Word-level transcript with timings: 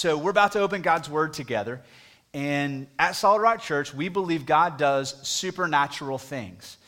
So 0.00 0.16
we're 0.16 0.30
about 0.30 0.52
to 0.52 0.60
open 0.60 0.80
God's 0.80 1.10
Word 1.10 1.34
together. 1.34 1.82
And 2.32 2.86
at 2.98 3.16
Solid 3.16 3.42
Rock 3.42 3.60
Church, 3.60 3.92
we 3.92 4.08
believe 4.08 4.46
God 4.46 4.78
does 4.78 5.14
supernatural 5.28 6.16
things. 6.16 6.78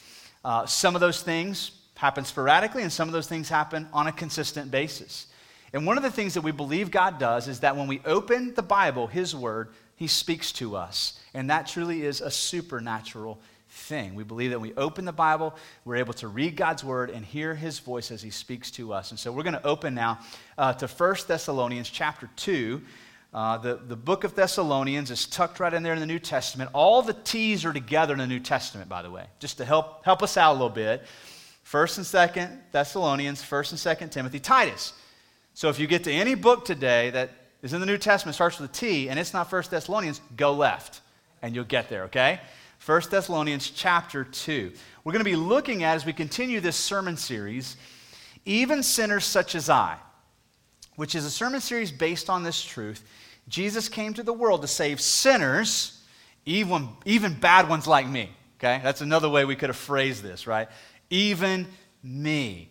Uh, 0.42 0.64
some 0.64 0.94
of 0.94 1.02
those 1.02 1.20
things 1.22 1.72
happen 1.94 2.24
sporadically, 2.24 2.82
and 2.82 2.90
some 2.90 3.10
of 3.10 3.12
those 3.12 3.26
things 3.26 3.50
happen 3.50 3.86
on 3.92 4.06
a 4.06 4.12
consistent 4.12 4.70
basis. 4.70 5.26
And 5.74 5.84
one 5.84 5.98
of 5.98 6.02
the 6.02 6.10
things 6.10 6.32
that 6.32 6.40
we 6.40 6.52
believe 6.52 6.90
God 6.90 7.18
does 7.18 7.48
is 7.48 7.60
that 7.60 7.76
when 7.76 7.86
we 7.86 8.00
open 8.06 8.54
the 8.54 8.62
Bible, 8.62 9.08
His 9.08 9.36
Word, 9.36 9.68
He 9.96 10.06
speaks 10.06 10.50
to 10.52 10.74
us. 10.74 11.20
And 11.34 11.50
that 11.50 11.66
truly 11.66 12.06
is 12.06 12.22
a 12.22 12.30
supernatural 12.30 13.38
thing. 13.72 14.14
We 14.14 14.24
believe 14.24 14.50
that 14.50 14.60
when 14.60 14.70
we 14.70 14.76
open 14.76 15.04
the 15.04 15.12
Bible, 15.12 15.54
we're 15.84 15.96
able 15.96 16.12
to 16.14 16.28
read 16.28 16.56
God's 16.56 16.84
Word 16.84 17.10
and 17.10 17.24
hear 17.24 17.54
His 17.54 17.78
voice 17.78 18.10
as 18.10 18.22
He 18.22 18.30
speaks 18.30 18.70
to 18.72 18.92
us. 18.92 19.10
And 19.10 19.18
so 19.18 19.32
we're 19.32 19.42
going 19.42 19.54
to 19.54 19.66
open 19.66 19.94
now 19.94 20.18
uh, 20.56 20.72
to 20.74 20.86
1 20.86 21.16
Thessalonians 21.26 21.88
chapter 21.88 22.28
2. 22.36 22.80
Uh, 23.32 23.56
the, 23.56 23.76
the 23.76 23.96
book 23.96 24.24
of 24.24 24.34
Thessalonians 24.34 25.10
is 25.10 25.26
tucked 25.26 25.58
right 25.58 25.72
in 25.72 25.82
there 25.82 25.94
in 25.94 26.00
the 26.00 26.06
New 26.06 26.18
Testament. 26.18 26.70
All 26.74 27.00
the 27.00 27.14
T's 27.14 27.64
are 27.64 27.72
together 27.72 28.12
in 28.12 28.18
the 28.18 28.26
New 28.26 28.40
Testament, 28.40 28.90
by 28.90 29.00
the 29.00 29.10
way, 29.10 29.24
just 29.40 29.56
to 29.56 29.64
help, 29.64 30.04
help 30.04 30.22
us 30.22 30.36
out 30.36 30.50
a 30.50 30.52
little 30.52 30.68
bit. 30.68 31.02
First 31.62 31.96
and 31.96 32.06
Second 32.06 32.60
Thessalonians, 32.72 33.42
First 33.42 33.72
and 33.72 33.78
Second 33.80 34.10
Timothy, 34.10 34.38
Titus. 34.38 34.92
So 35.54 35.70
if 35.70 35.78
you 35.78 35.86
get 35.86 36.04
to 36.04 36.12
any 36.12 36.34
book 36.34 36.66
today 36.66 37.08
that 37.10 37.30
is 37.62 37.72
in 37.72 37.80
the 37.80 37.86
New 37.86 37.96
Testament, 37.96 38.34
starts 38.34 38.58
with 38.58 38.70
a 38.70 38.74
T, 38.74 39.08
and 39.08 39.18
it's 39.18 39.32
not 39.32 39.48
First 39.48 39.70
Thessalonians, 39.70 40.20
go 40.36 40.52
left, 40.52 41.00
and 41.40 41.54
you'll 41.54 41.64
get 41.64 41.88
there. 41.88 42.04
Okay? 42.04 42.38
First 42.78 43.10
Thessalonians 43.10 43.70
chapter 43.70 44.24
two. 44.24 44.72
We're 45.04 45.12
going 45.12 45.24
to 45.24 45.30
be 45.30 45.36
looking 45.36 45.84
at 45.84 45.94
as 45.94 46.04
we 46.04 46.12
continue 46.12 46.60
this 46.60 46.76
sermon 46.76 47.16
series, 47.16 47.76
even 48.44 48.82
sinners 48.82 49.24
such 49.24 49.54
as 49.54 49.70
I, 49.70 49.96
which 50.96 51.14
is 51.14 51.24
a 51.24 51.30
sermon 51.30 51.62
series 51.62 51.90
based 51.90 52.28
on 52.28 52.42
this 52.42 52.62
truth. 52.62 53.02
Jesus 53.48 53.88
came 53.88 54.14
to 54.14 54.22
the 54.22 54.32
world 54.32 54.62
to 54.62 54.68
save 54.68 55.00
sinners, 55.00 56.02
even, 56.46 56.88
even 57.04 57.34
bad 57.34 57.68
ones 57.68 57.86
like 57.86 58.08
me. 58.08 58.30
Okay? 58.58 58.80
That's 58.82 59.00
another 59.00 59.28
way 59.28 59.44
we 59.44 59.56
could 59.56 59.68
have 59.68 59.76
phrased 59.76 60.22
this, 60.22 60.46
right? 60.46 60.68
even 61.12 61.66
me. 62.02 62.70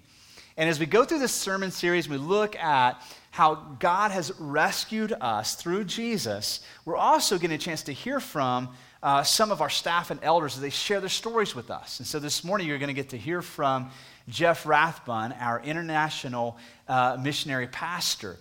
And 0.58 0.70
as 0.70 0.80
we 0.80 0.86
go 0.86 1.06
through 1.06 1.20
this 1.20 1.32
sermon 1.32 1.72
series, 1.72 2.10
we 2.10 2.18
look 2.18 2.58
at 2.58 3.02
how 3.30 3.56
God 3.80 4.12
has 4.12 4.34
rescued 4.38 5.14
us 5.22 5.56
through 5.56 5.86
Jesus. 5.86 6.60
We're 6.84 6.98
also 6.98 7.38
getting 7.38 7.56
a 7.56 7.60
chance 7.60 7.84
to 7.84 7.94
hear 7.94 8.20
from 8.20 8.70
uh, 9.02 9.24
some 9.24 9.52
of 9.52 9.62
our 9.62 9.70
staff 9.70 10.12
and 10.12 10.20
elders 10.22 10.56
as 10.56 10.62
they 10.62 10.70
share 10.70 11.00
their 11.00 11.10
stories 11.10 11.56
with 11.56 11.72
us. 11.72 12.00
And 12.00 12.08
so 12.08 12.20
this 12.20 12.44
morning, 12.44 12.68
you're 12.68 12.78
going 12.78 12.88
to 12.88 12.94
get 12.94 13.10
to 13.10 13.18
hear 13.18 13.42
from 13.42 13.90
Jeff 14.28 14.66
Rathbun, 14.66 15.34
our 15.34 15.62
international 15.62 16.58
uh, 16.88 17.18
missionary 17.22 17.68
pastor. 17.68 18.38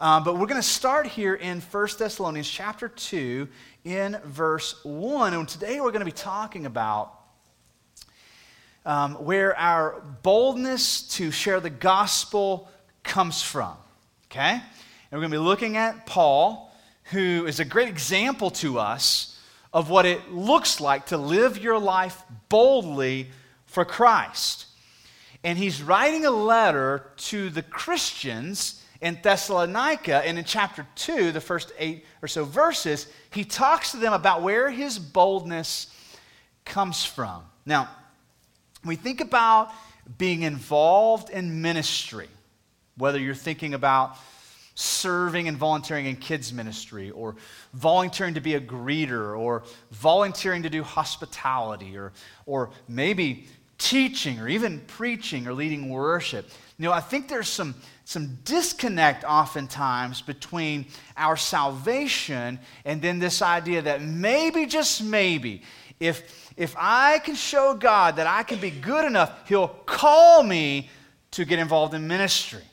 Um, 0.00 0.24
but 0.24 0.38
we're 0.38 0.46
going 0.46 0.62
to 0.62 0.66
start 0.66 1.06
here 1.06 1.34
in 1.34 1.60
1 1.60 1.88
Thessalonians 1.98 2.48
chapter 2.48 2.88
2 2.88 3.46
in 3.84 4.18
verse 4.24 4.82
1. 4.82 5.34
And 5.34 5.46
today 5.46 5.78
we're 5.78 5.90
going 5.90 6.00
to 6.00 6.06
be 6.06 6.10
talking 6.10 6.64
about 6.64 7.12
um, 8.86 9.16
where 9.16 9.54
our 9.58 10.00
boldness 10.22 11.02
to 11.16 11.30
share 11.30 11.60
the 11.60 11.68
gospel 11.68 12.70
comes 13.02 13.42
from. 13.42 13.76
Okay? 14.30 14.52
And 14.52 14.62
we're 15.12 15.18
going 15.18 15.32
to 15.32 15.36
be 15.36 15.44
looking 15.44 15.76
at 15.76 16.06
Paul, 16.06 16.74
who 17.10 17.44
is 17.44 17.60
a 17.60 17.66
great 17.66 17.88
example 17.88 18.50
to 18.52 18.78
us 18.78 19.38
of 19.70 19.90
what 19.90 20.06
it 20.06 20.32
looks 20.32 20.80
like 20.80 21.06
to 21.08 21.18
live 21.18 21.58
your 21.58 21.78
life 21.78 22.22
boldly 22.48 23.28
for 23.66 23.84
Christ. 23.84 24.64
And 25.44 25.58
he's 25.58 25.82
writing 25.82 26.24
a 26.24 26.30
letter 26.30 27.10
to 27.18 27.50
the 27.50 27.62
Christians 27.62 28.79
in 29.00 29.18
Thessalonica. 29.22 30.26
And 30.26 30.38
in 30.38 30.44
chapter 30.44 30.86
2, 30.96 31.32
the 31.32 31.40
first 31.40 31.72
eight 31.78 32.04
or 32.22 32.28
so 32.28 32.44
verses, 32.44 33.06
he 33.32 33.44
talks 33.44 33.92
to 33.92 33.96
them 33.96 34.12
about 34.12 34.42
where 34.42 34.70
his 34.70 34.98
boldness 34.98 35.94
comes 36.64 37.04
from. 37.04 37.42
Now, 37.66 37.88
we 38.84 38.96
think 38.96 39.20
about 39.20 39.72
being 40.18 40.42
involved 40.42 41.30
in 41.30 41.62
ministry, 41.62 42.28
whether 42.96 43.18
you're 43.18 43.34
thinking 43.34 43.74
about 43.74 44.16
serving 44.74 45.46
and 45.46 45.56
volunteering 45.56 46.06
in 46.06 46.16
kids' 46.16 46.52
ministry, 46.52 47.10
or 47.10 47.36
volunteering 47.74 48.34
to 48.34 48.40
be 48.40 48.54
a 48.54 48.60
greeter, 48.60 49.38
or 49.38 49.62
volunteering 49.90 50.62
to 50.62 50.70
do 50.70 50.82
hospitality, 50.82 51.96
or, 51.98 52.12
or 52.46 52.70
maybe 52.88 53.46
teaching, 53.76 54.40
or 54.40 54.48
even 54.48 54.80
preaching, 54.86 55.46
or 55.46 55.52
leading 55.52 55.90
worship. 55.90 56.48
You 56.80 56.86
know, 56.86 56.92
I 56.92 57.00
think 57.00 57.28
there's 57.28 57.46
some, 57.46 57.74
some 58.06 58.38
disconnect 58.42 59.22
oftentimes 59.24 60.22
between 60.22 60.86
our 61.14 61.36
salvation 61.36 62.58
and 62.86 63.02
then 63.02 63.18
this 63.18 63.42
idea 63.42 63.82
that 63.82 64.00
maybe, 64.00 64.64
just 64.64 65.02
maybe, 65.02 65.60
if, 66.00 66.54
if 66.56 66.74
I 66.78 67.18
can 67.18 67.34
show 67.34 67.74
God 67.74 68.16
that 68.16 68.26
I 68.26 68.44
can 68.44 68.60
be 68.60 68.70
good 68.70 69.04
enough, 69.04 69.46
He'll 69.46 69.68
call 69.68 70.42
me 70.42 70.88
to 71.32 71.44
get 71.44 71.58
involved 71.58 71.92
in 71.92 72.08
ministry. 72.08 72.64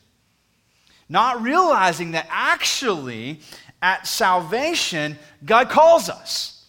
Not 1.09 1.41
realizing 1.41 2.12
that 2.12 2.28
actually, 2.29 3.41
at 3.81 4.07
salvation, 4.07 5.18
God 5.44 5.69
calls 5.69 6.07
us. 6.07 6.66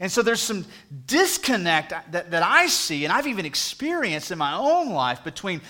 And 0.00 0.10
so 0.10 0.20
there's 0.20 0.42
some 0.42 0.64
disconnect 1.06 1.90
that, 2.10 2.32
that 2.32 2.42
I 2.42 2.66
see, 2.66 3.04
and 3.04 3.12
I've 3.12 3.28
even 3.28 3.46
experienced 3.46 4.32
in 4.32 4.38
my 4.38 4.54
own 4.54 4.90
life 4.90 5.22
between, 5.22 5.60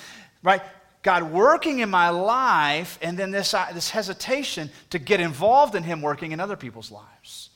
right, 0.43 0.63
God 1.03 1.33
working 1.33 1.81
in 1.81 1.91
my 1.91 2.11
life 2.11 2.99
and 3.03 3.19
then 3.19 3.33
this, 3.33 3.55
uh, 3.55 3.67
this 3.75 3.91
hesitation 3.91 4.71
to 4.91 4.99
get 4.99 5.21
involved 5.21 5.75
in 5.75 5.83
Him 5.83 6.01
working 6.01 6.33
in 6.33 6.41
other 6.41 6.57
people's 6.57 6.91
lives. 6.91 7.51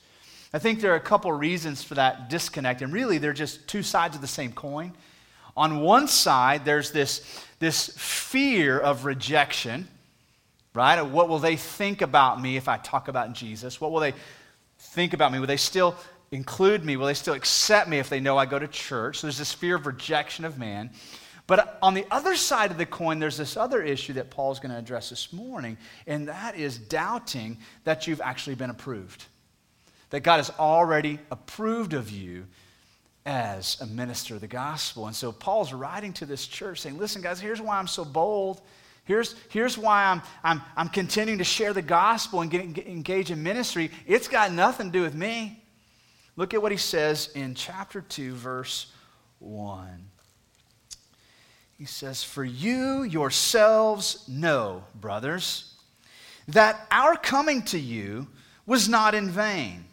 I 0.53 0.59
think 0.59 0.81
there 0.81 0.91
are 0.93 0.97
a 0.97 1.01
couple 1.01 1.31
reasons 1.31 1.83
for 1.83 1.95
that 1.95 2.29
disconnect, 2.29 2.81
and 2.81 2.91
really 2.91 3.17
they're 3.17 3.33
just 3.33 3.67
two 3.67 3.83
sides 3.83 4.15
of 4.15 4.21
the 4.21 4.27
same 4.27 4.51
coin. 4.51 4.93
On 5.55 5.79
one 5.81 6.07
side, 6.07 6.65
there's 6.65 6.91
this, 6.91 7.43
this 7.59 7.89
fear 7.97 8.77
of 8.77 9.05
rejection, 9.05 9.87
right? 10.73 11.01
What 11.01 11.29
will 11.29 11.39
they 11.39 11.55
think 11.55 12.01
about 12.01 12.41
me 12.41 12.57
if 12.57 12.67
I 12.67 12.77
talk 12.77 13.07
about 13.07 13.33
Jesus? 13.33 13.81
What 13.81 13.91
will 13.91 13.99
they 13.99 14.13
think 14.77 15.13
about 15.13 15.31
me? 15.31 15.39
Will 15.39 15.47
they 15.47 15.57
still 15.57 15.95
include 16.31 16.85
me? 16.85 16.97
Will 16.97 17.07
they 17.07 17.13
still 17.13 17.33
accept 17.33 17.89
me 17.89 17.99
if 17.99 18.09
they 18.09 18.19
know 18.19 18.37
I 18.37 18.45
go 18.45 18.59
to 18.59 18.67
church? 18.67 19.19
So 19.19 19.27
there's 19.27 19.37
this 19.37 19.53
fear 19.53 19.75
of 19.75 19.87
rejection 19.87 20.45
of 20.45 20.57
man. 20.57 20.91
But 21.47 21.79
on 21.81 21.93
the 21.93 22.05
other 22.11 22.35
side 22.35 22.71
of 22.71 22.77
the 22.77 22.85
coin, 22.85 23.19
there's 23.19 23.37
this 23.37 23.55
other 23.55 23.81
issue 23.81 24.13
that 24.13 24.29
Paul's 24.29 24.59
going 24.59 24.71
to 24.71 24.77
address 24.77 25.09
this 25.09 25.31
morning, 25.31 25.77
and 26.05 26.27
that 26.27 26.57
is 26.57 26.77
doubting 26.77 27.57
that 27.85 28.05
you've 28.05 28.21
actually 28.21 28.55
been 28.55 28.69
approved 28.69 29.25
that 30.09 30.21
God 30.21 30.37
has 30.37 30.51
already 30.51 31.19
approved 31.31 31.93
of 31.93 32.09
you 32.09 32.45
as 33.25 33.79
a 33.81 33.85
minister 33.85 34.35
of 34.35 34.41
the 34.41 34.47
gospel. 34.47 35.07
And 35.07 35.15
so 35.15 35.31
Paul's 35.31 35.73
writing 35.73 36.13
to 36.13 36.25
this 36.25 36.47
church 36.47 36.81
saying, 36.81 36.97
listen, 36.97 37.21
guys, 37.21 37.41
here's 37.41 37.59
why 37.59 37.77
I'm 37.77 37.87
so 37.87 38.05
bold. 38.05 38.61
Here's, 39.03 39.35
here's 39.49 39.77
why 39.77 40.05
I'm, 40.05 40.21
I'm, 40.43 40.61
I'm 40.77 40.89
continuing 40.89 41.39
to 41.39 41.43
share 41.43 41.73
the 41.73 41.81
gospel 41.81 42.41
and 42.41 42.49
get, 42.49 42.73
get, 42.73 42.87
engage 42.87 43.31
in 43.31 43.43
ministry. 43.43 43.91
It's 44.05 44.27
got 44.27 44.51
nothing 44.53 44.87
to 44.87 44.91
do 44.91 45.01
with 45.01 45.15
me. 45.15 45.61
Look 46.37 46.53
at 46.53 46.61
what 46.61 46.71
he 46.71 46.77
says 46.77 47.29
in 47.35 47.55
chapter 47.55 48.01
2, 48.01 48.33
verse 48.33 48.91
1. 49.39 49.87
He 51.77 51.85
says, 51.85 52.23
For 52.23 52.43
you 52.43 53.03
yourselves 53.03 54.27
know, 54.27 54.83
brothers, 54.95 55.75
that 56.47 56.87
our 56.89 57.15
coming 57.15 57.61
to 57.63 57.79
you 57.79 58.27
was 58.65 58.89
not 58.89 59.13
in 59.13 59.29
vain. 59.29 59.85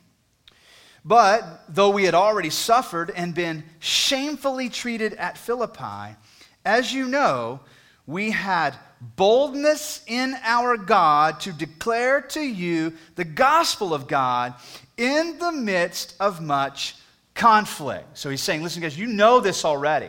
But 1.04 1.64
though 1.68 1.90
we 1.90 2.04
had 2.04 2.14
already 2.14 2.48
suffered 2.48 3.10
and 3.14 3.34
been 3.34 3.64
shamefully 3.78 4.70
treated 4.70 5.12
at 5.14 5.36
Philippi, 5.36 6.16
as 6.64 6.94
you 6.94 7.06
know, 7.06 7.60
we 8.06 8.30
had 8.30 8.74
boldness 9.00 10.02
in 10.06 10.34
our 10.42 10.78
God 10.78 11.40
to 11.40 11.52
declare 11.52 12.22
to 12.22 12.40
you 12.40 12.94
the 13.16 13.24
gospel 13.24 13.92
of 13.92 14.08
God 14.08 14.54
in 14.96 15.38
the 15.38 15.52
midst 15.52 16.14
of 16.19 16.40
much 16.40 16.96
conflict. 17.34 18.16
So 18.16 18.30
he's 18.30 18.40
saying, 18.40 18.62
listen, 18.62 18.80
guys, 18.80 18.98
you 18.98 19.06
know 19.06 19.40
this 19.40 19.66
already. 19.66 20.08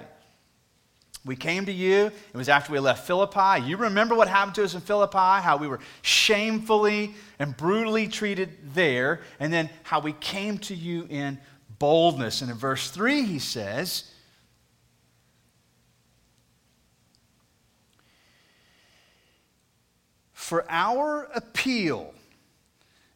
We 1.25 1.35
came 1.35 1.65
to 1.65 1.71
you. 1.71 2.11
It 2.33 2.37
was 2.37 2.49
after 2.49 2.71
we 2.71 2.79
left 2.79 3.07
Philippi. 3.07 3.65
You 3.65 3.77
remember 3.77 4.13
what 4.13 4.27
happened 4.27 4.55
to 4.55 4.63
us 4.63 4.75
in 4.75 4.81
Philippi, 4.81 5.17
how 5.17 5.57
we 5.57 5.67
were 5.67 5.79
shamefully 6.03 7.15
and 7.39 7.57
brutally 7.57 8.07
treated 8.07 8.51
there, 8.75 9.21
and 9.39 9.51
then 9.51 9.71
how 9.83 9.99
we 9.99 10.13
came 10.13 10.59
to 10.59 10.75
you 10.75 11.07
in 11.09 11.39
boldness. 11.79 12.41
And 12.41 12.51
in 12.51 12.57
verse 12.57 12.91
3, 12.91 13.23
he 13.23 13.39
says, 13.39 14.11
For 20.33 20.63
our 20.69 21.27
appeal 21.33 22.13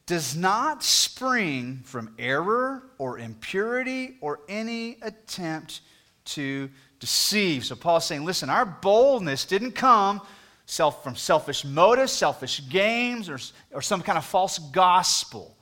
does 0.08 0.36
not 0.36 0.84
spring 0.84 1.82
from 1.84 2.16
error 2.18 2.82
or 2.98 3.20
impurity 3.20 4.18
or 4.20 4.40
any 4.50 4.98
attempt 5.04 5.82
to 6.26 6.72
deceive. 7.00 7.66
So 7.66 7.76
Paul's 7.76 8.06
saying, 8.06 8.26
listen, 8.26 8.50
our 8.50 8.66
boldness 8.66 9.46
didn't 9.46 9.72
come 9.72 10.22
self, 10.70 11.04
from 11.04 11.16
selfish 11.16 11.66
motives, 11.66 12.12
selfish 12.12 12.62
games, 12.70 13.30
or, 13.30 13.40
or 13.72 13.82
some 13.82 14.02
kind 14.02 14.18
of 14.18 14.26
false 14.26 14.60
gospel. 14.60 15.56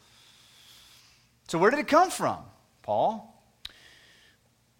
So, 1.48 1.58
where 1.58 1.72
did 1.72 1.80
it 1.80 1.88
come 1.88 2.10
from, 2.10 2.40
Paul? 2.84 3.34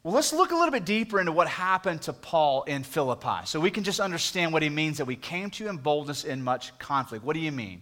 Well, 0.04 0.14
let's 0.14 0.34
look 0.34 0.52
a 0.52 0.56
little 0.56 0.72
bit 0.72 0.86
deeper 0.86 1.20
into 1.20 1.32
what 1.32 1.48
happened 1.48 2.02
to 2.04 2.14
Paul 2.14 2.64
in 2.64 2.84
Philippi 2.84 3.46
so 3.46 3.60
we 3.60 3.72
can 3.72 3.84
just 3.84 4.00
understand 4.00 4.54
what 4.54 4.64
he 4.64 4.70
means 4.70 4.98
that 4.98 5.06
we 5.06 5.16
came 5.16 5.50
to 5.52 5.68
in 5.68 5.78
boldness 5.78 6.24
in 6.24 6.42
much 6.44 6.78
conflict. 6.78 7.26
What 7.26 7.34
do 7.34 7.40
you 7.40 7.52
mean? 7.52 7.82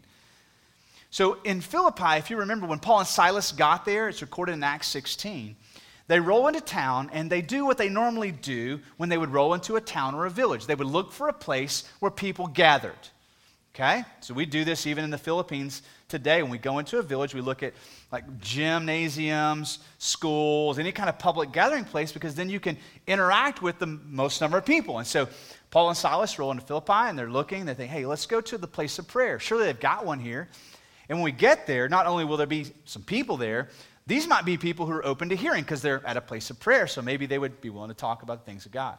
So, 1.10 1.40
in 1.44 1.62
Philippi, 1.62 2.18
if 2.18 2.30
you 2.30 2.38
remember, 2.38 2.68
when 2.68 2.80
Paul 2.80 3.00
and 3.00 3.08
Silas 3.08 3.52
got 3.52 3.86
there, 3.86 4.10
it's 4.10 4.22
recorded 4.22 4.54
in 4.54 4.64
Acts 4.64 4.88
16, 4.88 5.56
they 6.08 6.20
roll 6.20 6.48
into 6.48 6.62
town 6.62 7.10
and 7.14 7.30
they 7.30 7.42
do 7.42 7.66
what 7.66 7.78
they 7.78 7.90
normally 7.90 8.32
do 8.32 8.80
when 8.98 9.10
they 9.10 9.18
would 9.18 9.32
roll 9.32 9.54
into 9.54 9.76
a 9.76 9.82
town 9.82 10.14
or 10.14 10.26
a 10.26 10.30
village. 10.30 10.68
They 10.68 10.76
would 10.76 10.88
look 10.88 11.12
for 11.12 11.28
a 11.28 11.34
place 11.34 11.84
where 12.00 12.12
people 12.12 12.48
gathered. 12.48 12.94
Okay? 13.74 14.06
So 14.22 14.34
we 14.34 14.46
do 14.46 14.64
this 14.64 14.88
even 14.88 15.04
in 15.04 15.10
the 15.10 15.18
Philippines 15.18 15.82
today. 16.08 16.42
When 16.42 16.52
we 16.52 16.58
go 16.58 16.80
into 16.80 16.98
a 16.98 17.02
village, 17.02 17.34
we 17.34 17.42
look 17.42 17.62
at 17.62 17.74
like 18.12 18.40
gymnasiums, 18.40 19.80
schools, 19.98 20.80
any 20.80 20.94
kind 20.94 21.10
of 21.10 21.20
public 21.20 21.52
gathering 21.52 21.84
place 21.84 22.12
because 22.12 22.36
then 22.36 22.50
you 22.50 22.60
can 22.60 22.78
interact 23.08 23.62
with 23.62 23.80
the 23.80 23.88
most 23.88 24.40
number 24.40 24.58
of 24.58 24.66
people. 24.66 25.00
And 25.00 25.08
so 25.08 25.28
Paul 25.72 25.90
and 25.90 25.98
Silas 25.98 26.40
roll 26.40 26.52
into 26.52 26.64
Philippi 26.64 26.94
and 26.94 27.20
they're 27.20 27.30
looking, 27.30 27.66
they 27.66 27.74
think, 27.74 27.92
hey, 27.92 28.06
let's 28.06 28.28
go 28.28 28.40
to 28.40 28.58
the 28.58 28.68
place 28.68 28.98
of 28.98 29.08
prayer. 29.08 29.40
Surely 29.40 29.66
they've 29.66 29.80
got 29.80 30.06
one 30.06 30.20
here. 30.20 30.48
And 31.10 31.18
when 31.18 31.26
we 31.26 31.32
get 31.34 31.68
there, 31.68 31.90
not 31.90 32.06
only 32.06 32.24
will 32.24 32.38
there 32.38 32.48
be 32.48 32.72
some 32.86 33.04
people 33.04 33.36
there, 33.38 33.70
these 34.08 34.28
might 34.28 34.46
be 34.46 34.58
people 34.58 34.86
who 34.86 34.92
are 34.92 35.06
open 35.06 35.30
to 35.30 35.36
hearing 35.36 35.64
because 35.64 35.82
they're 35.82 36.06
at 36.06 36.18
a 36.18 36.22
place 36.22 36.50
of 36.50 36.60
prayer, 36.60 36.86
so 36.86 37.02
maybe 37.02 37.26
they 37.26 37.40
would 37.40 37.60
be 37.62 37.70
willing 37.70 37.90
to 37.90 37.96
talk 37.96 38.22
about 38.22 38.46
the 38.46 38.52
things 38.52 38.66
of 38.66 38.72
God. 38.72 38.98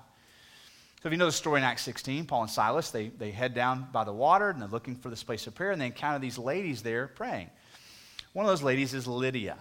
So 1.03 1.09
if 1.09 1.13
you 1.13 1.19
know 1.19 1.27
the 1.27 1.33
story 1.33 1.61
in 1.61 1.65
Acts 1.65 1.83
16, 1.83 2.27
Paul 2.27 2.43
and 2.43 2.51
Silas, 2.51 2.91
they, 2.91 3.09
they 3.09 3.31
head 3.31 3.55
down 3.55 3.87
by 3.93 4.03
the 4.03 4.13
water 4.13 4.51
and 4.51 4.61
they're 4.61 4.69
looking 4.69 4.97
for 4.97 5.09
this 5.09 5.23
place 5.23 5.47
of 5.47 5.55
prayer, 5.55 5.71
and 5.71 5.81
they 5.81 5.87
encounter 5.87 6.19
these 6.19 6.39
ladies 6.39 6.83
there 6.83 7.07
praying. 7.07 7.51
One 8.33 8.45
of 8.45 8.51
those 8.51 8.63
ladies 8.63 8.95
is 8.95 9.07
Lydia. 9.07 9.57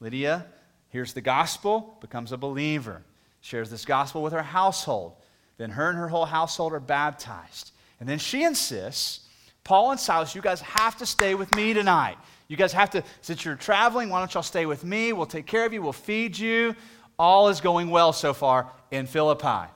Lydia 0.00 0.46
hears 0.88 1.12
the 1.12 1.20
gospel, 1.20 1.98
becomes 2.00 2.32
a 2.32 2.38
believer, 2.38 3.02
shares 3.40 3.70
this 3.70 3.84
gospel 3.84 4.22
with 4.22 4.32
her 4.32 4.42
household. 4.42 5.16
Then 5.58 5.70
her 5.70 5.90
and 5.90 5.98
her 5.98 6.08
whole 6.08 6.24
household 6.24 6.72
are 6.72 6.80
baptized. 6.80 7.72
And 8.00 8.08
then 8.08 8.18
she 8.18 8.44
insists, 8.44 9.20
Paul 9.64 9.90
and 9.90 10.00
Silas, 10.00 10.34
you 10.34 10.42
guys 10.42 10.60
have 10.60 10.96
to 10.98 11.06
stay 11.06 11.34
with 11.34 11.54
me 11.54 11.74
tonight. 11.74 12.16
You 12.48 12.56
guys 12.56 12.72
have 12.72 12.90
to, 12.90 13.02
since 13.22 13.44
you're 13.44 13.56
traveling, 13.56 14.08
why 14.08 14.20
don't 14.20 14.32
y'all 14.32 14.42
stay 14.42 14.66
with 14.66 14.84
me? 14.84 15.12
We'll 15.12 15.26
take 15.26 15.46
care 15.46 15.66
of 15.66 15.72
you, 15.72 15.82
we'll 15.82 15.92
feed 15.92 16.38
you. 16.38 16.76
All 17.18 17.48
is 17.48 17.60
going 17.60 17.90
well 17.90 18.12
so 18.12 18.34
far 18.34 18.70
in 18.90 19.06
Philippi. 19.06 19.70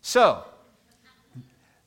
So, 0.00 0.44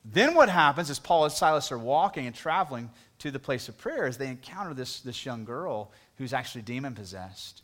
then 0.05 0.35
what 0.35 0.49
happens 0.49 0.89
is 0.89 0.99
Paul 0.99 1.25
and 1.25 1.33
Silas 1.33 1.71
are 1.71 1.77
walking 1.77 2.25
and 2.25 2.35
traveling 2.35 2.89
to 3.19 3.31
the 3.31 3.39
place 3.39 3.69
of 3.69 3.77
prayer 3.77 4.05
as 4.05 4.17
they 4.17 4.27
encounter 4.27 4.73
this, 4.73 5.01
this 5.01 5.25
young 5.25 5.45
girl 5.45 5.91
who's 6.17 6.33
actually 6.33 6.61
demon 6.61 6.95
possessed. 6.95 7.61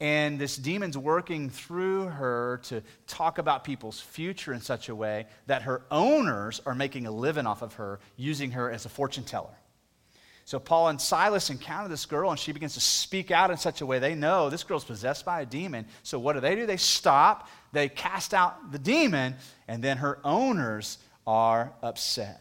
And 0.00 0.38
this 0.38 0.56
demon's 0.56 0.96
working 0.96 1.50
through 1.50 2.06
her 2.06 2.60
to 2.64 2.82
talk 3.06 3.36
about 3.36 3.64
people's 3.64 4.00
future 4.00 4.54
in 4.54 4.62
such 4.62 4.88
a 4.88 4.94
way 4.94 5.26
that 5.46 5.62
her 5.62 5.82
owners 5.90 6.60
are 6.64 6.74
making 6.74 7.06
a 7.06 7.10
living 7.10 7.46
off 7.46 7.60
of 7.60 7.74
her, 7.74 8.00
using 8.16 8.52
her 8.52 8.70
as 8.70 8.86
a 8.86 8.88
fortune 8.88 9.24
teller. 9.24 9.59
So 10.50 10.58
Paul 10.58 10.88
and 10.88 11.00
Silas 11.00 11.48
encounter 11.48 11.88
this 11.88 12.06
girl, 12.06 12.28
and 12.28 12.36
she 12.36 12.50
begins 12.50 12.74
to 12.74 12.80
speak 12.80 13.30
out 13.30 13.52
in 13.52 13.56
such 13.56 13.82
a 13.82 13.86
way 13.86 14.00
they 14.00 14.16
know 14.16 14.50
this 14.50 14.64
girl's 14.64 14.82
possessed 14.82 15.24
by 15.24 15.42
a 15.42 15.46
demon. 15.46 15.86
So 16.02 16.18
what 16.18 16.32
do 16.32 16.40
they 16.40 16.56
do? 16.56 16.66
They 16.66 16.76
stop, 16.76 17.48
they 17.70 17.88
cast 17.88 18.34
out 18.34 18.72
the 18.72 18.78
demon, 18.80 19.36
and 19.68 19.80
then 19.80 19.98
her 19.98 20.18
owners 20.24 20.98
are 21.24 21.72
upset. 21.84 22.40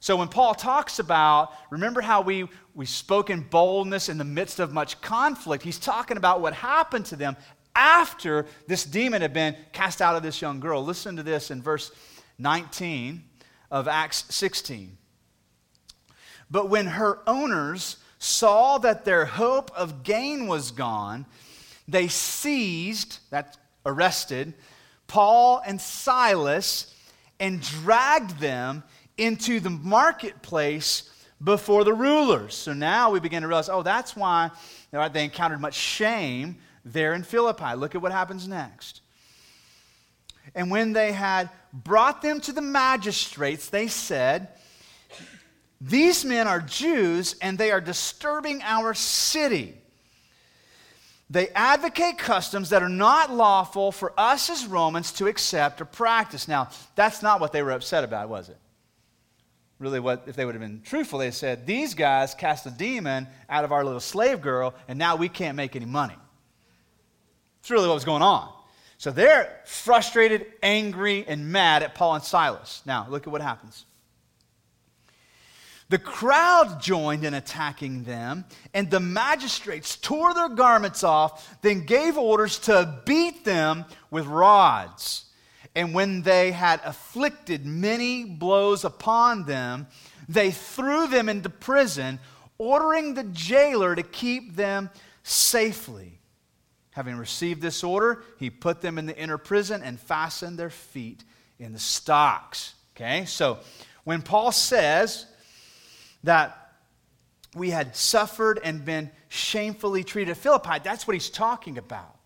So 0.00 0.16
when 0.16 0.28
Paul 0.28 0.52
talks 0.52 0.98
about, 0.98 1.52
remember 1.70 2.02
how 2.02 2.20
we, 2.20 2.48
we 2.74 2.84
spoke 2.84 3.30
in 3.30 3.40
boldness 3.40 4.10
in 4.10 4.18
the 4.18 4.24
midst 4.24 4.60
of 4.60 4.74
much 4.74 5.00
conflict, 5.00 5.64
he's 5.64 5.78
talking 5.78 6.18
about 6.18 6.42
what 6.42 6.52
happened 6.52 7.06
to 7.06 7.16
them 7.16 7.34
after 7.74 8.44
this 8.66 8.84
demon 8.84 9.22
had 9.22 9.32
been 9.32 9.56
cast 9.72 10.02
out 10.02 10.16
of 10.16 10.22
this 10.22 10.42
young 10.42 10.60
girl. 10.60 10.84
Listen 10.84 11.16
to 11.16 11.22
this 11.22 11.50
in 11.50 11.62
verse 11.62 11.92
19 12.36 13.24
of 13.70 13.88
Acts 13.88 14.26
16. 14.28 14.98
But 16.54 16.68
when 16.70 16.86
her 16.86 17.18
owners 17.26 17.96
saw 18.20 18.78
that 18.78 19.04
their 19.04 19.24
hope 19.24 19.72
of 19.76 20.04
gain 20.04 20.46
was 20.46 20.70
gone, 20.70 21.26
they 21.88 22.06
seized, 22.06 23.18
that's 23.28 23.58
arrested, 23.84 24.54
Paul 25.08 25.60
and 25.66 25.80
Silas 25.80 26.94
and 27.40 27.60
dragged 27.60 28.38
them 28.38 28.84
into 29.18 29.58
the 29.58 29.70
marketplace 29.70 31.10
before 31.42 31.82
the 31.82 31.92
rulers. 31.92 32.54
So 32.54 32.72
now 32.72 33.10
we 33.10 33.18
begin 33.18 33.42
to 33.42 33.48
realize, 33.48 33.68
oh, 33.68 33.82
that's 33.82 34.14
why 34.14 34.52
they 34.92 35.24
encountered 35.24 35.60
much 35.60 35.74
shame 35.74 36.58
there 36.84 37.14
in 37.14 37.24
Philippi. 37.24 37.74
Look 37.74 37.96
at 37.96 38.00
what 38.00 38.12
happens 38.12 38.46
next. 38.46 39.00
And 40.54 40.70
when 40.70 40.92
they 40.92 41.10
had 41.10 41.50
brought 41.72 42.22
them 42.22 42.40
to 42.42 42.52
the 42.52 42.62
magistrates, 42.62 43.70
they 43.70 43.88
said, 43.88 44.50
these 45.80 46.24
men 46.24 46.46
are 46.46 46.60
Jews 46.60 47.36
and 47.40 47.58
they 47.58 47.70
are 47.70 47.80
disturbing 47.80 48.62
our 48.62 48.94
city. 48.94 49.74
They 51.30 51.48
advocate 51.48 52.18
customs 52.18 52.70
that 52.70 52.82
are 52.82 52.88
not 52.88 53.32
lawful 53.32 53.92
for 53.92 54.12
us 54.18 54.50
as 54.50 54.66
Romans 54.66 55.12
to 55.12 55.26
accept 55.26 55.80
or 55.80 55.84
practice. 55.84 56.48
Now, 56.48 56.68
that's 56.94 57.22
not 57.22 57.40
what 57.40 57.52
they 57.52 57.62
were 57.62 57.72
upset 57.72 58.04
about, 58.04 58.28
was 58.28 58.48
it? 58.48 58.58
Really, 59.78 60.00
what 60.00 60.24
if 60.26 60.36
they 60.36 60.44
would 60.44 60.54
have 60.54 60.62
been 60.62 60.82
truthful, 60.82 61.18
they 61.18 61.30
said, 61.30 61.66
These 61.66 61.94
guys 61.94 62.34
cast 62.34 62.66
a 62.66 62.70
demon 62.70 63.26
out 63.48 63.64
of 63.64 63.72
our 63.72 63.84
little 63.84 64.00
slave 64.00 64.40
girl, 64.40 64.74
and 64.86 64.98
now 64.98 65.16
we 65.16 65.28
can't 65.28 65.56
make 65.56 65.74
any 65.74 65.86
money. 65.86 66.14
That's 67.60 67.70
really 67.70 67.88
what 67.88 67.94
was 67.94 68.04
going 68.04 68.22
on. 68.22 68.52
So 68.98 69.10
they're 69.10 69.60
frustrated, 69.64 70.46
angry, 70.62 71.26
and 71.26 71.50
mad 71.50 71.82
at 71.82 71.94
Paul 71.94 72.14
and 72.14 72.24
Silas. 72.24 72.82
Now, 72.86 73.06
look 73.10 73.26
at 73.26 73.32
what 73.32 73.42
happens. 73.42 73.84
The 75.94 76.00
crowd 76.00 76.82
joined 76.82 77.24
in 77.24 77.34
attacking 77.34 78.02
them, 78.02 78.46
and 78.74 78.90
the 78.90 78.98
magistrates 78.98 79.94
tore 79.94 80.34
their 80.34 80.48
garments 80.48 81.04
off, 81.04 81.56
then 81.62 81.86
gave 81.86 82.18
orders 82.18 82.58
to 82.62 83.00
beat 83.06 83.44
them 83.44 83.84
with 84.10 84.26
rods. 84.26 85.26
And 85.72 85.94
when 85.94 86.22
they 86.22 86.50
had 86.50 86.80
afflicted 86.84 87.64
many 87.64 88.24
blows 88.24 88.84
upon 88.84 89.44
them, 89.44 89.86
they 90.28 90.50
threw 90.50 91.06
them 91.06 91.28
into 91.28 91.48
prison, 91.48 92.18
ordering 92.58 93.14
the 93.14 93.22
jailer 93.22 93.94
to 93.94 94.02
keep 94.02 94.56
them 94.56 94.90
safely. 95.22 96.18
Having 96.90 97.18
received 97.18 97.62
this 97.62 97.84
order, 97.84 98.24
he 98.40 98.50
put 98.50 98.80
them 98.80 98.98
in 98.98 99.06
the 99.06 99.16
inner 99.16 99.38
prison 99.38 99.80
and 99.80 100.00
fastened 100.00 100.58
their 100.58 100.70
feet 100.70 101.22
in 101.60 101.72
the 101.72 101.78
stocks. 101.78 102.74
Okay, 102.96 103.26
so 103.26 103.60
when 104.02 104.22
Paul 104.22 104.50
says, 104.50 105.26
that 106.24 106.72
we 107.54 107.70
had 107.70 107.94
suffered 107.94 108.60
and 108.62 108.84
been 108.84 109.10
shamefully 109.28 110.02
treated 110.04 110.32
at 110.32 110.36
Philippi. 110.36 110.80
That's 110.82 111.06
what 111.06 111.14
he's 111.14 111.30
talking 111.30 111.78
about. 111.78 112.16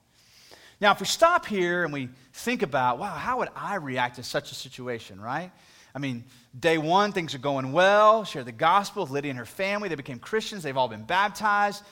Now, 0.81 0.93
if 0.93 1.01
we 1.01 1.07
stop 1.07 1.45
here 1.45 1.85
and 1.85 1.93
we 1.93 2.09
think 2.33 2.63
about, 2.63 2.99
wow, 2.99 3.15
how 3.15 3.39
would 3.39 3.49
I 3.55 3.75
react 3.75 4.19
in 4.19 4.25
such 4.25 4.53
a 4.53 4.55
situation, 4.55 5.21
right? 5.21 5.51
I 5.95 5.99
mean, 5.99 6.25
day 6.59 6.79
one, 6.79 7.13
things 7.13 7.35
are 7.35 7.39
going 7.39 7.73
well. 7.73 8.25
Share 8.25 8.45
the 8.45 8.53
gospel 8.53 9.03
with 9.03 9.11
Lydia 9.11 9.31
and 9.31 9.39
her 9.39 9.45
family. 9.45 9.89
They 9.89 9.97
became 9.97 10.21
Christians. 10.21 10.63
They've 10.63 10.77
all 10.77 10.89
been 10.89 11.05
baptized. 11.05 11.83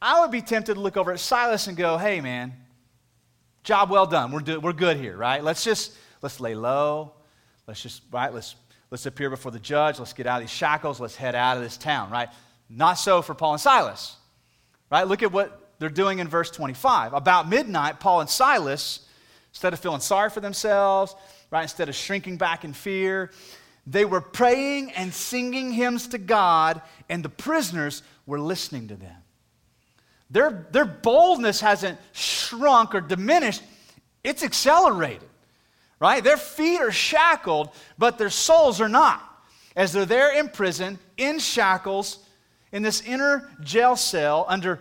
I 0.00 0.20
would 0.20 0.30
be 0.30 0.42
tempted 0.42 0.74
to 0.74 0.80
look 0.80 0.96
over 0.96 1.12
at 1.12 1.20
Silas 1.20 1.66
and 1.66 1.76
go, 1.76 1.96
hey, 1.96 2.20
man, 2.20 2.52
job 3.64 3.90
well 3.90 4.06
done. 4.06 4.30
We're, 4.30 4.40
do- 4.40 4.60
we're 4.60 4.72
good 4.74 4.98
here, 4.98 5.16
right? 5.16 5.42
Let's 5.42 5.64
just, 5.64 5.92
let's 6.20 6.38
lay 6.38 6.54
low. 6.54 7.14
Let's 7.66 7.82
just, 7.82 8.02
right? 8.12 8.32
Let's 8.32 8.54
Let's 8.90 9.06
appear 9.06 9.30
before 9.30 9.52
the 9.52 9.58
judge. 9.58 9.98
Let's 9.98 10.12
get 10.12 10.26
out 10.26 10.36
of 10.36 10.42
these 10.42 10.54
shackles. 10.54 10.98
Let's 11.00 11.16
head 11.16 11.34
out 11.34 11.56
of 11.56 11.62
this 11.62 11.76
town, 11.76 12.10
right? 12.10 12.28
Not 12.70 12.94
so 12.94 13.22
for 13.22 13.34
Paul 13.34 13.52
and 13.52 13.60
Silas, 13.60 14.16
right? 14.90 15.06
Look 15.06 15.22
at 15.22 15.32
what 15.32 15.68
they're 15.78 15.88
doing 15.88 16.18
in 16.18 16.28
verse 16.28 16.50
25. 16.50 17.12
About 17.12 17.48
midnight, 17.48 18.00
Paul 18.00 18.20
and 18.20 18.30
Silas, 18.30 19.00
instead 19.50 19.72
of 19.72 19.80
feeling 19.80 20.00
sorry 20.00 20.30
for 20.30 20.40
themselves, 20.40 21.14
right, 21.50 21.62
instead 21.62 21.88
of 21.88 21.94
shrinking 21.94 22.36
back 22.36 22.64
in 22.64 22.72
fear, 22.72 23.30
they 23.86 24.04
were 24.04 24.20
praying 24.20 24.92
and 24.92 25.12
singing 25.12 25.72
hymns 25.72 26.08
to 26.08 26.18
God, 26.18 26.82
and 27.08 27.24
the 27.24 27.30
prisoners 27.30 28.02
were 28.26 28.40
listening 28.40 28.88
to 28.88 28.96
them. 28.96 29.16
Their, 30.30 30.66
their 30.72 30.84
boldness 30.84 31.60
hasn't 31.60 31.98
shrunk 32.12 32.94
or 32.94 33.00
diminished, 33.00 33.62
it's 34.22 34.42
accelerated 34.42 35.28
right? 36.00 36.22
Their 36.22 36.36
feet 36.36 36.80
are 36.80 36.92
shackled, 36.92 37.70
but 37.96 38.18
their 38.18 38.30
souls 38.30 38.80
are 38.80 38.88
not. 38.88 39.24
As 39.76 39.92
they're 39.92 40.06
there 40.06 40.38
in 40.38 40.48
prison, 40.48 40.98
in 41.16 41.38
shackles, 41.38 42.18
in 42.72 42.82
this 42.82 43.00
inner 43.02 43.48
jail 43.62 43.96
cell 43.96 44.44
under 44.48 44.80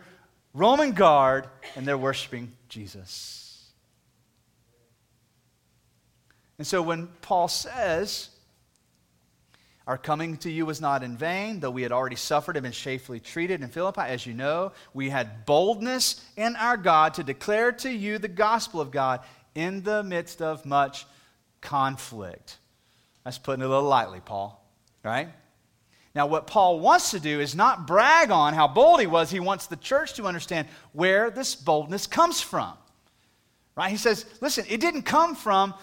Roman 0.53 0.91
guard, 0.91 1.47
and 1.75 1.87
they're 1.87 1.97
worshiping 1.97 2.51
Jesus. 2.69 3.69
And 6.57 6.65
so 6.65 6.81
when 6.81 7.07
Paul 7.21 7.47
says 7.47 8.29
Our 9.87 9.97
coming 9.97 10.35
to 10.37 10.51
you 10.51 10.65
was 10.65 10.81
not 10.81 11.01
in 11.01 11.15
vain, 11.15 11.61
though 11.61 11.71
we 11.71 11.81
had 11.81 11.93
already 11.93 12.17
suffered 12.17 12.57
and 12.57 12.63
been 12.63 12.73
shamefully 12.73 13.21
treated 13.21 13.61
in 13.61 13.69
Philippi. 13.69 14.01
As 14.01 14.25
you 14.25 14.33
know, 14.33 14.73
we 14.93 15.09
had 15.09 15.45
boldness 15.45 16.25
in 16.35 16.57
our 16.57 16.75
God 16.75 17.13
to 17.13 17.23
declare 17.23 17.71
to 17.71 17.89
you 17.89 18.17
the 18.17 18.27
gospel 18.27 18.81
of 18.81 18.91
God 18.91 19.21
in 19.57 19.81
the 19.81 20.03
midst 20.03 20.39
of 20.39 20.67
much 20.67 21.07
conflict. 21.61 22.57
That's 23.23 23.39
putting 23.39 23.63
it 23.63 23.65
a 23.65 23.69
little 23.69 23.89
lightly, 23.89 24.21
Paul, 24.23 24.63
right? 25.03 25.29
Now, 26.13 26.27
what 26.27 26.45
Paul 26.45 26.79
wants 26.79 27.11
to 27.11 27.19
do 27.19 27.39
is 27.39 27.55
not 27.55 27.87
brag 27.87 28.29
on 28.29 28.53
how 28.53 28.67
bold 28.67 28.99
he 28.99 29.07
was. 29.07 29.31
He 29.31 29.39
wants 29.39 29.65
the 29.65 29.75
church 29.75 30.13
to 30.13 30.25
understand 30.25 30.67
where 30.93 31.31
this 31.31 31.55
boldness 31.55 32.05
comes 32.05 32.39
from. 32.39 32.73
Right? 33.75 33.89
He 33.89 33.97
says, 33.97 34.25
listen, 34.41 34.65
it 34.69 34.79
didn't 34.79 35.03
come 35.03 35.35
from 35.35 35.73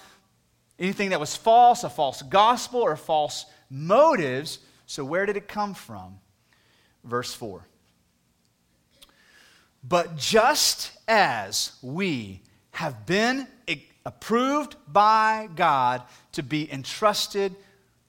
anything 0.79 1.11
that 1.11 1.19
was 1.19 1.35
false, 1.35 1.83
a 1.83 1.91
false 1.91 2.23
gospel, 2.23 2.81
or 2.81 2.95
false 2.95 3.45
motives. 3.71 4.61
So, 4.87 5.05
where 5.05 5.27
did 5.27 5.37
it 5.37 5.49
come 5.49 5.75
from? 5.75 6.21
Verse 7.03 7.35
4. 7.35 7.67
But 9.83 10.17
just 10.17 10.93
as 11.09 11.73
we 11.83 12.41
have 12.75 13.07
been 13.07 13.47
approved 14.05 14.77
by 14.89 15.49
God 15.55 16.03
to 16.33 16.43
be 16.43 16.71
entrusted 16.71 17.55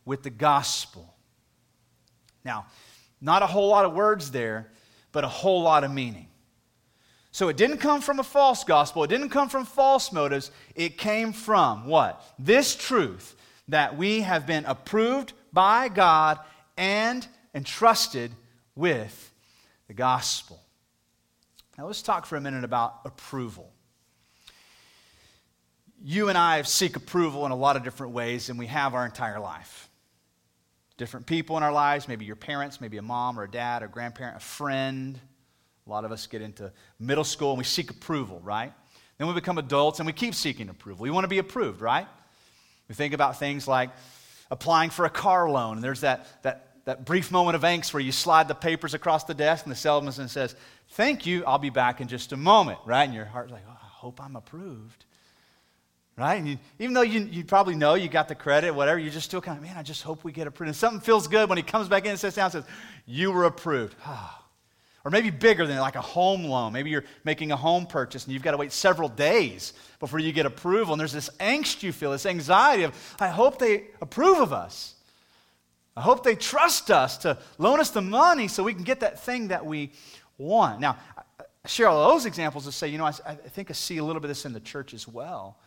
with 0.06 0.24
the 0.24 0.30
gospel. 0.30 1.14
Now, 2.44 2.66
not 3.22 3.44
a 3.44 3.48
whole 3.48 3.70
lot 3.70 3.86
of 3.86 3.94
words 3.94 4.32
there, 4.32 4.72
but 5.12 5.24
a 5.24 5.28
whole 5.28 5.62
lot 5.62 5.84
of 5.84 5.92
meaning. 5.92 6.28
So 7.32 7.50
it 7.50 7.58
didn't 7.58 7.78
come 7.78 8.02
from 8.02 8.20
a 8.20 8.24
false 8.24 8.64
gospel, 8.64 9.04
it 9.04 9.10
didn't 9.10 9.30
come 9.30 9.50
from 9.50 9.66
false 9.66 10.12
motives. 10.12 10.52
It 10.74 10.98
came 10.98 11.32
from 11.32 11.86
what? 11.86 12.24
This 12.40 12.76
truth 12.76 13.36
that 13.68 13.98
we 13.98 14.22
have 14.22 14.48
been 14.48 14.66
approved 14.66 15.34
by 15.54 15.90
God 15.90 16.40
and 16.78 17.28
entrusted 17.54 18.32
with 18.76 19.32
the 19.88 19.94
gospel. 19.94 20.60
Now 21.78 21.88
let's 21.88 22.02
talk 22.02 22.26
for 22.26 22.36
a 22.36 22.42
minute 22.42 22.64
about 22.64 23.02
approval. 23.06 23.72
You 26.08 26.30
and 26.30 26.38
I 26.38 26.62
seek 26.62 26.96
approval 26.96 27.48
in 27.48 27.52
a 27.52 27.56
lot 27.56 27.76
of 27.78 27.84
different 27.84 28.14
ways, 28.14 28.50
and 28.50 28.60
we 28.60 28.68
have 28.68 28.94
our 28.94 29.06
entire 29.06 29.40
life. 29.40 29.90
Different 30.98 31.26
people 31.26 31.58
in 31.58 31.64
our 31.64 31.72
lives, 31.72 32.08
maybe 32.08 32.26
your 32.26 32.36
parents, 32.36 32.80
maybe 32.80 32.98
a 32.98 33.02
mom 33.02 33.40
or 33.40 33.44
a 33.46 33.50
dad 33.50 33.82
or 33.82 33.88
grandparent, 33.88 34.38
a 34.38 34.40
friend. 34.40 35.20
A 35.88 35.90
lot 35.90 36.06
of 36.06 36.12
us 36.12 36.28
get 36.28 36.44
into 36.44 36.72
middle 37.00 37.24
school 37.24 37.50
and 37.50 37.58
we 37.58 37.64
seek 37.64 37.90
approval, 37.90 38.40
right? 38.44 38.72
Then 39.18 39.28
we 39.28 39.34
become 39.34 39.58
adults 39.58 39.98
and 40.00 40.06
we 40.06 40.14
keep 40.14 40.36
seeking 40.36 40.70
approval. 40.70 41.02
We 41.02 41.10
want 41.10 41.24
to 41.24 41.28
be 41.28 41.40
approved, 41.40 41.82
right? 41.82 42.06
We 42.88 42.94
think 42.94 43.16
about 43.16 43.40
things 43.40 43.68
like 43.68 43.90
applying 44.52 44.92
for 44.92 45.06
a 45.06 45.10
car 45.10 45.50
loan. 45.50 45.82
There's 45.82 46.02
that, 46.02 46.28
that, 46.44 46.68
that 46.86 47.06
brief 47.06 47.32
moment 47.32 47.56
of 47.56 47.64
angst 47.64 47.96
where 47.96 48.04
you 48.04 48.12
slide 48.12 48.48
the 48.48 48.54
papers 48.54 48.94
across 48.94 49.24
the 49.24 49.34
desk 49.34 49.66
and 49.66 49.72
the 49.72 49.76
salesman 49.76 50.28
says, 50.28 50.56
Thank 50.90 51.26
you, 51.26 51.44
I'll 51.46 51.58
be 51.58 51.72
back 51.72 52.00
in 52.00 52.08
just 52.08 52.32
a 52.32 52.38
moment, 52.38 52.78
right? 52.86 53.06
And 53.06 53.14
your 53.16 53.26
heart's 53.26 53.52
like, 53.52 53.64
oh, 53.68 53.72
I 53.72 53.88
hope 53.88 54.22
I'm 54.22 54.36
approved. 54.36 55.06
Right? 56.18 56.42
You, 56.42 56.58
even 56.80 56.94
though 56.94 57.02
you, 57.02 57.22
you 57.30 57.44
probably 57.44 57.76
know 57.76 57.96
you 57.96 58.08
got 58.08 58.30
the 58.30 58.36
credit, 58.36 58.74
whatever, 58.74 58.98
you're 58.98 59.12
just 59.12 59.26
still 59.26 59.42
kind 59.42 59.58
of, 59.58 59.64
man, 59.64 59.76
I 59.76 59.84
just 59.84 60.02
hope 60.02 60.24
we 60.24 60.32
get 60.32 60.48
approved. 60.48 60.70
And 60.70 60.76
something 60.76 61.02
feels 61.02 61.28
good 61.28 61.50
when 61.50 61.58
he 61.58 61.64
comes 61.64 61.90
back 61.90 62.06
in 62.06 62.12
and 62.12 62.20
sits 62.20 62.38
down 62.38 62.46
and 62.46 62.54
says, 62.54 62.66
You 63.06 63.34
were 63.34 63.44
approved. 63.44 63.96
or 65.06 65.12
maybe 65.12 65.30
bigger 65.30 65.68
than 65.68 65.78
like 65.78 65.96
a 65.96 66.02
home 66.02 66.46
loan. 66.46 66.74
Maybe 66.74 66.90
you're 66.90 67.04
making 67.24 67.52
a 67.52 67.56
home 67.56 67.86
purchase 67.86 68.24
and 68.24 68.34
you've 68.34 68.42
got 68.44 68.52
to 68.52 68.58
wait 68.58 68.72
several 68.72 69.08
days 69.08 69.74
before 70.00 70.20
you 70.20 70.32
get 70.32 70.46
approval. 70.46 70.94
And 70.94 71.00
there's 71.00 71.14
this 71.14 71.30
angst 71.40 71.84
you 71.84 71.92
feel, 71.92 72.12
this 72.12 72.26
anxiety 72.26 72.84
of, 72.84 73.16
I 73.20 73.28
hope 73.28 73.60
they 73.60 73.84
approve 74.02 74.40
of 74.40 74.52
us. 74.52 74.96
I 75.96 76.02
hope 76.02 76.24
they 76.24 76.36
trust 76.36 76.92
us 76.92 77.18
to 77.20 77.38
loan 77.58 77.80
us 77.80 77.92
the 77.92 78.02
money 78.02 78.48
so 78.48 78.64
we 78.64 78.74
can 78.74 78.84
get 78.84 79.02
that 79.02 79.20
thing 79.20 79.50
that 79.50 79.66
we 79.66 79.92
want. 80.38 80.80
Now, 80.80 80.98
I 81.40 81.68
share 81.68 81.88
all 81.88 82.10
those 82.10 82.26
examples 82.26 82.66
to 82.66 82.72
say, 82.72 82.88
you 82.88 82.98
know, 82.98 83.06
I, 83.06 83.14
I 83.26 83.36
think 83.36 83.70
I 83.70 83.74
see 83.74 83.98
a 83.98 84.04
little 84.04 84.20
bit 84.20 84.26
of 84.26 84.36
this 84.36 84.46
in 84.46 84.54
the 84.54 84.60
church 84.60 84.94
as 84.94 85.08
well. 85.08 85.58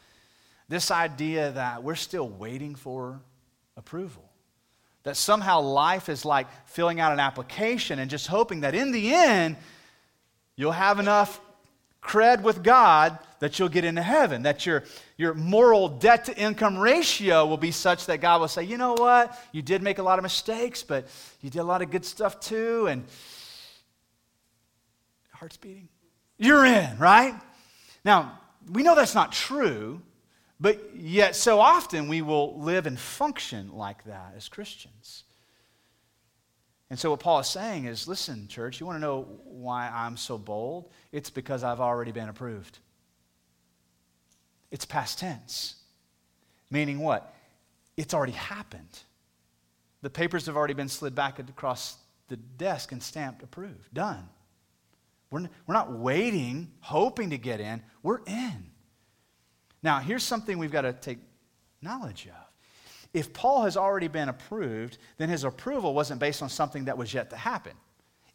This 0.69 0.91
idea 0.91 1.53
that 1.53 1.83
we're 1.83 1.95
still 1.95 2.29
waiting 2.29 2.75
for 2.75 3.21
approval. 3.77 4.25
That 5.05 5.17
somehow 5.17 5.61
life 5.61 6.09
is 6.09 6.25
like 6.25 6.47
filling 6.67 7.01
out 7.01 7.13
an 7.13 7.21
application 7.21 7.99
and 7.99 8.11
just 8.11 8.27
hoping 8.27 8.61
that 8.61 8.75
in 8.75 8.93
the 8.93 9.15
end, 9.15 9.57
you'll 10.57 10.73
have 10.73 10.99
enough 10.99 11.41
cred 12.03 12.43
with 12.43 12.63
God 12.63 13.19
that 13.41 13.59
you'll 13.59 13.69
get 13.69 13.85
into 13.85 14.03
heaven. 14.03 14.43
That 14.43 14.67
your, 14.67 14.85
your 15.17 15.35
moral 15.35 15.89
debt 15.89 16.27
to 16.27 16.37
income 16.37 16.77
ratio 16.77 17.47
will 17.47 17.57
be 17.57 17.71
such 17.71 18.07
that 18.07 18.21
God 18.21 18.41
will 18.41 18.49
say, 18.49 18.65
you 18.65 18.77
know 18.77 18.95
what? 18.95 19.39
You 19.53 19.63
did 19.63 19.83
make 19.83 19.99
a 19.99 20.03
lot 20.03 20.19
of 20.19 20.23
mistakes, 20.23 20.83
but 20.83 21.07
you 21.41 21.51
did 21.51 21.61
a 21.61 21.65
lot 21.65 21.81
of 21.81 21.91
good 21.91 22.05
stuff 22.05 22.41
too. 22.41 22.89
And 22.89 23.05
heart's 25.33 25.57
beating. 25.57 25.89
You're 26.37 26.67
in, 26.67 26.99
right? 26.99 27.35
Now, 28.05 28.39
we 28.71 28.83
know 28.83 28.95
that's 28.95 29.15
not 29.15 29.33
true. 29.33 30.03
But 30.61 30.97
yet, 30.97 31.37
so 31.37 31.61
often 31.61 32.09
we 32.09 32.23
will 32.23 32.59
live 32.59 32.87
and 32.87 32.99
function 32.99 33.71
like 33.73 34.05
that 34.05 34.35
as 34.37 34.49
Christians. 34.49 35.25
And 36.91 36.99
so, 36.99 37.11
what 37.11 37.21
Paul 37.21 37.41
is 37.41 37.49
saying 37.49 37.85
is 37.85 38.09
listen, 38.09 38.49
church, 38.49 38.81
you 38.81 38.87
want 38.87 38.97
to 38.97 39.01
know 39.01 39.29
why 39.45 39.89
I'm 39.93 40.17
so 40.17 40.39
bold? 40.39 40.91
It's 41.13 41.31
because 41.31 41.63
I've 41.63 41.81
already 41.81 42.13
been 42.13 42.29
approved. 42.29 42.79
It's 44.71 44.85
past 44.85 45.19
tense. 45.19 45.77
Meaning 46.71 47.01
what? 47.01 47.35
It's 47.97 48.15
already 48.15 48.33
happened. 48.33 49.01
The 50.03 50.11
papers 50.11 50.47
have 50.47 50.57
already 50.57 50.75
been 50.75 50.89
slid 50.89 51.15
back 51.15 51.39
across 51.39 51.97
the 52.29 52.37
desk 52.37 52.93
and 52.93 53.03
stamped 53.03 53.43
approved. 53.43 53.93
Done. 53.93 54.29
We're, 55.31 55.49
we're 55.67 55.75
not 55.75 55.93
waiting, 55.93 56.71
hoping 56.81 57.31
to 57.31 57.39
get 57.39 57.61
in. 57.61 57.83
We're 58.03 58.21
in. 58.27 58.68
Now, 59.83 60.01
here's 60.01 60.25
something 60.25 60.59
we've 60.59 60.73
got 60.73 60.83
to 60.83 60.93
take 60.93 61.19
knowledge 61.81 62.27
of. 62.27 62.45
If 63.15 63.33
Paul 63.33 63.63
has 63.63 63.77
already 63.77 64.09
been 64.09 64.29
approved, 64.29 64.99
then 65.17 65.29
his 65.29 65.45
approval 65.45 65.95
wasn't 65.95 66.21
based 66.21 66.43
on 66.43 66.49
something 66.49 66.87
that 66.87 66.99
was 66.99 67.15
yet 67.15 67.31
to 67.31 67.37
happen. 67.37 67.73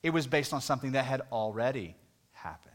It 0.01 0.09
was 0.09 0.27
based 0.27 0.53
on 0.53 0.61
something 0.61 0.93
that 0.93 1.05
had 1.05 1.21
already 1.31 1.95
happened. 2.31 2.73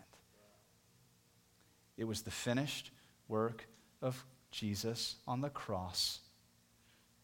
It 1.97 2.05
was 2.05 2.23
the 2.23 2.31
finished 2.31 2.91
work 3.27 3.67
of 4.01 4.25
Jesus 4.51 5.17
on 5.27 5.41
the 5.41 5.51
cross 5.51 6.21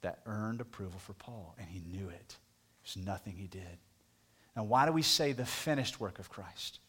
that 0.02 0.20
earned 0.26 0.60
approval 0.60 0.98
for 0.98 1.14
Paul, 1.14 1.54
and 1.58 1.68
he 1.68 1.80
knew 1.80 2.08
it. 2.08 2.36
There's 2.82 3.06
nothing 3.06 3.34
he 3.36 3.46
did. 3.46 3.78
Now, 4.54 4.64
why 4.64 4.84
do 4.86 4.92
we 4.92 5.02
say 5.02 5.32
the 5.32 5.46
finished 5.46 6.00
work 6.00 6.18
of 6.18 6.28
Christ? 6.28 6.80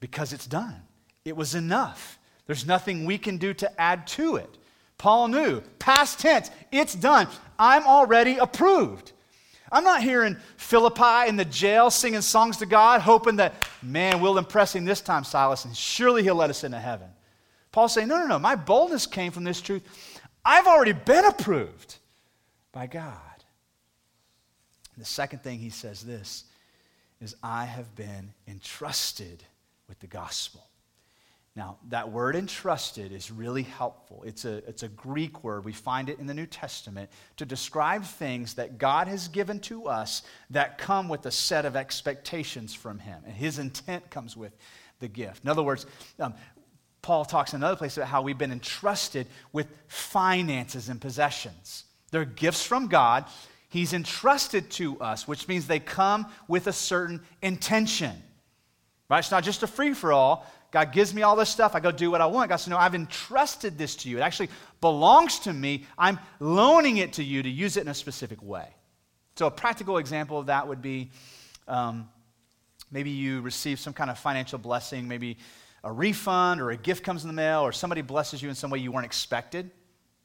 Because 0.00 0.32
it's 0.32 0.46
done. 0.46 0.82
It 1.24 1.36
was 1.36 1.54
enough. 1.54 2.18
There's 2.46 2.66
nothing 2.66 3.04
we 3.04 3.18
can 3.18 3.38
do 3.38 3.54
to 3.54 3.80
add 3.80 4.06
to 4.08 4.36
it. 4.36 4.58
Paul 4.98 5.28
knew, 5.28 5.60
past 5.78 6.20
tense, 6.20 6.50
it's 6.70 6.94
done. 6.94 7.28
I'm 7.58 7.86
already 7.86 8.36
approved. 8.36 9.12
I'm 9.70 9.84
not 9.84 10.02
here 10.02 10.24
in 10.24 10.38
Philippi 10.58 11.28
in 11.28 11.36
the 11.36 11.46
jail 11.46 11.90
singing 11.90 12.20
songs 12.20 12.58
to 12.58 12.66
God, 12.66 13.00
hoping 13.00 13.36
that, 13.36 13.54
man, 13.82 14.20
we'll 14.20 14.36
impress 14.36 14.74
him 14.74 14.84
this 14.84 15.00
time, 15.00 15.24
Silas, 15.24 15.64
and 15.64 15.74
surely 15.74 16.22
he'll 16.22 16.34
let 16.34 16.50
us 16.50 16.62
into 16.62 16.78
heaven. 16.78 17.08
Paul's 17.72 17.94
saying, 17.94 18.08
no, 18.08 18.18
no, 18.18 18.26
no, 18.26 18.38
my 18.38 18.54
boldness 18.54 19.06
came 19.06 19.32
from 19.32 19.44
this 19.44 19.62
truth. 19.62 19.82
I've 20.44 20.66
already 20.66 20.92
been 20.92 21.24
approved 21.24 21.96
by 22.70 22.86
God. 22.86 23.16
the 24.98 25.04
second 25.04 25.42
thing 25.42 25.58
he 25.58 25.70
says 25.70 26.02
this 26.02 26.44
is, 27.22 27.34
I 27.42 27.64
have 27.64 27.96
been 27.96 28.34
entrusted 28.46 29.42
with 29.88 29.98
the 30.00 30.06
gospel. 30.06 30.66
Now, 31.54 31.76
that 31.90 32.10
word 32.10 32.34
entrusted 32.34 33.12
is 33.12 33.30
really 33.30 33.64
helpful. 33.64 34.22
It's 34.26 34.46
a, 34.46 34.66
it's 34.68 34.84
a 34.84 34.88
Greek 34.88 35.44
word. 35.44 35.66
We 35.66 35.74
find 35.74 36.08
it 36.08 36.18
in 36.18 36.26
the 36.26 36.32
New 36.32 36.46
Testament 36.46 37.10
to 37.36 37.44
describe 37.44 38.04
things 38.04 38.54
that 38.54 38.78
God 38.78 39.06
has 39.06 39.28
given 39.28 39.60
to 39.60 39.86
us 39.86 40.22
that 40.48 40.78
come 40.78 41.10
with 41.10 41.26
a 41.26 41.30
set 41.30 41.66
of 41.66 41.76
expectations 41.76 42.72
from 42.72 42.98
Him. 42.98 43.22
And 43.26 43.34
His 43.34 43.58
intent 43.58 44.08
comes 44.08 44.34
with 44.34 44.56
the 45.00 45.08
gift. 45.08 45.44
In 45.44 45.50
other 45.50 45.62
words, 45.62 45.84
um, 46.18 46.32
Paul 47.02 47.26
talks 47.26 47.52
in 47.52 47.58
another 47.58 47.76
place 47.76 47.98
about 47.98 48.08
how 48.08 48.22
we've 48.22 48.38
been 48.38 48.52
entrusted 48.52 49.26
with 49.52 49.66
finances 49.88 50.88
and 50.88 50.98
possessions. 51.00 51.84
They're 52.12 52.24
gifts 52.24 52.64
from 52.64 52.86
God. 52.86 53.26
He's 53.68 53.92
entrusted 53.92 54.70
to 54.72 54.98
us, 55.00 55.28
which 55.28 55.48
means 55.48 55.66
they 55.66 55.80
come 55.80 56.26
with 56.48 56.66
a 56.66 56.72
certain 56.72 57.20
intention. 57.42 58.22
Right? 59.10 59.18
It's 59.18 59.30
not 59.30 59.44
just 59.44 59.62
a 59.62 59.66
free 59.66 59.92
for 59.92 60.12
all. 60.12 60.46
God 60.72 60.90
gives 60.90 61.12
me 61.12 61.22
all 61.22 61.36
this 61.36 61.50
stuff. 61.50 61.74
I 61.74 61.80
go 61.80 61.92
do 61.92 62.10
what 62.10 62.22
I 62.22 62.26
want. 62.26 62.48
God 62.48 62.56
says, 62.56 62.68
No, 62.68 62.78
I've 62.78 62.94
entrusted 62.94 63.76
this 63.76 63.94
to 63.96 64.08
you. 64.08 64.16
It 64.16 64.22
actually 64.22 64.48
belongs 64.80 65.38
to 65.40 65.52
me. 65.52 65.86
I'm 65.98 66.18
loaning 66.40 66.96
it 66.96 67.12
to 67.14 67.22
you 67.22 67.42
to 67.42 67.48
use 67.48 67.76
it 67.76 67.82
in 67.82 67.88
a 67.88 67.94
specific 67.94 68.42
way. 68.42 68.66
So, 69.36 69.46
a 69.46 69.50
practical 69.50 69.98
example 69.98 70.38
of 70.38 70.46
that 70.46 70.66
would 70.66 70.80
be 70.80 71.10
um, 71.68 72.08
maybe 72.90 73.10
you 73.10 73.42
receive 73.42 73.80
some 73.80 73.92
kind 73.92 74.10
of 74.10 74.18
financial 74.18 74.58
blessing, 74.58 75.06
maybe 75.06 75.36
a 75.84 75.92
refund 75.92 76.60
or 76.62 76.70
a 76.70 76.76
gift 76.76 77.04
comes 77.04 77.22
in 77.22 77.28
the 77.28 77.34
mail, 77.34 77.60
or 77.60 77.72
somebody 77.72 78.00
blesses 78.00 78.42
you 78.42 78.48
in 78.48 78.54
some 78.54 78.70
way 78.70 78.78
you 78.78 78.90
weren't 78.90 79.06
expected, 79.06 79.70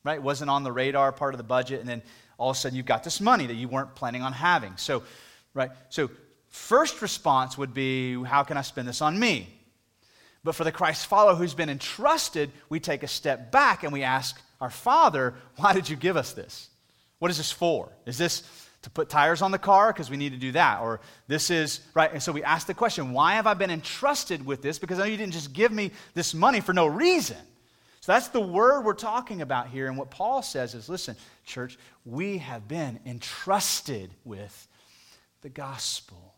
right? 0.06 0.16
It 0.16 0.24
wasn't 0.24 0.50
on 0.50 0.63
the 0.63 0.72
radar, 0.72 1.12
part 1.12 1.34
of 1.34 1.39
the 1.39 1.44
budget, 1.44 1.82
and 1.82 1.89
then 1.89 2.01
all 2.38 2.51
of 2.51 2.56
a 2.56 2.60
sudden 2.60 2.77
you've 2.77 2.86
got 2.86 3.04
this 3.04 3.20
money 3.20 3.48
that 3.48 3.56
you 3.56 3.68
weren't 3.68 3.96
planning 3.96 4.22
on 4.22 4.32
having. 4.32 4.77
So, 4.77 5.04
right? 5.54 5.72
So, 5.89 6.10
first 6.48 7.01
response 7.01 7.58
would 7.58 7.74
be, 7.74 8.24
How 8.24 8.44
can 8.44 8.56
I 8.56 8.62
spend 8.62 8.88
this 8.88 9.01
on 9.01 9.20
me? 9.20 9.57
But 10.48 10.56
for 10.56 10.63
the 10.63 10.72
Christ 10.72 11.08
follower 11.08 11.36
who's 11.36 11.54
been 11.54 11.70
entrusted, 11.70 12.54
we 12.70 12.80
take 12.80 13.04
a 13.04 13.08
step 13.10 13.51
back 13.51 13.84
and 13.84 13.92
we 13.92 14.04
ask 14.04 14.42
our 14.62 14.70
Father, 14.70 15.34
Why 15.58 15.74
did 15.74 15.89
you 15.89 15.98
give 15.98 16.16
us 16.16 16.32
this? 16.32 16.70
What 17.20 17.30
is 17.30 17.36
this 17.36 17.51
for? 17.51 17.89
Is 18.06 18.18
this 18.18 18.44
to 18.84 18.89
put 18.89 19.10
tires 19.10 19.42
on 19.42 19.51
the 19.51 19.58
car 19.58 19.92
because 19.92 20.10
we 20.10 20.16
need 20.16 20.32
to 20.32 20.38
do 20.38 20.54
that? 20.54 20.80
Or 20.80 21.01
this 21.27 21.50
is, 21.50 21.82
right? 21.94 22.13
And 22.13 22.24
so 22.24 22.32
we 22.32 22.46
ask 22.46 22.66
the 22.66 22.74
question, 22.74 23.12
Why 23.12 23.34
have 23.34 23.46
I 23.46 23.56
been 23.56 23.70
entrusted 23.70 24.46
with 24.46 24.62
this? 24.62 24.80
Because 24.80 25.00
I 25.00 25.01
know 25.01 25.12
you 25.12 25.18
didn't 25.18 25.34
just 25.34 25.51
give 25.51 25.74
me 25.74 25.92
this 26.13 26.34
money 26.34 26.62
for 26.62 26.72
no 26.72 26.88
reason. 26.88 27.36
So 28.00 28.13
that's 28.13 28.30
the 28.30 28.39
word 28.39 28.86
we're 28.86 28.94
talking 28.94 29.42
about 29.42 29.68
here. 29.68 29.88
And 29.88 29.98
what 29.98 30.10
Paul 30.10 30.42
says 30.44 30.75
is 30.75 30.88
listen, 30.88 31.18
church, 31.46 31.77
we 32.06 32.38
have 32.38 32.70
been 32.70 33.01
entrusted 33.06 34.12
with 34.24 34.70
the 35.42 35.50
gospel. 35.50 36.36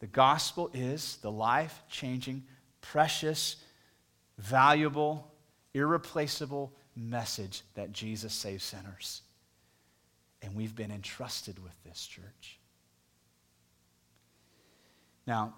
The 0.00 0.06
gospel 0.08 0.70
is 0.74 1.16
the 1.22 1.30
life 1.30 1.82
changing, 1.88 2.44
precious, 2.92 3.56
valuable, 4.38 5.30
irreplaceable 5.74 6.72
message 6.96 7.62
that 7.74 7.92
Jesus 7.92 8.32
saves 8.32 8.64
sinners. 8.64 9.22
And 10.42 10.54
we've 10.54 10.74
been 10.74 10.90
entrusted 10.90 11.62
with 11.62 11.72
this 11.84 12.06
church. 12.06 12.58
Now, 15.26 15.54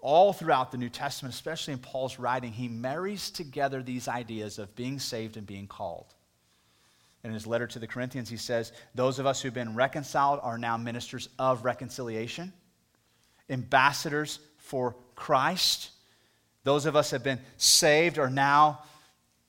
all 0.00 0.32
throughout 0.32 0.72
the 0.72 0.78
New 0.78 0.88
Testament, 0.88 1.34
especially 1.34 1.74
in 1.74 1.78
Paul's 1.78 2.18
writing, 2.18 2.52
he 2.52 2.68
marries 2.68 3.30
together 3.30 3.82
these 3.82 4.08
ideas 4.08 4.58
of 4.58 4.74
being 4.74 4.98
saved 4.98 5.36
and 5.36 5.46
being 5.46 5.66
called. 5.66 6.14
In 7.22 7.32
his 7.32 7.46
letter 7.46 7.66
to 7.68 7.78
the 7.78 7.86
Corinthians, 7.86 8.30
he 8.30 8.38
says, 8.38 8.72
Those 8.94 9.18
of 9.18 9.26
us 9.26 9.42
who've 9.42 9.54
been 9.54 9.76
reconciled 9.76 10.40
are 10.42 10.56
now 10.56 10.76
ministers 10.78 11.28
of 11.38 11.64
reconciliation, 11.64 12.52
ambassadors 13.50 14.40
for 14.56 14.96
Christ. 15.20 15.90
Those 16.64 16.86
of 16.86 16.96
us 16.96 17.10
have 17.10 17.22
been 17.22 17.38
saved 17.58 18.18
are 18.18 18.30
now 18.30 18.82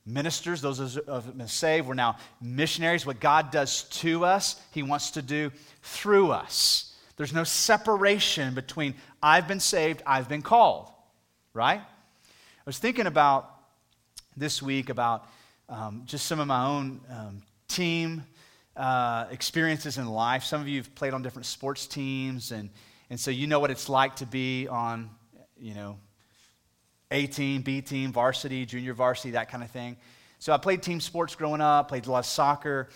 ministers. 0.05 0.61
Those 0.61 0.79
of 0.79 0.97
us 1.07 1.25
have 1.25 1.37
been 1.37 1.47
saved, 1.47 1.87
we're 1.87 1.93
now 1.93 2.17
missionaries. 2.41 3.05
What 3.05 3.19
God 3.19 3.51
does 3.51 3.83
to 4.01 4.25
us, 4.25 4.61
he 4.71 4.83
wants 4.83 5.11
to 5.11 5.21
do 5.21 5.51
through 5.81 6.31
us. 6.31 6.93
There's 7.15 7.33
no 7.33 7.43
separation 7.43 8.53
between 8.53 8.95
I've 9.23 9.47
been 9.47 9.59
saved, 9.59 10.03
I've 10.05 10.27
been 10.27 10.41
called, 10.41 10.91
right? 11.53 11.79
I 11.79 12.63
was 12.65 12.77
thinking 12.77 13.07
about 13.07 13.49
this 14.35 14.61
week 14.61 14.89
about 14.89 15.27
um, 15.69 16.03
just 16.05 16.25
some 16.25 16.39
of 16.39 16.47
my 16.47 16.65
own 16.65 16.99
um, 17.09 17.41
team 17.67 18.23
uh, 18.75 19.25
experiences 19.31 19.97
in 19.97 20.07
life. 20.07 20.43
Some 20.43 20.61
of 20.61 20.67
you 20.67 20.77
have 20.77 20.93
played 20.95 21.13
on 21.13 21.21
different 21.21 21.45
sports 21.45 21.87
teams, 21.87 22.51
and, 22.51 22.69
and 23.09 23.19
so 23.19 23.31
you 23.31 23.47
know 23.47 23.59
what 23.59 23.71
it's 23.71 23.87
like 23.87 24.15
to 24.17 24.25
be 24.25 24.67
on, 24.67 25.09
you 25.61 25.75
know, 25.75 25.97
A 27.11 27.27
team, 27.27 27.61
B 27.61 27.81
team, 27.81 28.11
varsity, 28.11 28.65
junior 28.65 28.93
varsity, 28.93 29.31
that 29.31 29.49
kind 29.49 29.63
of 29.63 29.69
thing. 29.69 29.97
So 30.39 30.51
I 30.51 30.57
played 30.57 30.81
team 30.81 30.99
sports 30.99 31.35
growing 31.35 31.61
up, 31.61 31.89
played 31.89 32.07
a 32.07 32.11
lot 32.11 32.19
of 32.19 32.25
soccer. 32.25 32.89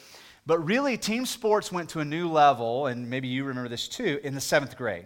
But 0.48 0.60
really, 0.65 0.98
team 0.98 1.25
sports 1.25 1.72
went 1.72 1.89
to 1.89 2.00
a 2.00 2.05
new 2.05 2.29
level, 2.29 2.88
and 2.88 3.10
maybe 3.10 3.27
you 3.27 3.43
remember 3.43 3.69
this 3.69 3.88
too, 3.88 4.19
in 4.24 4.36
the 4.36 4.41
seventh 4.41 4.77
grade, 4.77 5.05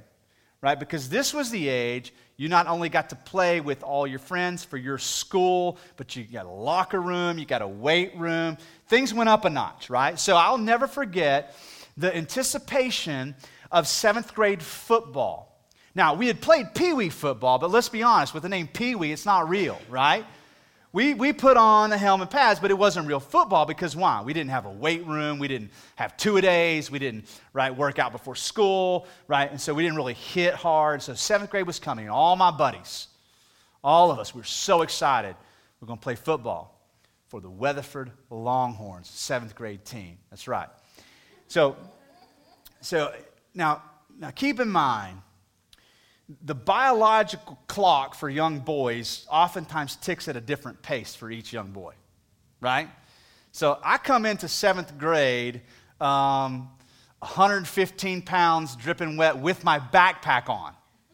right? 0.62 0.80
Because 0.80 1.10
this 1.10 1.34
was 1.34 1.50
the 1.50 1.68
age 1.68 2.14
you 2.38 2.48
not 2.48 2.68
only 2.68 2.88
got 2.88 3.10
to 3.10 3.18
play 3.18 3.60
with 3.60 3.84
all 3.84 4.08
your 4.08 4.20
friends 4.20 4.64
for 4.64 4.78
your 4.78 4.98
school, 4.98 5.78
but 5.98 6.16
you 6.16 6.24
got 6.24 6.46
a 6.46 6.50
locker 6.50 7.02
room, 7.02 7.38
you 7.38 7.46
got 7.46 7.62
a 7.62 7.68
weight 7.68 8.16
room. 8.16 8.58
Things 8.88 9.14
went 9.14 9.28
up 9.28 9.44
a 9.44 9.50
notch, 9.50 9.90
right? 9.90 10.18
So 10.18 10.38
I'll 10.38 10.58
never 10.58 10.88
forget 10.88 11.54
the 11.98 12.16
anticipation 12.16 13.36
of 13.74 13.90
seventh 13.90 14.34
grade 14.34 14.64
football. 14.64 15.49
Now, 15.96 16.14
we 16.14 16.28
had 16.28 16.40
played 16.42 16.74
Pee 16.76 16.94
Wee 16.94 17.10
football, 17.10 17.58
but 17.60 17.72
let's 17.72 17.90
be 17.90 18.04
honest, 18.04 18.34
with 18.34 18.44
the 18.44 18.50
name 18.50 18.68
Pee 18.68 18.96
Wee, 18.96 19.12
it's 19.12 19.26
not 19.26 19.50
real, 19.50 19.80
right? 19.90 20.26
We, 20.92 21.14
we 21.14 21.34
put 21.34 21.56
on 21.56 21.92
the 21.92 21.98
helmet 21.98 22.32
pads, 22.32 22.60
but 22.60 22.72
it 22.72 22.78
wasn't 22.78 23.08
real 23.08 23.20
football 23.20 23.66
because 23.66 23.96
why? 23.96 24.24
We 24.24 24.34
didn't 24.34 24.50
have 24.50 24.66
a 24.66 24.72
weight 24.72 25.06
room. 25.06 25.38
We 25.38 25.48
didn't 25.48 25.70
have 25.96 26.18
two 26.18 26.38
a 26.38 26.42
days. 26.42 26.90
We 26.90 26.98
didn't, 26.98 27.26
right, 27.54 27.76
work 27.76 28.00
out 28.00 28.12
before 28.12 28.36
school, 28.36 29.06
right? 29.28 29.52
And 29.52 29.62
so 29.62 29.76
we 29.76 29.84
didn't 29.84 29.98
really 29.98 30.16
hit 30.16 30.56
hard. 30.56 31.04
So 31.04 31.14
seventh 31.14 31.52
grade 31.52 31.68
was 31.68 31.78
coming. 31.80 32.10
All 32.10 32.36
my 32.36 32.50
buddies, 32.50 33.08
all 33.84 34.10
of 34.10 34.18
us, 34.18 34.34
we 34.34 34.42
were 34.42 34.46
so 34.46 34.82
excited. 34.82 35.36
We're 35.80 35.88
going 35.88 36.00
to 36.00 36.04
play 36.04 36.16
football 36.16 36.76
for 37.28 37.40
the 37.40 37.50
Weatherford 37.50 38.12
Longhorns, 38.32 39.08
seventh 39.08 39.54
grade 39.54 39.86
team. 39.86 40.18
That's 40.32 40.48
right. 40.48 40.70
So, 41.48 41.78
so 42.82 43.14
now, 43.54 43.84
now 44.18 44.32
keep 44.32 44.60
in 44.60 44.70
mind, 44.70 45.20
the 46.44 46.54
biological 46.54 47.58
clock 47.68 48.14
for 48.14 48.30
young 48.30 48.60
boys 48.60 49.26
oftentimes 49.32 49.96
ticks 49.96 50.28
at 50.28 50.36
a 50.36 50.42
different 50.42 50.82
pace 50.82 51.16
for 51.16 51.32
each 51.32 51.52
young 51.52 51.72
boy, 51.72 51.94
right? 52.62 52.88
So 53.52 53.80
I 53.84 53.98
come 53.98 54.26
into 54.26 54.48
seventh 54.48 54.98
grade, 54.98 55.62
um, 56.00 56.70
115 57.20 58.22
pounds 58.22 58.76
dripping 58.76 59.18
wet 59.18 59.38
with 59.40 59.64
my 59.64 59.80
backpack 59.80 60.50
on, 60.50 60.74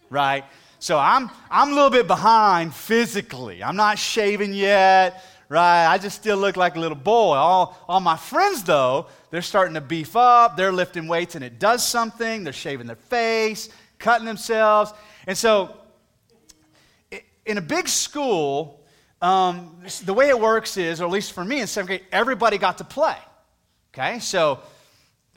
right? 0.09 0.43
So 0.79 0.99
I'm, 0.99 1.31
I'm 1.49 1.71
a 1.71 1.73
little 1.73 1.89
bit 1.89 2.07
behind 2.07 2.73
physically. 2.73 3.63
I'm 3.63 3.77
not 3.77 3.97
shaving 3.97 4.53
yet, 4.53 5.23
right? 5.47 5.87
I 5.87 5.97
just 5.97 6.17
still 6.17 6.37
look 6.37 6.57
like 6.57 6.75
a 6.75 6.79
little 6.79 6.97
boy. 6.97 7.35
All, 7.35 7.77
all 7.87 8.01
my 8.01 8.17
friends, 8.17 8.63
though, 8.63 9.07
they're 9.31 9.41
starting 9.41 9.75
to 9.75 9.81
beef 9.81 10.17
up. 10.17 10.57
They're 10.57 10.73
lifting 10.73 11.07
weights 11.07 11.35
and 11.35 11.43
it 11.43 11.57
does 11.57 11.87
something. 11.87 12.43
They're 12.43 12.53
shaving 12.53 12.87
their 12.87 12.97
face 12.97 13.69
cutting 13.99 14.25
themselves. 14.25 14.93
And 15.27 15.37
so, 15.37 15.77
in 17.45 17.57
a 17.57 17.61
big 17.61 17.87
school, 17.87 18.83
um, 19.21 19.81
the 20.03 20.13
way 20.13 20.29
it 20.29 20.39
works 20.39 20.77
is, 20.77 21.01
or 21.01 21.05
at 21.05 21.11
least 21.11 21.33
for 21.33 21.43
me 21.43 21.61
in 21.61 21.67
seventh 21.67 21.87
grade, 21.87 22.03
everybody 22.11 22.57
got 22.57 22.77
to 22.79 22.83
play. 22.83 23.17
Okay, 23.93 24.19
so 24.19 24.59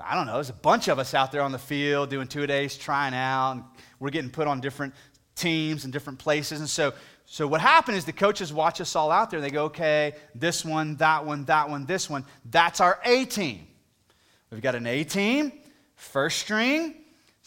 I 0.01 0.15
don't 0.15 0.27
know, 0.27 0.35
there's 0.35 0.51
a 0.51 0.55
bunch 0.55 0.89
of 0.89 0.99
us 0.99 1.15
out 1.15 1.33
there 1.33 1.43
on 1.43 1.53
the 1.53 1.59
field 1.59 2.11
doing 2.11 2.29
two 2.29 2.47
days, 2.47 2.77
trying 2.77 3.15
out, 3.15 3.53
and 3.53 3.65
we're 4.01 4.11
getting 4.11 4.31
put 4.31 4.47
on 4.47 4.61
different 4.61 4.95
teams 5.35 5.85
and 5.85 5.93
different 5.93 6.19
places. 6.19 6.61
And 6.61 6.69
so, 6.69 6.93
so 7.25 7.47
what 7.47 7.61
happened 7.61 7.97
is 7.97 8.05
the 8.05 8.13
coaches 8.13 8.53
watch 8.53 8.81
us 8.81 8.97
all 8.97 9.11
out 9.11 9.31
there. 9.31 9.39
And 9.39 9.45
they 9.45 9.51
go, 9.51 9.65
okay, 9.67 10.15
this 10.35 10.65
one, 10.65 10.97
that 10.97 11.25
one, 11.25 11.45
that 11.45 11.69
one, 11.69 11.87
this 11.87 12.09
one. 12.09 12.25
That's 12.45 12.81
our 12.81 12.99
A 13.05 13.25
team. 13.25 13.67
We've 14.51 14.63
got 14.63 14.75
an 14.75 14.87
A 14.87 15.05
team, 15.05 15.53
first 15.95 16.39
string, 16.39 16.95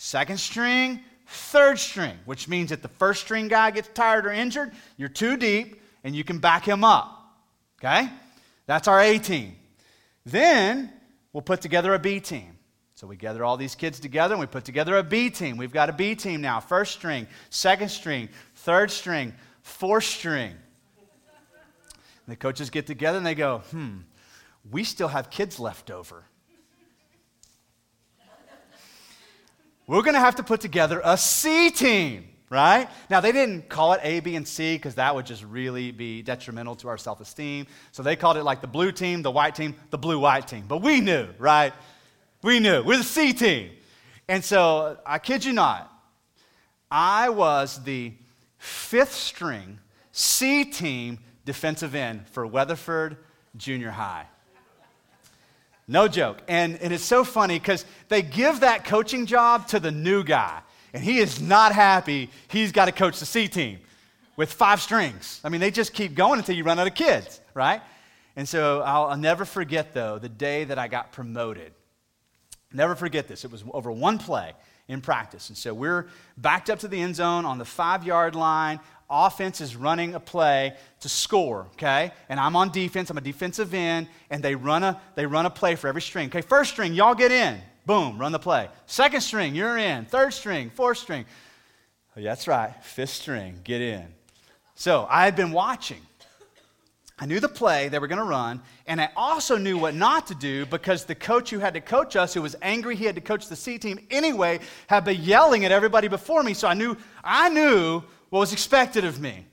second 0.01 0.39
string, 0.39 0.99
third 1.27 1.77
string, 1.77 2.17
which 2.25 2.47
means 2.47 2.71
if 2.71 2.81
the 2.81 2.87
first 2.87 3.21
string 3.21 3.47
guy 3.47 3.69
gets 3.69 3.87
tired 3.89 4.25
or 4.25 4.31
injured, 4.31 4.71
you're 4.97 5.07
two 5.07 5.37
deep 5.37 5.79
and 6.03 6.15
you 6.15 6.23
can 6.23 6.39
back 6.39 6.65
him 6.67 6.83
up. 6.83 7.37
Okay? 7.79 8.09
That's 8.65 8.87
our 8.87 8.99
A 8.99 9.19
team. 9.19 9.55
Then 10.25 10.91
we'll 11.33 11.43
put 11.43 11.61
together 11.61 11.93
a 11.93 11.99
B 11.99 12.19
team. 12.19 12.57
So 12.95 13.05
we 13.05 13.15
gather 13.15 13.45
all 13.45 13.57
these 13.57 13.75
kids 13.75 13.99
together 13.99 14.33
and 14.33 14.39
we 14.39 14.47
put 14.47 14.65
together 14.65 14.97
a 14.97 15.03
B 15.03 15.29
team. 15.29 15.55
We've 15.55 15.71
got 15.71 15.87
a 15.87 15.93
B 15.93 16.15
team 16.15 16.41
now 16.41 16.59
first 16.59 16.93
string, 16.93 17.27
second 17.51 17.89
string, 17.89 18.29
third 18.55 18.89
string, 18.89 19.35
fourth 19.61 20.05
string. 20.05 20.55
And 22.25 22.27
the 22.27 22.35
coaches 22.35 22.71
get 22.71 22.87
together 22.87 23.19
and 23.19 23.25
they 23.25 23.35
go, 23.35 23.59
hmm, 23.69 23.97
we 24.71 24.83
still 24.83 25.09
have 25.09 25.29
kids 25.29 25.59
left 25.59 25.91
over. 25.91 26.23
We're 29.91 30.03
going 30.03 30.13
to 30.13 30.21
have 30.21 30.37
to 30.37 30.43
put 30.43 30.61
together 30.61 31.01
a 31.03 31.17
C 31.17 31.69
team, 31.69 32.29
right? 32.49 32.87
Now, 33.09 33.19
they 33.19 33.33
didn't 33.33 33.67
call 33.67 33.91
it 33.91 33.99
A, 34.03 34.21
B, 34.21 34.37
and 34.37 34.47
C 34.47 34.77
because 34.77 34.95
that 34.95 35.13
would 35.13 35.25
just 35.25 35.43
really 35.43 35.91
be 35.91 36.21
detrimental 36.21 36.75
to 36.77 36.87
our 36.87 36.97
self 36.97 37.19
esteem. 37.19 37.67
So 37.91 38.01
they 38.01 38.15
called 38.15 38.37
it 38.37 38.43
like 38.43 38.61
the 38.61 38.67
blue 38.67 38.93
team, 38.93 39.21
the 39.21 39.31
white 39.31 39.53
team, 39.53 39.75
the 39.89 39.97
blue 39.97 40.17
white 40.17 40.47
team. 40.47 40.63
But 40.65 40.81
we 40.81 41.01
knew, 41.01 41.27
right? 41.37 41.73
We 42.41 42.61
knew. 42.61 42.81
We're 42.83 42.99
the 42.99 43.03
C 43.03 43.33
team. 43.33 43.71
And 44.29 44.45
so, 44.45 44.97
I 45.05 45.19
kid 45.19 45.43
you 45.43 45.51
not, 45.51 45.91
I 46.89 47.27
was 47.27 47.83
the 47.83 48.13
fifth 48.59 49.13
string 49.13 49.77
C 50.13 50.63
team 50.63 51.19
defensive 51.43 51.95
end 51.95 52.29
for 52.29 52.47
Weatherford 52.47 53.17
Junior 53.57 53.91
High. 53.91 54.27
No 55.87 56.07
joke. 56.07 56.41
And, 56.47 56.77
and 56.81 56.93
it's 56.93 57.03
so 57.03 57.23
funny 57.23 57.59
because 57.59 57.85
they 58.07 58.21
give 58.21 58.61
that 58.61 58.85
coaching 58.85 59.25
job 59.25 59.67
to 59.69 59.79
the 59.79 59.91
new 59.91 60.23
guy, 60.23 60.61
and 60.93 61.03
he 61.03 61.19
is 61.19 61.41
not 61.41 61.73
happy 61.73 62.29
he's 62.47 62.71
got 62.71 62.85
to 62.85 62.91
coach 62.91 63.19
the 63.19 63.25
C 63.25 63.47
team 63.47 63.79
with 64.37 64.51
five 64.51 64.81
strings. 64.81 65.41
I 65.43 65.49
mean, 65.49 65.61
they 65.61 65.71
just 65.71 65.93
keep 65.93 66.15
going 66.15 66.39
until 66.39 66.55
you 66.55 66.63
run 66.63 66.79
out 66.79 66.87
of 66.87 66.95
kids, 66.95 67.41
right? 67.53 67.81
And 68.35 68.47
so 68.47 68.81
I'll, 68.81 69.05
I'll 69.07 69.17
never 69.17 69.45
forget, 69.45 69.93
though, 69.93 70.17
the 70.17 70.29
day 70.29 70.63
that 70.63 70.79
I 70.79 70.87
got 70.87 71.11
promoted. 71.11 71.73
Never 72.73 72.95
forget 72.95 73.27
this. 73.27 73.43
It 73.43 73.51
was 73.51 73.63
over 73.73 73.91
one 73.91 74.17
play 74.17 74.53
in 74.87 75.01
practice. 75.01 75.49
And 75.49 75.57
so 75.57 75.73
we're 75.73 76.07
backed 76.37 76.69
up 76.69 76.79
to 76.79 76.87
the 76.87 77.01
end 77.01 77.15
zone 77.15 77.45
on 77.45 77.57
the 77.57 77.65
five 77.65 78.03
yard 78.03 78.35
line. 78.35 78.79
Offense 79.11 79.61
is 79.61 79.75
running 79.75 80.15
a 80.15 80.19
play 80.19 80.73
to 81.01 81.09
score, 81.09 81.67
okay? 81.73 82.11
And 82.29 82.39
I'm 82.39 82.55
on 82.55 82.71
defense, 82.71 83.09
I'm 83.09 83.17
a 83.17 83.21
defensive 83.21 83.73
end, 83.73 84.07
and 84.29 84.41
they 84.41 84.55
run 84.55 84.83
a, 84.83 84.99
they 85.15 85.25
run 85.25 85.45
a 85.45 85.49
play 85.49 85.75
for 85.75 85.87
every 85.87 86.01
string. 86.01 86.29
Okay, 86.29 86.41
first 86.41 86.71
string, 86.71 86.93
y'all 86.93 87.15
get 87.15 87.31
in. 87.31 87.59
Boom, 87.85 88.17
run 88.17 88.31
the 88.31 88.39
play. 88.39 88.69
Second 88.85 89.21
string, 89.21 89.53
you're 89.55 89.77
in. 89.77 90.05
Third 90.05 90.33
string, 90.33 90.69
fourth 90.69 90.97
string. 90.97 91.25
Oh, 92.15 92.19
yeah, 92.19 92.29
that's 92.29 92.47
right. 92.47 92.73
Fifth 92.83 93.11
string, 93.11 93.59
get 93.63 93.81
in. 93.81 94.05
So 94.75 95.07
I 95.09 95.25
had 95.25 95.35
been 95.35 95.51
watching. 95.51 96.01
I 97.21 97.27
knew 97.27 97.39
the 97.39 97.47
play 97.47 97.87
they 97.87 97.99
were 97.99 98.07
going 98.07 98.17
to 98.17 98.25
run, 98.25 98.61
and 98.87 98.99
I 98.99 99.09
also 99.15 99.55
knew 99.55 99.77
what 99.77 99.93
not 99.93 100.25
to 100.27 100.35
do 100.35 100.65
because 100.65 101.05
the 101.05 101.13
coach 101.13 101.51
who 101.51 101.59
had 101.59 101.75
to 101.75 101.81
coach 101.81 102.15
us, 102.15 102.33
who 102.33 102.41
was 102.41 102.55
angry 102.63 102.95
he 102.95 103.05
had 103.05 103.13
to 103.13 103.21
coach 103.21 103.47
the 103.47 103.55
C 103.55 103.77
team 103.77 103.99
anyway, 104.09 104.59
had 104.87 105.05
been 105.05 105.21
yelling 105.21 105.63
at 105.63 105.71
everybody 105.71 106.07
before 106.07 106.41
me. 106.41 106.55
So 106.55 106.67
I 106.67 106.73
knew 106.73 106.97
I 107.23 107.49
knew 107.49 108.01
what 108.31 108.39
was 108.39 108.51
expected 108.51 109.05
of 109.05 109.21
me. 109.21 109.45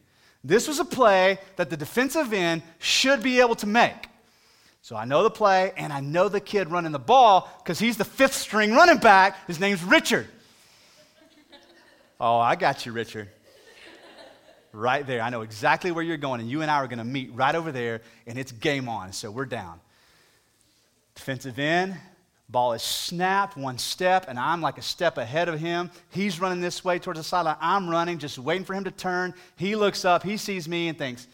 This 0.43 0.67
was 0.67 0.79
a 0.79 0.85
play 0.87 1.39
that 1.57 1.69
the 1.69 1.77
defensive 1.77 2.33
end 2.33 2.63
should 2.79 3.23
be 3.23 3.41
able 3.41 3.57
to 3.57 3.67
make. 3.67 4.09
So 4.81 4.97
I 4.97 5.05
know 5.05 5.23
the 5.23 5.31
play, 5.31 5.73
and 5.77 5.93
I 5.93 6.01
know 6.01 6.31
the 6.31 6.41
kid 6.41 6.71
running 6.71 6.93
the 6.93 6.99
ball 6.99 7.51
because 7.59 7.79
he's 7.79 7.99
the 7.99 8.07
fifth 8.07 8.35
string 8.35 8.73
running 8.73 8.97
back. 8.97 9.47
His 9.47 9.61
name's 9.61 9.85
Richard. 9.85 10.27
oh, 12.19 12.39
I 12.39 12.57
got 12.57 12.87
you, 12.87 12.93
Richard 12.93 13.29
right 14.73 15.07
there. 15.07 15.21
I 15.21 15.31
know 15.31 15.43
exactly 15.43 15.91
where 15.91 16.05
you're 16.05 16.17
going, 16.17 16.41
and 16.41 16.49
you 16.49 16.63
and 16.63 16.71
I 16.71 16.77
are 16.77 16.87
going 16.87 16.99
to 16.99 17.05
meet 17.05 17.33
right 17.35 17.55
over 17.55 17.73
there, 17.73 18.01
and 18.27 18.39
it's 18.39 18.53
game 18.53 18.89
on. 18.89 19.13
So 19.13 19.31
we're 19.31 19.47
down. 19.47 19.81
Defensive 21.15 21.59
end, 21.59 21.97
ball 22.49 22.73
is 22.73 22.83
snapped 22.83 23.57
one 23.57 23.79
step, 23.79 24.27
and 24.29 24.39
I'm 24.39 24.61
like 24.61 24.79
a 24.79 24.83
step 24.83 25.19
ahead 25.19 25.49
of 25.49 25.61
him. 25.61 25.91
He's 26.11 26.41
running 26.41 26.61
this 26.61 26.85
way 26.85 26.99
towards 26.99 27.21
the 27.21 27.25
sideline. 27.25 27.57
I'm 27.61 27.89
running, 27.89 28.19
just 28.19 28.39
waiting 28.39 28.65
for 28.65 28.75
him 28.75 28.85
to 28.85 28.91
turn. 28.91 29.35
He 29.57 29.77
looks 29.77 30.05
up, 30.05 30.23
he 30.23 30.37
sees 30.37 30.69
me, 30.69 30.89
and 30.89 30.97
thinks, 30.97 31.27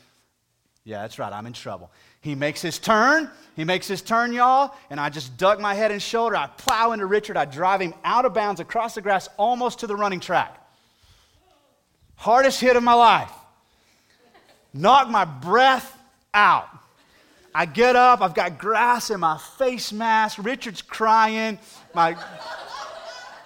yeah, 0.85 1.03
that's 1.03 1.19
right, 1.19 1.33
I'm 1.33 1.47
in 1.47 1.53
trouble. 1.53 1.91
He 2.21 2.35
makes 2.35 2.61
his 2.63 2.79
turn. 2.79 3.31
He 3.55 3.65
makes 3.65 3.87
his 3.87 4.03
turn, 4.03 4.33
y'all, 4.33 4.75
and 4.91 4.99
I 4.99 5.11
just 5.11 5.37
duck 5.37 5.61
my 5.61 5.75
head 5.75 5.91
and 5.91 6.03
shoulder. 6.03 6.37
I 6.37 6.47
plow 6.47 6.93
into 6.93 7.07
Richard. 7.07 7.37
I 7.37 7.45
drive 7.45 7.81
him 7.81 7.95
out 8.03 8.25
of 8.25 8.35
bounds 8.35 8.61
across 8.61 8.95
the 8.95 9.03
grass 9.03 9.29
almost 9.37 9.81
to 9.81 9.87
the 9.87 9.95
running 9.95 10.21
track. 10.21 10.59
Hardest 12.17 12.61
hit 12.61 12.77
of 12.77 12.83
my 12.83 12.95
life. 12.95 13.31
Knocked 14.73 15.11
my 15.11 15.25
breath 15.25 15.97
out. 16.33 16.69
I 17.55 17.67
get 17.67 17.95
up, 17.95 18.21
I've 18.21 18.35
got 18.35 18.59
grass 18.59 19.11
in 19.11 19.21
my 19.21 19.39
face 19.39 19.93
mask. 19.93 20.39
Richard's 20.43 20.83
crying. 20.83 21.59
My, 21.95 22.17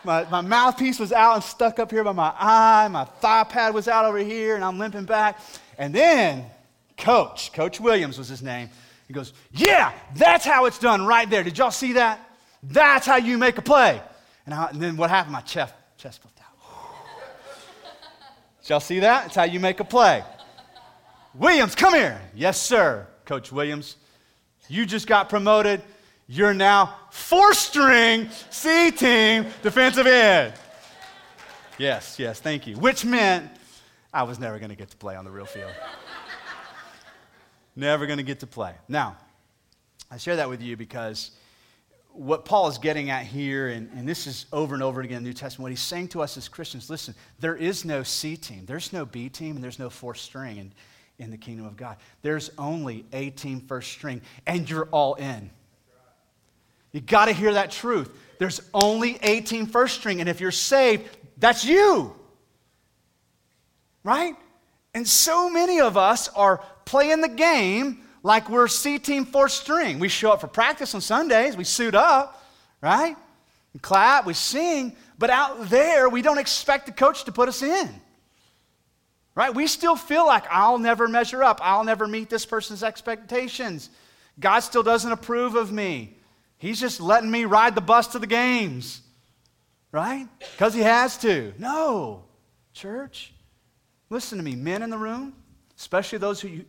my, 0.02 0.24
my 0.30 0.40
mouthpiece 0.40 0.98
was 0.98 1.12
out 1.12 1.34
and 1.34 1.44
stuck 1.44 1.78
up 1.78 1.90
here 1.90 2.02
by 2.02 2.12
my 2.12 2.32
eye. 2.38 2.88
My 2.88 3.04
thigh 3.04 3.44
pad 3.44 3.74
was 3.74 3.86
out 3.86 4.06
over 4.06 4.18
here, 4.18 4.54
and 4.54 4.64
I'm 4.64 4.78
limping 4.78 5.04
back. 5.04 5.38
And 5.76 5.94
then, 5.94 6.46
Coach, 6.96 7.52
Coach 7.52 7.80
Williams 7.80 8.16
was 8.16 8.28
his 8.28 8.42
name, 8.42 8.70
he 9.08 9.14
goes, 9.14 9.34
Yeah, 9.52 9.92
that's 10.14 10.44
how 10.44 10.64
it's 10.64 10.78
done 10.78 11.04
right 11.04 11.28
there. 11.28 11.42
Did 11.42 11.58
y'all 11.58 11.70
see 11.70 11.94
that? 11.94 12.20
That's 12.62 13.06
how 13.06 13.16
you 13.16 13.36
make 13.36 13.58
a 13.58 13.62
play. 13.62 14.00
And, 14.46 14.54
I, 14.54 14.68
and 14.68 14.80
then 14.80 14.96
what 14.96 15.10
happened? 15.10 15.32
My 15.32 15.40
chest, 15.42 15.74
chest 15.98 16.22
flipped 16.22 16.40
out. 16.40 16.46
Did 18.62 18.70
Y'all 18.70 18.80
see 18.80 19.00
that? 19.00 19.26
It's 19.26 19.34
how 19.34 19.44
you 19.44 19.60
make 19.60 19.80
a 19.80 19.84
play. 19.84 20.24
Williams, 21.34 21.74
come 21.74 21.94
here. 21.94 22.20
Yes, 22.34 22.60
sir, 22.60 23.06
Coach 23.28 23.52
Williams. 23.52 23.96
You 24.68 24.86
just 24.86 25.06
got 25.06 25.28
promoted. 25.28 25.82
You're 26.28 26.54
now 26.54 26.96
four 27.10 27.52
string 27.52 28.30
C 28.48 28.90
team 28.90 29.44
defensive 29.62 30.06
end. 30.06 30.54
Yes, 31.76 32.18
yes, 32.18 32.40
thank 32.40 32.66
you. 32.66 32.76
Which 32.78 33.04
meant 33.04 33.50
I 34.14 34.22
was 34.22 34.38
never 34.38 34.58
going 34.58 34.70
to 34.70 34.76
get 34.76 34.88
to 34.90 34.96
play 34.96 35.14
on 35.14 35.26
the 35.26 35.30
real 35.30 35.44
field. 35.44 35.70
never 37.76 38.06
going 38.06 38.16
to 38.16 38.24
get 38.24 38.40
to 38.40 38.46
play. 38.46 38.72
Now, 38.88 39.18
I 40.10 40.16
share 40.16 40.36
that 40.36 40.48
with 40.48 40.62
you 40.62 40.78
because 40.78 41.32
what 42.12 42.46
Paul 42.46 42.68
is 42.68 42.78
getting 42.78 43.10
at 43.10 43.26
here, 43.26 43.68
and, 43.68 43.90
and, 43.94 44.08
this 44.08 44.26
is 44.26 44.46
over 44.54 44.74
and 44.74 44.82
over 44.82 45.02
again 45.02 45.18
in 45.18 45.22
the 45.22 45.28
New 45.28 45.34
Testament, 45.34 45.64
what 45.64 45.70
he's 45.70 45.80
saying 45.80 46.08
to 46.08 46.22
us 46.22 46.38
as 46.38 46.48
Christians 46.48 46.88
listen, 46.88 47.14
there 47.38 47.54
is 47.54 47.84
no 47.84 48.02
C 48.02 48.38
team, 48.38 48.64
there's 48.64 48.90
no 48.90 49.04
B 49.04 49.28
team, 49.28 49.54
and 49.54 49.62
there's 49.62 49.78
no 49.78 49.90
fourth 49.90 50.18
string 50.18 50.56
in, 50.56 50.72
in 51.18 51.30
the 51.30 51.36
kingdom 51.36 51.66
of 51.66 51.76
God. 51.76 51.96
There's 52.22 52.50
only 52.58 53.04
A 53.12 53.30
team 53.30 53.60
first 53.60 53.90
string, 53.90 54.22
and 54.46 54.68
you're 54.68 54.88
all 54.90 55.14
in. 55.14 55.50
You 56.92 57.00
got 57.00 57.26
to 57.26 57.32
hear 57.32 57.54
that 57.54 57.70
truth. 57.70 58.10
There's 58.38 58.60
only 58.72 59.18
A 59.22 59.40
team 59.40 59.66
first 59.66 59.96
string, 59.96 60.20
and 60.20 60.28
if 60.28 60.40
you're 60.40 60.50
saved, 60.50 61.08
that's 61.36 61.64
you. 61.64 62.14
Right? 64.04 64.34
And 64.94 65.06
so 65.06 65.50
many 65.50 65.80
of 65.80 65.96
us 65.96 66.28
are 66.28 66.64
playing 66.84 67.20
the 67.20 67.28
game 67.28 68.00
like 68.22 68.48
we're 68.48 68.68
C 68.68 68.98
team 68.98 69.24
fourth 69.24 69.52
string. 69.52 69.98
We 69.98 70.08
show 70.08 70.32
up 70.32 70.40
for 70.40 70.48
practice 70.48 70.94
on 70.94 71.00
Sundays, 71.00 71.56
we 71.56 71.64
suit 71.64 71.94
up, 71.94 72.42
right? 72.80 73.16
We 73.74 73.80
clap, 73.80 74.24
we 74.24 74.34
sing, 74.34 74.96
but 75.18 75.30
out 75.30 75.68
there, 75.68 76.08
we 76.08 76.22
don't 76.22 76.38
expect 76.38 76.86
the 76.86 76.92
coach 76.92 77.24
to 77.24 77.32
put 77.32 77.48
us 77.48 77.62
in. 77.62 77.88
Right? 79.38 79.54
We 79.54 79.68
still 79.68 79.94
feel 79.94 80.26
like 80.26 80.44
I'll 80.50 80.78
never 80.78 81.06
measure 81.06 81.44
up. 81.44 81.60
I'll 81.62 81.84
never 81.84 82.08
meet 82.08 82.28
this 82.28 82.44
person's 82.44 82.82
expectations. 82.82 83.88
God 84.38 84.60
still 84.60 84.82
doesn't 84.82 85.12
approve 85.12 85.54
of 85.54 85.70
me. 85.70 86.16
He's 86.58 86.80
just 86.80 87.00
letting 87.00 87.30
me 87.30 87.44
ride 87.44 87.74
the 87.74 87.80
bus 87.80 88.08
to 88.08 88.18
the 88.18 88.26
games. 88.26 89.00
Right? 89.92 90.26
Because 90.40 90.74
he 90.74 90.80
has 90.80 91.16
to. 91.18 91.54
No. 91.56 92.24
Church, 92.74 93.32
listen 94.10 94.38
to 94.38 94.44
me, 94.44 94.56
men 94.56 94.82
in 94.82 94.90
the 94.90 94.98
room 94.98 95.34
especially 95.78 96.18
those, 96.18 96.40
who, 96.40 96.60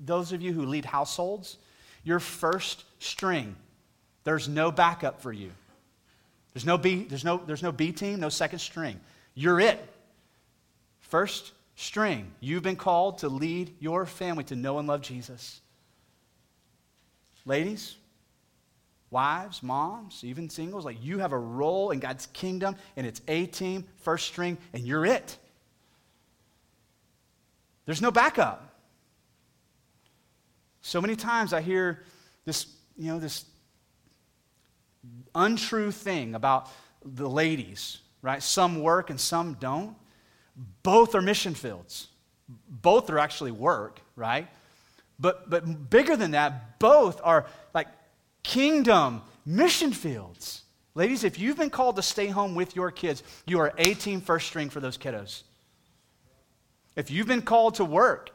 those 0.00 0.32
of 0.32 0.42
you 0.42 0.52
who 0.52 0.66
lead 0.66 0.84
households, 0.84 1.56
your 2.02 2.18
first 2.18 2.84
string, 2.98 3.54
there's 4.24 4.48
no 4.48 4.72
backup 4.72 5.22
for 5.22 5.32
you. 5.32 5.52
There's 6.52 6.66
no 6.66 6.76
B, 6.76 7.04
there's 7.04 7.24
no, 7.24 7.40
there's 7.46 7.62
no 7.62 7.70
B 7.70 7.92
team, 7.92 8.18
no 8.18 8.28
second 8.28 8.58
string. 8.58 8.98
You're 9.34 9.60
it. 9.60 9.80
First 10.98 11.52
string. 11.80 12.30
You've 12.40 12.62
been 12.62 12.76
called 12.76 13.18
to 13.18 13.28
lead 13.28 13.74
your 13.80 14.04
family 14.04 14.44
to 14.44 14.56
know 14.56 14.78
and 14.78 14.86
love 14.86 15.00
Jesus. 15.00 15.62
Ladies, 17.46 17.96
wives, 19.10 19.62
moms, 19.62 20.22
even 20.22 20.50
singles, 20.50 20.84
like 20.84 21.02
you 21.02 21.18
have 21.18 21.32
a 21.32 21.38
role 21.38 21.90
in 21.90 21.98
God's 21.98 22.26
kingdom, 22.26 22.76
and 22.96 23.06
it's 23.06 23.22
A 23.28 23.46
team, 23.46 23.86
first 24.02 24.26
string, 24.26 24.58
and 24.74 24.86
you're 24.86 25.06
it. 25.06 25.38
There's 27.86 28.02
no 28.02 28.10
backup. 28.10 28.76
So 30.82 31.00
many 31.00 31.16
times 31.16 31.54
I 31.54 31.62
hear 31.62 32.02
this, 32.44 32.66
you 32.98 33.08
know, 33.08 33.18
this 33.18 33.46
untrue 35.34 35.92
thing 35.92 36.34
about 36.34 36.68
the 37.02 37.28
ladies, 37.28 38.00
right? 38.20 38.42
Some 38.42 38.82
work 38.82 39.08
and 39.08 39.18
some 39.18 39.54
don't. 39.54 39.96
Both 40.82 41.14
are 41.14 41.22
mission 41.22 41.54
fields. 41.54 42.08
Both 42.68 43.10
are 43.10 43.18
actually 43.18 43.52
work, 43.52 44.00
right? 44.16 44.48
But, 45.18 45.50
but 45.50 45.90
bigger 45.90 46.16
than 46.16 46.32
that, 46.32 46.78
both 46.78 47.20
are 47.22 47.46
like 47.74 47.88
kingdom 48.42 49.22
mission 49.44 49.92
fields. 49.92 50.62
Ladies, 50.94 51.24
if 51.24 51.38
you've 51.38 51.56
been 51.56 51.70
called 51.70 51.96
to 51.96 52.02
stay 52.02 52.26
home 52.26 52.54
with 52.54 52.74
your 52.74 52.90
kids, 52.90 53.22
you 53.46 53.60
are 53.60 53.72
A 53.78 53.94
team 53.94 54.20
first 54.20 54.48
string 54.48 54.70
for 54.70 54.80
those 54.80 54.98
kiddos. 54.98 55.42
If 56.96 57.10
you've 57.10 57.28
been 57.28 57.42
called 57.42 57.76
to 57.76 57.84
work 57.84 58.30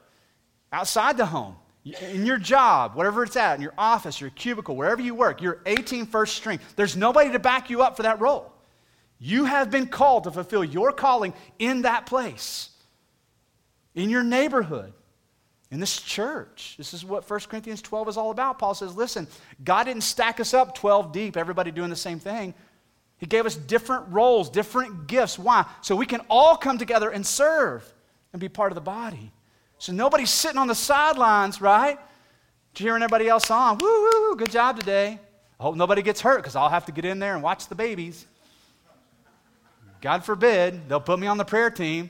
outside 0.72 1.18
the 1.18 1.26
home, 1.26 1.58
in 1.84 2.26
your 2.26 2.40
job, 2.40 2.96
whatever 2.96 3.24
it's 3.24 3.36
at, 3.36 3.56
in 3.56 3.62
your 3.62 3.74
office, 3.78 4.20
your 4.20 4.32
cubicle, 4.32 4.76
wherever 4.76 5.02
you 5.02 5.14
work, 5.14 5.42
you're 5.42 5.60
18 5.66 6.08
first 6.08 6.36
string. 6.36 6.60
There's 6.76 6.98
nobody 6.98 7.32
to 7.32 7.40
back 7.40 7.70
you 7.70 7.84
up 7.84 7.96
for 7.96 8.04
that 8.04 8.20
role. 8.20 8.52
You 9.20 9.46
have 9.46 9.72
been 9.72 9.88
called 9.88 10.26
to 10.26 10.32
fulfill 10.32 10.64
your 10.64 10.92
calling 10.92 11.34
in 11.58 11.84
that 11.84 12.06
place, 12.06 12.70
in 13.94 14.10
your 14.10 14.24
neighborhood, 14.24 14.94
in 15.72 15.80
this 15.80 16.02
church. 16.02 16.76
This 16.78 16.94
is 16.94 17.04
what 17.06 17.30
1 17.30 17.40
Corinthians 17.42 17.82
12 17.82 18.10
is 18.10 18.18
all 18.18 18.32
about. 18.32 18.60
Paul 18.60 18.74
says, 18.74 18.96
listen, 18.96 19.28
God 19.64 19.86
didn't 19.86 20.04
stack 20.04 20.40
us 20.40 20.54
up 20.54 20.76
12 20.76 21.12
deep, 21.12 21.38
everybody 21.38 21.72
doing 21.72 21.90
the 21.90 21.96
same 21.96 22.20
thing. 22.20 22.54
He 23.18 23.26
gave 23.26 23.46
us 23.46 23.56
different 23.56 24.08
roles, 24.10 24.50
different 24.50 25.08
gifts. 25.08 25.40
Why? 25.40 25.66
So 25.82 25.96
we 25.96 26.06
can 26.06 26.22
all 26.30 26.58
come 26.58 26.78
together 26.78 27.10
and 27.10 27.26
serve 27.26 27.90
and 28.34 28.40
be 28.40 28.50
part 28.50 28.72
of 28.72 28.76
the 28.76 28.82
body. 28.82 29.32
So 29.78 29.94
nobody's 29.94 30.30
sitting 30.30 30.58
on 30.58 30.68
the 30.68 30.76
sidelines, 30.76 31.62
right? 31.62 31.98
Cheering 32.74 33.02
everybody 33.02 33.30
else 33.30 33.50
on. 33.50 33.78
Woo, 33.78 33.88
woo, 33.88 34.30
woo, 34.30 34.36
good 34.36 34.52
job 34.52 34.78
today. 34.78 35.20
I 35.58 35.64
hope 35.64 35.76
nobody 35.76 36.02
gets 36.02 36.20
hurt 36.20 36.38
because 36.38 36.58
I'll 36.58 36.70
have 36.70 36.86
to 36.88 36.92
get 36.92 37.06
in 37.06 37.20
there 37.20 37.34
and 37.34 37.42
watch 37.42 37.68
the 37.68 37.76
babies. 37.76 38.26
God 40.02 40.24
forbid, 40.24 40.88
they'll 40.88 41.00
put 41.00 41.20
me 41.20 41.28
on 41.28 41.38
the 41.38 41.46
prayer 41.46 41.70
team. 41.70 42.10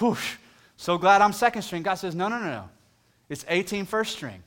Whoosh, 0.00 0.36
so 0.76 0.98
glad 0.98 1.22
I'm 1.22 1.32
second 1.32 1.62
string. 1.62 1.82
God 1.82 1.94
says, 1.94 2.14
no, 2.14 2.28
no, 2.28 2.38
no, 2.38 2.46
no. 2.46 2.68
It's 3.28 3.44
A 3.48 3.62
team 3.62 3.86
first 3.86 4.12
string. 4.12 4.42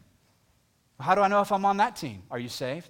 How 1.00 1.16
do 1.16 1.22
I 1.22 1.28
know 1.28 1.42
if 1.42 1.52
I'm 1.52 1.66
on 1.66 1.78
that 1.78 1.96
team? 1.96 2.24
Are 2.32 2.40
you 2.40 2.50
saved? 2.50 2.90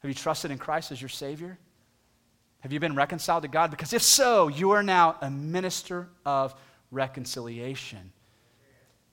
Have 0.00 0.08
you 0.08 0.14
trusted 0.14 0.50
in 0.50 0.58
Christ 0.58 0.92
as 0.92 1.00
your 1.00 1.08
Savior? 1.08 1.58
Have 2.60 2.72
you 2.72 2.80
been 2.80 2.94
reconciled 2.94 3.42
to 3.42 3.48
God? 3.48 3.70
Because 3.70 3.92
if 3.92 4.02
so, 4.02 4.48
you 4.48 4.70
are 4.72 4.82
now 4.82 5.16
a 5.20 5.30
minister 5.30 6.08
of 6.24 6.54
reconciliation. 6.90 8.12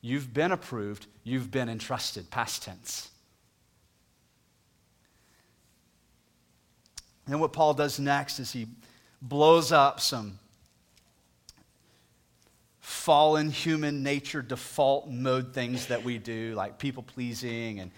You've 0.02 0.34
been 0.34 0.52
approved, 0.52 1.08
you've 1.24 1.52
been 1.52 1.70
entrusted, 1.70 2.30
past 2.30 2.64
tense. 2.64 3.10
And 7.28 7.40
what 7.40 7.54
Paul 7.54 7.74
does 7.74 8.00
next 8.00 8.40
is 8.40 8.52
he 8.52 8.68
blows 9.22 9.72
up 9.72 10.00
some 10.00 10.40
fallen 12.80 13.50
human 13.50 14.04
nature 14.04 14.42
default 14.42 15.10
mode 15.10 15.54
things 15.54 15.88
that 15.88 16.04
we 16.04 16.18
do, 16.18 16.54
like 16.56 16.78
people 16.78 17.04
pleasing 17.04 17.80
and 17.80 17.92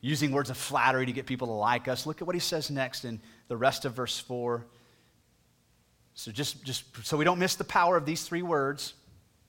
using 0.00 0.32
words 0.32 0.50
of 0.50 0.56
flattery 0.56 1.06
to 1.06 1.12
get 1.12 1.26
people 1.26 1.46
to 1.46 1.52
like 1.52 1.88
us. 1.88 2.06
Look 2.06 2.20
at 2.20 2.26
what 2.26 2.34
he 2.34 2.40
says 2.40 2.70
next 2.70 3.04
in 3.04 3.20
the 3.48 3.56
rest 3.56 3.84
of 3.84 3.94
verse 3.94 4.18
4. 4.18 4.64
So 6.14 6.30
just, 6.30 6.62
just 6.64 6.84
so 7.06 7.16
we 7.16 7.24
don't 7.24 7.38
miss 7.38 7.54
the 7.54 7.64
power 7.64 7.96
of 7.96 8.04
these 8.04 8.24
three 8.24 8.42
words, 8.42 8.94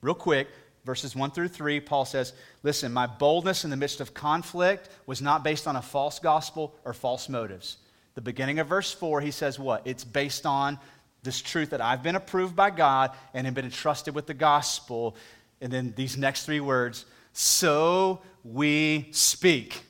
real 0.00 0.14
quick, 0.14 0.48
verses 0.84 1.14
1 1.14 1.32
through 1.32 1.48
3, 1.48 1.80
Paul 1.80 2.04
says, 2.04 2.32
Listen, 2.62 2.92
my 2.92 3.06
boldness 3.06 3.64
in 3.64 3.70
the 3.70 3.76
midst 3.76 4.00
of 4.00 4.14
conflict 4.14 4.88
was 5.06 5.20
not 5.20 5.44
based 5.44 5.66
on 5.66 5.76
a 5.76 5.82
false 5.82 6.18
gospel 6.18 6.74
or 6.84 6.92
false 6.92 7.28
motives. 7.28 7.76
The 8.14 8.20
beginning 8.20 8.58
of 8.60 8.68
verse 8.68 8.92
4, 8.92 9.20
he 9.20 9.30
says 9.30 9.58
what? 9.58 9.82
It's 9.86 10.04
based 10.04 10.46
on 10.46 10.78
this 11.22 11.40
truth 11.40 11.70
that 11.70 11.80
I've 11.80 12.02
been 12.02 12.16
approved 12.16 12.54
by 12.54 12.70
God 12.70 13.12
and 13.32 13.46
have 13.46 13.54
been 13.54 13.64
entrusted 13.64 14.14
with 14.14 14.26
the 14.26 14.34
gospel. 14.34 15.16
And 15.60 15.72
then 15.72 15.94
these 15.96 16.16
next 16.16 16.44
three 16.44 16.60
words, 16.60 17.06
so 17.32 18.20
we 18.44 19.08
speak. 19.10 19.82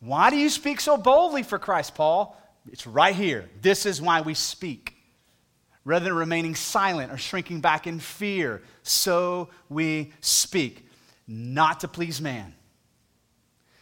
Why 0.00 0.30
do 0.30 0.36
you 0.36 0.48
speak 0.48 0.80
so 0.80 0.96
boldly 0.96 1.42
for 1.42 1.58
Christ, 1.58 1.94
Paul? 1.94 2.36
It's 2.70 2.86
right 2.86 3.14
here. 3.14 3.48
This 3.60 3.84
is 3.84 4.00
why 4.00 4.20
we 4.20 4.34
speak. 4.34 4.94
Rather 5.84 6.04
than 6.04 6.14
remaining 6.14 6.54
silent 6.54 7.12
or 7.12 7.18
shrinking 7.18 7.60
back 7.60 7.86
in 7.86 7.98
fear, 7.98 8.62
so 8.84 9.48
we 9.68 10.12
speak. 10.20 10.88
Not 11.26 11.80
to 11.80 11.88
please 11.88 12.20
man. 12.20 12.54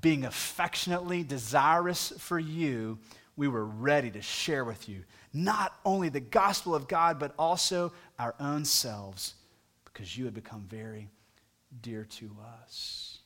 being 0.00 0.24
affectionately 0.24 1.22
desirous 1.22 2.12
for 2.18 2.38
you, 2.38 2.98
we 3.36 3.48
were 3.48 3.64
ready 3.64 4.10
to 4.10 4.22
share 4.22 4.64
with 4.64 4.88
you 4.88 5.04
not 5.32 5.78
only 5.84 6.08
the 6.08 6.20
gospel 6.20 6.74
of 6.74 6.88
God, 6.88 7.18
but 7.18 7.34
also 7.38 7.92
our 8.18 8.34
own 8.40 8.64
selves, 8.64 9.34
because 9.84 10.16
you 10.16 10.24
had 10.24 10.34
become 10.34 10.64
very 10.68 11.10
dear 11.82 12.04
to 12.04 12.30
us. 12.62 13.18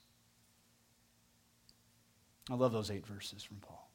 I 2.50 2.54
love 2.54 2.72
those 2.72 2.90
eight 2.90 3.06
verses 3.06 3.44
from 3.44 3.58
Paul. 3.58 3.88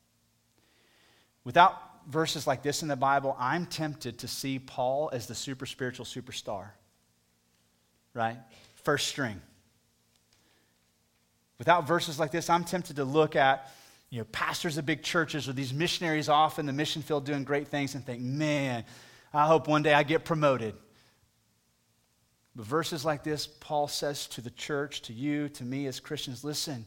Without 1.43 1.73
verses 2.08 2.47
like 2.47 2.63
this 2.63 2.82
in 2.82 2.88
the 2.88 2.95
Bible, 2.95 3.36
I'm 3.38 3.65
tempted 3.65 4.19
to 4.19 4.28
see 4.28 4.60
Paul 4.60 5.10
as 5.12 5.28
the 5.28 5.36
super 5.36 5.65
spiritual 5.65 6.06
superstar, 6.06 6.69
right? 8.13 8.38
First 8.75 9.08
string. 9.08 9.41
Without 11.58 11.88
verses 11.88 12.20
like 12.20 12.32
this, 12.32 12.50
I'm 12.50 12.63
tempted 12.63 12.98
to 12.98 13.06
look 13.06 13.36
at 13.36 13.72
you 14.10 14.20
know, 14.20 14.26
pastors 14.32 14.78
of 14.78 14.86
big 14.86 15.04
churches 15.04 15.48
or 15.48 15.54
these 15.54 15.74
missionaries 15.74 16.30
off 16.30 16.60
in 16.60 16.65
the 16.65 16.74
mission 16.74 17.02
field 17.02 17.26
doing 17.26 17.44
great 17.44 17.68
things 17.68 17.96
and 17.96 18.06
think, 18.06 18.22
man, 18.22 18.84
I 19.34 19.48
hope 19.48 19.68
one 19.68 19.84
day 19.84 19.94
I 19.94 20.04
get 20.04 20.26
promoted. 20.26 20.76
But 22.56 22.65
verses 22.65 23.04
like 23.04 23.24
this, 23.24 23.48
Paul 23.48 23.88
says 23.88 24.28
to 24.28 24.41
the 24.41 24.52
church, 24.52 25.02
to 25.04 25.13
you, 25.13 25.50
to 25.50 25.63
me 25.63 25.88
as 25.88 26.00
Christians 26.00 26.44
listen, 26.44 26.86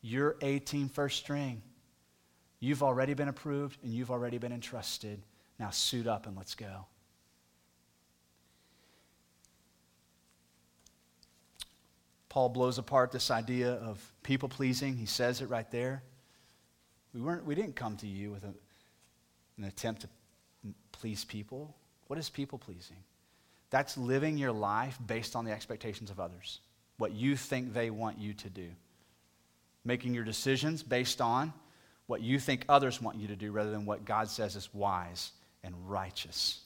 you're 0.00 0.36
18 0.42 0.88
first 0.88 1.18
string. 1.18 1.62
You've 2.58 2.82
already 2.82 3.14
been 3.14 3.28
approved 3.28 3.78
and 3.82 3.92
you've 3.92 4.10
already 4.10 4.38
been 4.38 4.52
entrusted. 4.52 5.22
Now 5.58 5.70
suit 5.70 6.06
up 6.06 6.26
and 6.26 6.36
let's 6.36 6.54
go. 6.54 6.86
Paul 12.34 12.48
blows 12.48 12.78
apart 12.78 13.12
this 13.12 13.30
idea 13.30 13.74
of 13.74 14.12
people 14.24 14.48
pleasing. 14.48 14.96
He 14.96 15.06
says 15.06 15.40
it 15.40 15.48
right 15.48 15.70
there. 15.70 16.02
We, 17.14 17.20
weren't, 17.20 17.44
we 17.44 17.54
didn't 17.54 17.76
come 17.76 17.96
to 17.98 18.08
you 18.08 18.32
with 18.32 18.42
a, 18.42 18.52
an 19.56 19.62
attempt 19.62 20.00
to 20.00 20.08
please 20.90 21.24
people. 21.24 21.76
What 22.08 22.18
is 22.18 22.28
people 22.28 22.58
pleasing? 22.58 22.96
That's 23.70 23.96
living 23.96 24.36
your 24.36 24.50
life 24.50 24.98
based 25.06 25.36
on 25.36 25.44
the 25.44 25.52
expectations 25.52 26.10
of 26.10 26.18
others, 26.18 26.58
what 26.96 27.12
you 27.12 27.36
think 27.36 27.72
they 27.72 27.90
want 27.90 28.18
you 28.18 28.34
to 28.34 28.50
do. 28.50 28.66
Making 29.84 30.12
your 30.12 30.24
decisions 30.24 30.82
based 30.82 31.20
on 31.20 31.52
what 32.08 32.20
you 32.20 32.40
think 32.40 32.64
others 32.68 33.00
want 33.00 33.16
you 33.16 33.28
to 33.28 33.36
do 33.36 33.52
rather 33.52 33.70
than 33.70 33.86
what 33.86 34.04
God 34.04 34.28
says 34.28 34.56
is 34.56 34.74
wise 34.74 35.30
and 35.62 35.72
righteous. 35.88 36.63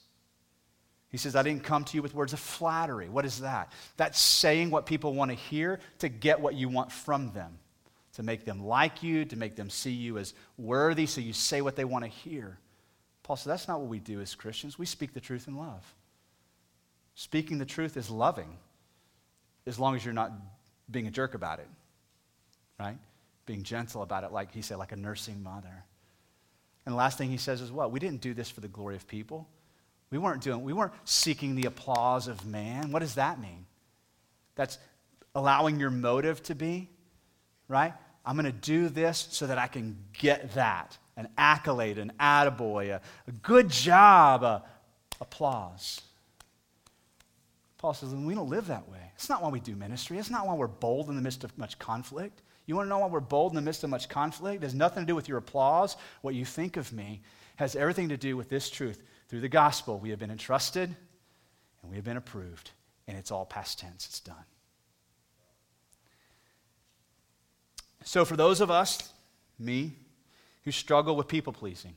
He 1.10 1.16
says, 1.16 1.34
I 1.34 1.42
didn't 1.42 1.64
come 1.64 1.84
to 1.84 1.96
you 1.96 2.02
with 2.02 2.14
words 2.14 2.32
of 2.32 2.40
flattery. 2.40 3.08
What 3.08 3.24
is 3.24 3.40
that? 3.40 3.72
That's 3.96 4.20
saying 4.20 4.70
what 4.70 4.84
people 4.84 5.14
want 5.14 5.30
to 5.30 5.36
hear 5.36 5.80
to 6.00 6.08
get 6.08 6.40
what 6.40 6.54
you 6.54 6.68
want 6.68 6.92
from 6.92 7.32
them, 7.32 7.58
to 8.14 8.22
make 8.22 8.44
them 8.44 8.64
like 8.64 9.02
you, 9.02 9.24
to 9.24 9.36
make 9.36 9.56
them 9.56 9.70
see 9.70 9.92
you 9.92 10.18
as 10.18 10.34
worthy, 10.58 11.06
so 11.06 11.20
you 11.20 11.32
say 11.32 11.62
what 11.62 11.76
they 11.76 11.84
want 11.84 12.04
to 12.04 12.10
hear. 12.10 12.58
Paul 13.22 13.36
said, 13.36 13.50
That's 13.50 13.68
not 13.68 13.80
what 13.80 13.88
we 13.88 13.98
do 13.98 14.20
as 14.20 14.34
Christians. 14.34 14.78
We 14.78 14.86
speak 14.86 15.14
the 15.14 15.20
truth 15.20 15.48
in 15.48 15.56
love. 15.56 15.94
Speaking 17.14 17.58
the 17.58 17.66
truth 17.66 17.96
is 17.96 18.10
loving, 18.10 18.58
as 19.66 19.78
long 19.78 19.96
as 19.96 20.04
you're 20.04 20.14
not 20.14 20.32
being 20.90 21.06
a 21.06 21.10
jerk 21.10 21.34
about 21.34 21.58
it, 21.58 21.68
right? 22.78 22.98
Being 23.44 23.62
gentle 23.62 24.02
about 24.02 24.24
it, 24.24 24.32
like 24.32 24.52
he 24.52 24.62
said, 24.62 24.78
like 24.78 24.92
a 24.92 24.96
nursing 24.96 25.42
mother. 25.42 25.84
And 26.86 26.92
the 26.92 26.96
last 26.96 27.18
thing 27.18 27.30
he 27.30 27.36
says 27.36 27.60
is 27.60 27.72
what? 27.72 27.90
We 27.90 27.98
didn't 27.98 28.20
do 28.20 28.34
this 28.34 28.50
for 28.50 28.60
the 28.60 28.68
glory 28.68 28.94
of 28.94 29.06
people. 29.08 29.48
We 30.10 30.18
weren't 30.18 30.42
doing, 30.42 30.62
we 30.62 30.72
weren't 30.72 30.92
seeking 31.04 31.54
the 31.54 31.66
applause 31.66 32.28
of 32.28 32.46
man. 32.46 32.92
What 32.92 33.00
does 33.00 33.16
that 33.16 33.40
mean? 33.40 33.66
That's 34.54 34.78
allowing 35.34 35.78
your 35.78 35.90
motive 35.90 36.42
to 36.44 36.54
be, 36.54 36.88
right? 37.68 37.92
I'm 38.24 38.36
going 38.36 38.46
to 38.46 38.52
do 38.52 38.88
this 38.88 39.28
so 39.30 39.46
that 39.46 39.58
I 39.58 39.66
can 39.66 39.96
get 40.12 40.54
that 40.54 40.96
an 41.16 41.28
accolade, 41.36 41.98
an 41.98 42.12
attaboy, 42.20 42.90
a, 42.90 43.00
a 43.26 43.32
good 43.42 43.68
job, 43.68 44.44
a, 44.44 44.62
applause. 45.20 46.00
Paul 47.76 47.92
says, 47.92 48.14
we 48.14 48.34
don't 48.34 48.48
live 48.48 48.68
that 48.68 48.88
way. 48.88 49.00
It's 49.14 49.28
not 49.28 49.42
why 49.42 49.48
we 49.48 49.60
do 49.60 49.74
ministry. 49.74 50.18
It's 50.18 50.30
not 50.30 50.46
why 50.46 50.54
we're 50.54 50.68
bold 50.68 51.08
in 51.08 51.16
the 51.16 51.22
midst 51.22 51.42
of 51.42 51.56
much 51.58 51.78
conflict. 51.78 52.42
You 52.66 52.76
want 52.76 52.86
to 52.86 52.90
know 52.90 52.98
why 52.98 53.08
we're 53.08 53.20
bold 53.20 53.52
in 53.52 53.56
the 53.56 53.62
midst 53.62 53.82
of 53.82 53.90
much 53.90 54.08
conflict? 54.08 54.62
It 54.62 54.66
has 54.66 54.74
nothing 54.74 55.02
to 55.02 55.06
do 55.06 55.16
with 55.16 55.28
your 55.28 55.38
applause. 55.38 55.96
What 56.22 56.34
you 56.34 56.44
think 56.44 56.76
of 56.76 56.92
me 56.92 57.20
has 57.56 57.74
everything 57.74 58.08
to 58.10 58.16
do 58.16 58.36
with 58.36 58.48
this 58.48 58.70
truth. 58.70 59.02
Through 59.28 59.40
the 59.40 59.48
gospel, 59.48 59.98
we 59.98 60.10
have 60.10 60.18
been 60.18 60.30
entrusted 60.30 60.94
and 61.82 61.90
we 61.90 61.96
have 61.96 62.04
been 62.04 62.16
approved, 62.16 62.70
and 63.06 63.16
it's 63.16 63.30
all 63.30 63.44
past 63.44 63.78
tense. 63.78 64.06
It's 64.06 64.20
done. 64.20 64.36
So, 68.04 68.24
for 68.24 68.36
those 68.36 68.60
of 68.60 68.70
us, 68.70 69.12
me, 69.58 69.92
who 70.64 70.72
struggle 70.72 71.14
with 71.14 71.28
people 71.28 71.52
pleasing 71.52 71.94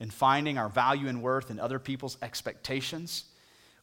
and 0.00 0.12
finding 0.12 0.58
our 0.58 0.68
value 0.68 1.08
and 1.08 1.22
worth 1.22 1.50
in 1.50 1.60
other 1.60 1.78
people's 1.78 2.16
expectations, 2.22 3.24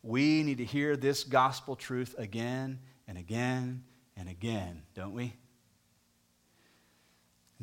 we 0.04 0.44
need 0.44 0.58
to 0.58 0.66
hear 0.66 0.96
this 0.96 1.24
gospel 1.24 1.76
truth 1.76 2.16
again 2.18 2.80
and 3.08 3.18
again 3.18 3.84
and 4.16 4.30
again, 4.30 4.82
don't 4.94 5.14
we? 5.14 5.34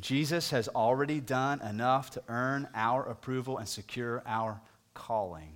Jesus 0.01 0.51
has 0.51 0.69
already 0.69 1.21
done 1.21 1.61
enough 1.63 2.11
to 2.11 2.23
earn 2.29 2.69
our 2.75 3.09
approval 3.09 3.59
and 3.59 3.69
secure 3.69 4.23
our 4.27 4.61
calling. 4.95 5.53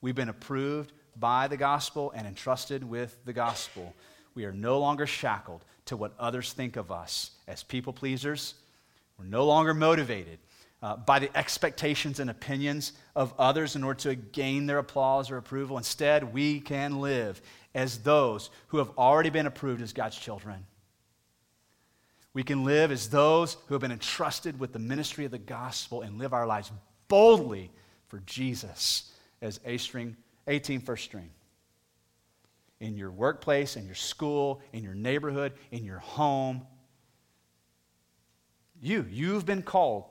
We've 0.00 0.14
been 0.14 0.28
approved 0.28 0.92
by 1.16 1.48
the 1.48 1.56
gospel 1.56 2.12
and 2.14 2.26
entrusted 2.26 2.84
with 2.84 3.16
the 3.24 3.32
gospel. 3.32 3.94
We 4.34 4.44
are 4.44 4.52
no 4.52 4.78
longer 4.78 5.06
shackled 5.06 5.64
to 5.86 5.96
what 5.96 6.12
others 6.18 6.52
think 6.52 6.76
of 6.76 6.92
us 6.92 7.30
as 7.46 7.62
people 7.62 7.92
pleasers. 7.92 8.54
We're 9.18 9.26
no 9.26 9.44
longer 9.44 9.74
motivated 9.74 10.38
uh, 10.82 10.96
by 10.96 11.18
the 11.18 11.34
expectations 11.36 12.20
and 12.20 12.28
opinions 12.28 12.92
of 13.16 13.32
others 13.38 13.76
in 13.76 13.84
order 13.84 14.00
to 14.00 14.14
gain 14.14 14.66
their 14.66 14.78
applause 14.78 15.30
or 15.30 15.38
approval. 15.38 15.78
Instead, 15.78 16.34
we 16.34 16.60
can 16.60 17.00
live 17.00 17.40
as 17.74 17.98
those 17.98 18.50
who 18.68 18.78
have 18.78 18.90
already 18.98 19.30
been 19.30 19.46
approved 19.46 19.80
as 19.80 19.92
God's 19.92 20.18
children. 20.18 20.66
We 22.34 22.42
can 22.42 22.64
live 22.64 22.90
as 22.90 23.08
those 23.08 23.56
who 23.66 23.74
have 23.74 23.80
been 23.80 23.92
entrusted 23.92 24.58
with 24.58 24.72
the 24.72 24.78
ministry 24.78 25.24
of 25.24 25.30
the 25.30 25.38
gospel 25.38 26.02
and 26.02 26.18
live 26.18 26.32
our 26.32 26.46
lives 26.46 26.70
boldly 27.08 27.70
for 28.08 28.20
Jesus 28.26 29.10
as 29.40 29.60
A 29.64 29.76
string, 29.76 30.16
18 30.46 30.80
first 30.80 31.04
string. 31.04 31.30
in 32.80 32.96
your 32.96 33.10
workplace, 33.10 33.76
in 33.76 33.86
your 33.86 33.94
school, 33.94 34.60
in 34.72 34.82
your 34.82 34.94
neighborhood, 34.94 35.52
in 35.70 35.84
your 35.84 36.00
home. 36.00 36.66
You, 38.80 39.06
you've 39.10 39.46
been 39.46 39.62
called 39.62 40.04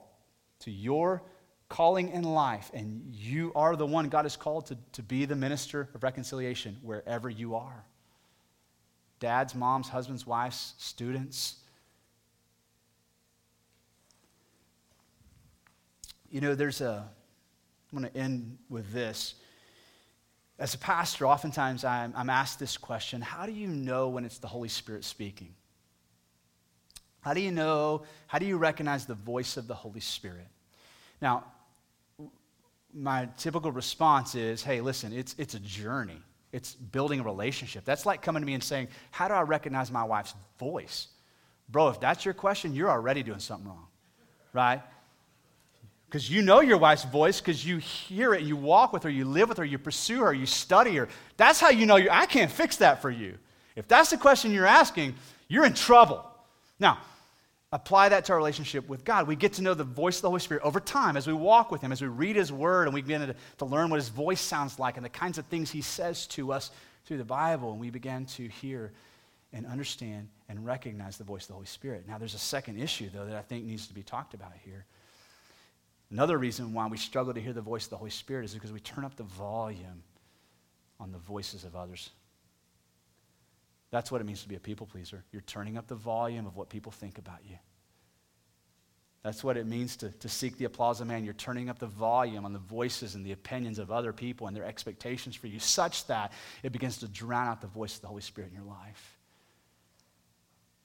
to 0.60 0.70
your 0.70 1.22
calling 1.68 2.10
in 2.10 2.22
life, 2.22 2.70
and 2.74 3.14
you 3.14 3.52
are 3.54 3.76
the 3.76 3.86
one 3.86 4.08
God 4.08 4.24
has 4.24 4.36
called 4.36 4.66
to, 4.66 4.78
to 4.92 5.02
be 5.02 5.24
the 5.24 5.36
minister 5.36 5.88
of 5.94 6.02
reconciliation 6.02 6.76
wherever 6.82 7.28
you 7.28 7.54
are. 7.54 7.84
Dads, 9.20 9.54
moms, 9.54 9.88
husbands, 9.88 10.26
wives, 10.26 10.74
students. 10.78 11.56
You 16.30 16.40
know, 16.40 16.54
there's 16.54 16.80
a, 16.80 17.08
I'm 17.94 18.02
going 18.02 18.12
to 18.12 18.18
end 18.18 18.58
with 18.68 18.92
this. 18.92 19.34
As 20.58 20.74
a 20.74 20.78
pastor, 20.78 21.26
oftentimes 21.26 21.84
I'm, 21.84 22.12
I'm 22.16 22.28
asked 22.28 22.58
this 22.58 22.76
question 22.76 23.20
How 23.20 23.46
do 23.46 23.52
you 23.52 23.68
know 23.68 24.08
when 24.08 24.24
it's 24.24 24.38
the 24.38 24.48
Holy 24.48 24.68
Spirit 24.68 25.04
speaking? 25.04 25.54
How 27.20 27.34
do 27.34 27.40
you 27.40 27.52
know, 27.52 28.02
how 28.26 28.38
do 28.38 28.46
you 28.46 28.56
recognize 28.56 29.06
the 29.06 29.14
voice 29.14 29.56
of 29.56 29.66
the 29.66 29.74
Holy 29.74 30.00
Spirit? 30.00 30.46
Now, 31.22 31.44
my 32.92 33.28
typical 33.38 33.72
response 33.72 34.34
is 34.34 34.62
hey, 34.62 34.80
listen, 34.80 35.12
it's, 35.12 35.34
it's 35.38 35.54
a 35.54 35.60
journey, 35.60 36.20
it's 36.52 36.74
building 36.74 37.20
a 37.20 37.22
relationship. 37.22 37.84
That's 37.84 38.04
like 38.04 38.22
coming 38.22 38.42
to 38.42 38.46
me 38.46 38.54
and 38.54 38.62
saying, 38.62 38.88
How 39.12 39.28
do 39.28 39.34
I 39.34 39.42
recognize 39.42 39.92
my 39.92 40.04
wife's 40.04 40.34
voice? 40.58 41.08
Bro, 41.68 41.90
if 41.90 42.00
that's 42.00 42.24
your 42.24 42.34
question, 42.34 42.74
you're 42.74 42.90
already 42.90 43.22
doing 43.22 43.38
something 43.38 43.68
wrong, 43.68 43.86
right? 44.52 44.82
Because 46.14 46.30
you 46.30 46.42
know 46.42 46.60
your 46.60 46.78
wife's 46.78 47.02
voice 47.02 47.40
because 47.40 47.66
you 47.66 47.78
hear 47.78 48.34
it, 48.34 48.42
you 48.42 48.54
walk 48.54 48.92
with 48.92 49.02
her, 49.02 49.10
you 49.10 49.24
live 49.24 49.48
with 49.48 49.58
her, 49.58 49.64
you 49.64 49.78
pursue 49.78 50.20
her, 50.20 50.32
you 50.32 50.46
study 50.46 50.94
her. 50.94 51.08
That's 51.36 51.58
how 51.58 51.70
you 51.70 51.86
know 51.86 51.96
you 51.96 52.08
I 52.08 52.26
can't 52.26 52.52
fix 52.52 52.76
that 52.76 53.02
for 53.02 53.10
you. 53.10 53.36
If 53.74 53.88
that's 53.88 54.10
the 54.10 54.16
question 54.16 54.52
you're 54.52 54.64
asking, 54.64 55.16
you're 55.48 55.64
in 55.64 55.74
trouble. 55.74 56.24
Now, 56.78 56.98
apply 57.72 58.10
that 58.10 58.26
to 58.26 58.32
our 58.32 58.38
relationship 58.38 58.88
with 58.88 59.04
God. 59.04 59.26
We 59.26 59.34
get 59.34 59.54
to 59.54 59.62
know 59.62 59.74
the 59.74 59.82
voice 59.82 60.18
of 60.18 60.22
the 60.22 60.28
Holy 60.28 60.38
Spirit 60.38 60.62
over 60.62 60.78
time 60.78 61.16
as 61.16 61.26
we 61.26 61.32
walk 61.32 61.72
with 61.72 61.80
Him, 61.80 61.90
as 61.90 62.00
we 62.00 62.06
read 62.06 62.36
His 62.36 62.52
Word, 62.52 62.86
and 62.86 62.94
we 62.94 63.02
begin 63.02 63.26
to, 63.26 63.34
to 63.58 63.64
learn 63.64 63.90
what 63.90 63.96
His 63.96 64.08
voice 64.08 64.40
sounds 64.40 64.78
like 64.78 64.96
and 64.96 65.04
the 65.04 65.10
kinds 65.10 65.38
of 65.38 65.46
things 65.46 65.72
He 65.72 65.80
says 65.80 66.28
to 66.28 66.52
us 66.52 66.70
through 67.06 67.18
the 67.18 67.24
Bible. 67.24 67.72
And 67.72 67.80
we 67.80 67.90
begin 67.90 68.26
to 68.26 68.46
hear 68.46 68.92
and 69.52 69.66
understand 69.66 70.28
and 70.48 70.64
recognize 70.64 71.18
the 71.18 71.24
voice 71.24 71.42
of 71.42 71.48
the 71.48 71.54
Holy 71.54 71.66
Spirit. 71.66 72.04
Now, 72.06 72.18
there's 72.18 72.34
a 72.34 72.38
second 72.38 72.80
issue, 72.80 73.10
though, 73.12 73.26
that 73.26 73.34
I 73.34 73.42
think 73.42 73.64
needs 73.64 73.88
to 73.88 73.94
be 73.94 74.04
talked 74.04 74.34
about 74.34 74.52
here. 74.64 74.84
Another 76.10 76.38
reason 76.38 76.72
why 76.72 76.86
we 76.86 76.96
struggle 76.96 77.34
to 77.34 77.40
hear 77.40 77.52
the 77.52 77.60
voice 77.60 77.84
of 77.84 77.90
the 77.90 77.96
Holy 77.96 78.10
Spirit 78.10 78.44
is 78.44 78.54
because 78.54 78.72
we 78.72 78.80
turn 78.80 79.04
up 79.04 79.16
the 79.16 79.22
volume 79.24 80.02
on 81.00 81.12
the 81.12 81.18
voices 81.18 81.64
of 81.64 81.74
others. 81.74 82.10
That's 83.90 84.10
what 84.10 84.20
it 84.20 84.24
means 84.24 84.42
to 84.42 84.48
be 84.48 84.56
a 84.56 84.60
people 84.60 84.86
pleaser. 84.86 85.24
You're 85.32 85.42
turning 85.42 85.78
up 85.78 85.86
the 85.86 85.94
volume 85.94 86.46
of 86.46 86.56
what 86.56 86.68
people 86.68 86.92
think 86.92 87.18
about 87.18 87.38
you. 87.48 87.56
That's 89.22 89.42
what 89.42 89.56
it 89.56 89.66
means 89.66 89.96
to, 89.96 90.10
to 90.10 90.28
seek 90.28 90.58
the 90.58 90.66
applause 90.66 91.00
of 91.00 91.06
man. 91.06 91.24
You're 91.24 91.32
turning 91.32 91.70
up 91.70 91.78
the 91.78 91.86
volume 91.86 92.44
on 92.44 92.52
the 92.52 92.58
voices 92.58 93.14
and 93.14 93.24
the 93.24 93.32
opinions 93.32 93.78
of 93.78 93.90
other 93.90 94.12
people 94.12 94.46
and 94.46 94.56
their 94.56 94.64
expectations 94.64 95.34
for 95.34 95.46
you, 95.46 95.58
such 95.58 96.06
that 96.08 96.32
it 96.62 96.72
begins 96.72 96.98
to 96.98 97.08
drown 97.08 97.48
out 97.48 97.62
the 97.62 97.66
voice 97.66 97.94
of 97.94 98.02
the 98.02 98.08
Holy 98.08 98.20
Spirit 98.20 98.50
in 98.50 98.56
your 98.56 98.66
life. 98.66 99.16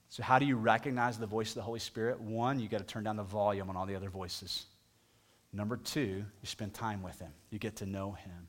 So, 0.08 0.22
how 0.22 0.38
do 0.38 0.46
you 0.46 0.56
recognize 0.56 1.18
the 1.18 1.26
voice 1.26 1.50
of 1.50 1.56
the 1.56 1.62
Holy 1.62 1.80
Spirit? 1.80 2.18
One, 2.18 2.58
you 2.58 2.68
got 2.68 2.78
to 2.78 2.84
turn 2.84 3.04
down 3.04 3.16
the 3.16 3.22
volume 3.22 3.68
on 3.68 3.76
all 3.76 3.86
the 3.86 3.94
other 3.94 4.08
voices. 4.08 4.64
Number 5.52 5.76
two, 5.76 6.24
you 6.40 6.44
spend 6.44 6.74
time 6.74 7.02
with 7.02 7.18
Him. 7.18 7.32
You 7.50 7.58
get 7.58 7.76
to 7.76 7.86
know 7.86 8.12
Him. 8.12 8.48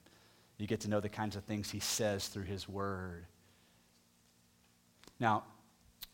You 0.57 0.67
get 0.67 0.81
to 0.81 0.89
know 0.89 0.99
the 0.99 1.09
kinds 1.09 1.35
of 1.35 1.43
things 1.43 1.71
He 1.71 1.79
says 1.79 2.27
through 2.27 2.43
His 2.43 2.69
Word. 2.69 3.25
Now, 5.19 5.43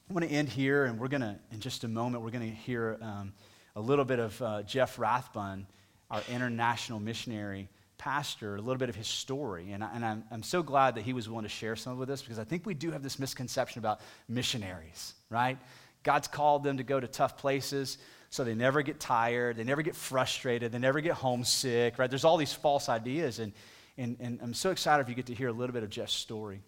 I 0.10 0.14
want 0.14 0.26
to 0.26 0.32
end 0.32 0.48
here, 0.48 0.86
and 0.86 0.98
we're 0.98 1.10
going 1.10 1.22
to, 1.22 1.38
in 1.52 1.60
just 1.60 1.84
a 1.84 1.88
moment, 1.88 2.24
we're 2.24 2.32
going 2.32 2.50
to 2.50 2.56
hear 2.56 2.98
um, 3.02 3.34
a 3.76 3.82
little 3.82 4.06
bit 4.06 4.20
of 4.20 4.42
uh, 4.42 4.64
Jeff 4.64 4.98
Rathbun, 4.98 5.68
our 6.10 6.22
international 6.30 7.00
missionary 7.00 7.68
pastor, 7.98 8.56
a 8.56 8.62
little 8.62 8.78
bit 8.78 8.90
of 8.90 8.96
his 8.96 9.08
story. 9.08 9.72
And, 9.72 9.84
I, 9.84 9.90
and 9.94 10.06
I'm, 10.06 10.24
I'm 10.32 10.44
so 10.44 10.64
glad 10.64 10.96
that 10.96 11.02
he 11.02 11.14
was 11.14 11.28
willing 11.28 11.44
to 11.44 11.50
share 11.50 11.76
some 11.76 12.00
of 12.00 12.08
this 12.08 12.22
because 12.22 12.40
I 12.40 12.44
think 12.44 12.66
we 12.66 12.74
do 12.74 12.92
have 12.92 13.04
this 13.04 13.20
misconception 13.20 13.80
about 13.80 14.00
missionaries, 14.30 15.14
right? 15.30 15.58
God's 16.04 16.28
called 16.28 16.64
them 16.64 16.78
to 16.78 16.84
go 16.84 17.00
to 17.00 17.08
tough 17.08 17.38
places 17.38 17.98
so 18.30 18.44
they 18.44 18.56
never 18.56 18.82
get 18.82 19.00
tired, 19.00 19.58
they 19.58 19.64
never 19.64 19.82
get 19.82 19.96
frustrated, 19.96 20.72
they 20.72 20.80
never 20.80 21.02
get 21.02 21.14
homesick, 21.14 21.98
right? 21.98 22.10
There's 22.10 22.26
all 22.26 22.38
these 22.38 22.54
false 22.54 22.90
ideas. 22.90 23.40
And, 23.40 23.54
and, 23.98 24.18
and 24.20 24.40
I'm 24.42 24.54
so 24.54 24.72
excited 24.72 25.02
if 25.02 25.10
you 25.10 25.16
get 25.16 25.28
to 25.28 25.34
hear 25.34 25.48
a 25.48 25.54
little 25.54 25.74
bit 25.74 25.84
of 25.84 25.90
Jeff's 25.90 26.14
story. 26.14 26.62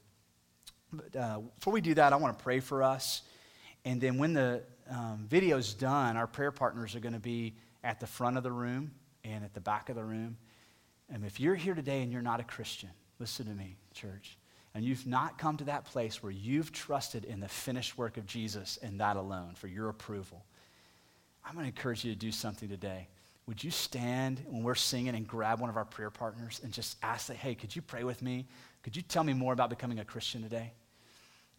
But 0.91 1.15
uh, 1.15 1.39
before 1.58 1.74
we 1.74 1.82
do 1.82 1.93
that, 1.95 2.13
I 2.13 2.15
want 2.15 2.38
to 2.38 2.43
pray 2.43 2.60
for 2.60 2.82
us. 2.82 3.22
And 3.86 4.02
then 4.02 4.17
when 4.17 4.34
the 4.34 4.63
um, 4.89 5.26
video's 5.30 5.74
done, 5.74 6.17
our 6.17 6.28
prayer 6.28 6.52
partners 6.52 6.95
are 6.95 7.00
going 7.00 7.13
to 7.13 7.19
be 7.19 7.56
at 7.84 8.00
the 8.00 8.08
front 8.08 8.38
of 8.38 8.43
the 8.43 8.52
room 8.52 8.91
and 9.24 9.43
at 9.43 9.54
the 9.54 9.62
back 9.62 9.89
of 9.89 9.95
the 9.95 10.04
room. 10.04 10.38
And 11.12 11.26
if 11.26 11.39
you're 11.39 11.56
here 11.56 11.76
today 11.76 12.02
and 12.02 12.12
you're 12.12 12.22
not 12.22 12.39
a 12.39 12.43
Christian, 12.43 12.89
listen 13.19 13.45
to 13.48 13.54
me, 13.54 13.76
church, 13.93 14.38
and 14.74 14.84
you've 14.84 15.08
not 15.08 15.38
come 15.38 15.58
to 15.58 15.63
that 15.65 15.86
place 15.86 16.22
where 16.22 16.32
you've 16.32 16.72
trusted 16.72 17.26
in 17.26 17.39
the 17.39 17.48
finished 17.48 17.98
work 17.98 18.17
of 18.17 18.26
Jesus 18.26 18.78
and 18.82 19.00
that 19.00 19.17
alone 19.17 19.56
for 19.56 19.67
your 19.67 19.89
approval, 19.89 20.45
I'm 21.50 21.56
going 21.56 21.66
to 21.66 21.76
encourage 21.76 22.06
you 22.06 22.14
to 22.14 22.20
do 22.20 22.32
something 22.32 22.70
today. 22.70 23.08
Would 23.48 23.64
you 23.64 23.72
stand 23.72 24.40
when 24.46 24.62
we're 24.62 24.76
singing 24.76 25.16
and 25.16 25.28
grab 25.28 25.60
one 25.60 25.72
of 25.72 25.78
our 25.78 25.86
prayer 25.86 26.12
partners 26.12 26.62
and 26.64 26.72
just 26.72 26.96
ask 27.02 27.26
that, 27.26 27.38
hey, 27.38 27.56
could 27.56 27.76
you 27.76 27.82
pray 27.82 28.04
with 28.04 28.22
me? 28.22 28.46
Could 28.84 28.96
you 28.96 29.02
tell 29.02 29.24
me 29.24 29.34
more 29.34 29.52
about 29.52 29.72
becoming 29.72 29.98
a 29.98 30.06
Christian 30.06 30.44
today? 30.44 30.74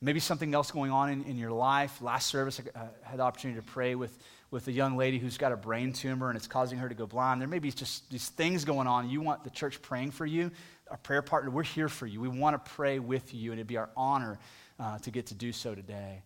Maybe 0.00 0.20
something 0.20 0.54
else 0.54 0.70
going 0.70 0.92
on 0.92 1.10
in, 1.10 1.24
in 1.24 1.36
your 1.36 1.50
life. 1.50 2.00
Last 2.00 2.28
service, 2.28 2.60
I 2.76 2.78
uh, 2.78 2.84
had 3.02 3.18
the 3.18 3.24
opportunity 3.24 3.58
to 3.58 3.66
pray 3.66 3.96
with, 3.96 4.16
with 4.52 4.68
a 4.68 4.72
young 4.72 4.96
lady 4.96 5.18
who's 5.18 5.36
got 5.36 5.50
a 5.50 5.56
brain 5.56 5.92
tumor 5.92 6.28
and 6.28 6.36
it's 6.36 6.46
causing 6.46 6.78
her 6.78 6.88
to 6.88 6.94
go 6.94 7.08
blind. 7.08 7.40
There 7.40 7.48
may 7.48 7.58
be 7.58 7.72
just 7.72 8.08
these 8.12 8.28
things 8.28 8.64
going 8.64 8.86
on. 8.86 9.10
You 9.10 9.20
want 9.20 9.42
the 9.42 9.50
church 9.50 9.82
praying 9.82 10.12
for 10.12 10.24
you. 10.24 10.52
Our 10.88 10.98
prayer 10.98 11.20
partner, 11.20 11.50
we're 11.50 11.64
here 11.64 11.88
for 11.88 12.06
you. 12.06 12.20
We 12.20 12.28
want 12.28 12.64
to 12.64 12.70
pray 12.70 13.00
with 13.00 13.34
you, 13.34 13.50
and 13.50 13.58
it'd 13.58 13.66
be 13.66 13.76
our 13.76 13.90
honor 13.96 14.38
uh, 14.78 14.98
to 15.00 15.10
get 15.10 15.26
to 15.26 15.34
do 15.34 15.50
so 15.50 15.74
today. 15.74 16.22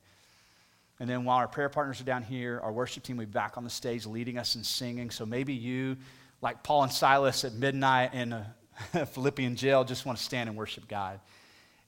And 1.01 1.09
then 1.09 1.25
while 1.25 1.39
our 1.39 1.49
prayer 1.49 1.69
partners 1.69 2.01
are 2.01 2.05
down 2.05 2.23
here, 2.23 2.61
our 2.63 2.73
worship 2.73 3.03
team 3.03 3.17
will 3.17 3.27
be 3.27 3.31
back 3.31 3.57
on 3.57 3.65
the 3.65 3.71
stage 3.71 4.07
leading 4.07 4.39
us 4.39 4.55
in 4.55 4.63
singing. 4.63 5.11
So 5.11 5.27
maybe 5.27 5.53
you, 5.53 5.97
like 6.41 6.63
Paul 6.63 6.85
and 6.85 6.93
Silas 6.93 7.45
at 7.45 7.55
midnight 7.55 8.15
in 8.15 8.33
a 8.33 8.55
Philippian 9.07 9.57
jail, 9.57 9.85
just 9.85 10.07
want 10.07 10.19
to 10.19 10.25
stand 10.25 10.49
and 10.49 10.57
worship 10.57 10.87
God 10.87 11.21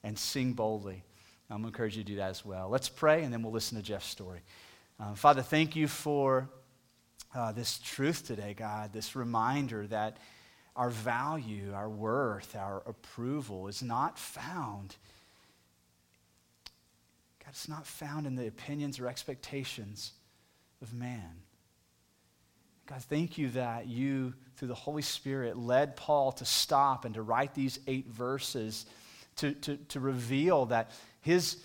and 0.02 0.18
sing 0.18 0.52
boldly. 0.52 1.02
I'm 1.48 1.62
going 1.62 1.62
to 1.62 1.68
encourage 1.68 1.96
you 1.96 2.02
to 2.02 2.06
do 2.08 2.16
that 2.16 2.30
as 2.30 2.44
well. 2.44 2.68
Let's 2.68 2.88
pray, 2.88 3.22
and 3.22 3.32
then 3.32 3.42
we'll 3.42 3.52
listen 3.52 3.76
to 3.76 3.82
Jeff's 3.82 4.06
story. 4.06 4.40
Uh, 4.98 5.14
Father, 5.14 5.42
thank 5.42 5.76
you 5.76 5.86
for 5.86 6.48
uh, 7.34 7.52
this 7.52 7.78
truth 7.78 8.26
today, 8.26 8.54
God, 8.54 8.92
this 8.92 9.14
reminder 9.14 9.86
that 9.88 10.16
our 10.74 10.90
value, 10.90 11.72
our 11.74 11.88
worth, 11.88 12.56
our 12.56 12.82
approval 12.86 13.68
is 13.68 13.82
not 13.82 14.18
found. 14.18 14.96
God, 17.46 17.52
it's 17.52 17.68
not 17.68 17.86
found 17.86 18.26
in 18.26 18.34
the 18.34 18.48
opinions 18.48 18.98
or 18.98 19.06
expectations 19.06 20.12
of 20.82 20.92
man. 20.92 21.42
God, 22.86 23.00
thank 23.02 23.38
you 23.38 23.50
that 23.50 23.86
you, 23.86 24.34
through 24.56 24.68
the 24.68 24.74
Holy 24.74 25.02
Spirit, 25.02 25.56
led 25.56 25.94
Paul 25.94 26.32
to 26.32 26.44
stop 26.44 27.04
and 27.04 27.14
to 27.14 27.22
write 27.22 27.54
these 27.54 27.78
eight 27.86 28.08
verses 28.08 28.84
to, 29.36 29.52
to, 29.52 29.76
to 29.76 30.00
reveal 30.00 30.66
that 30.66 30.90
his, 31.20 31.58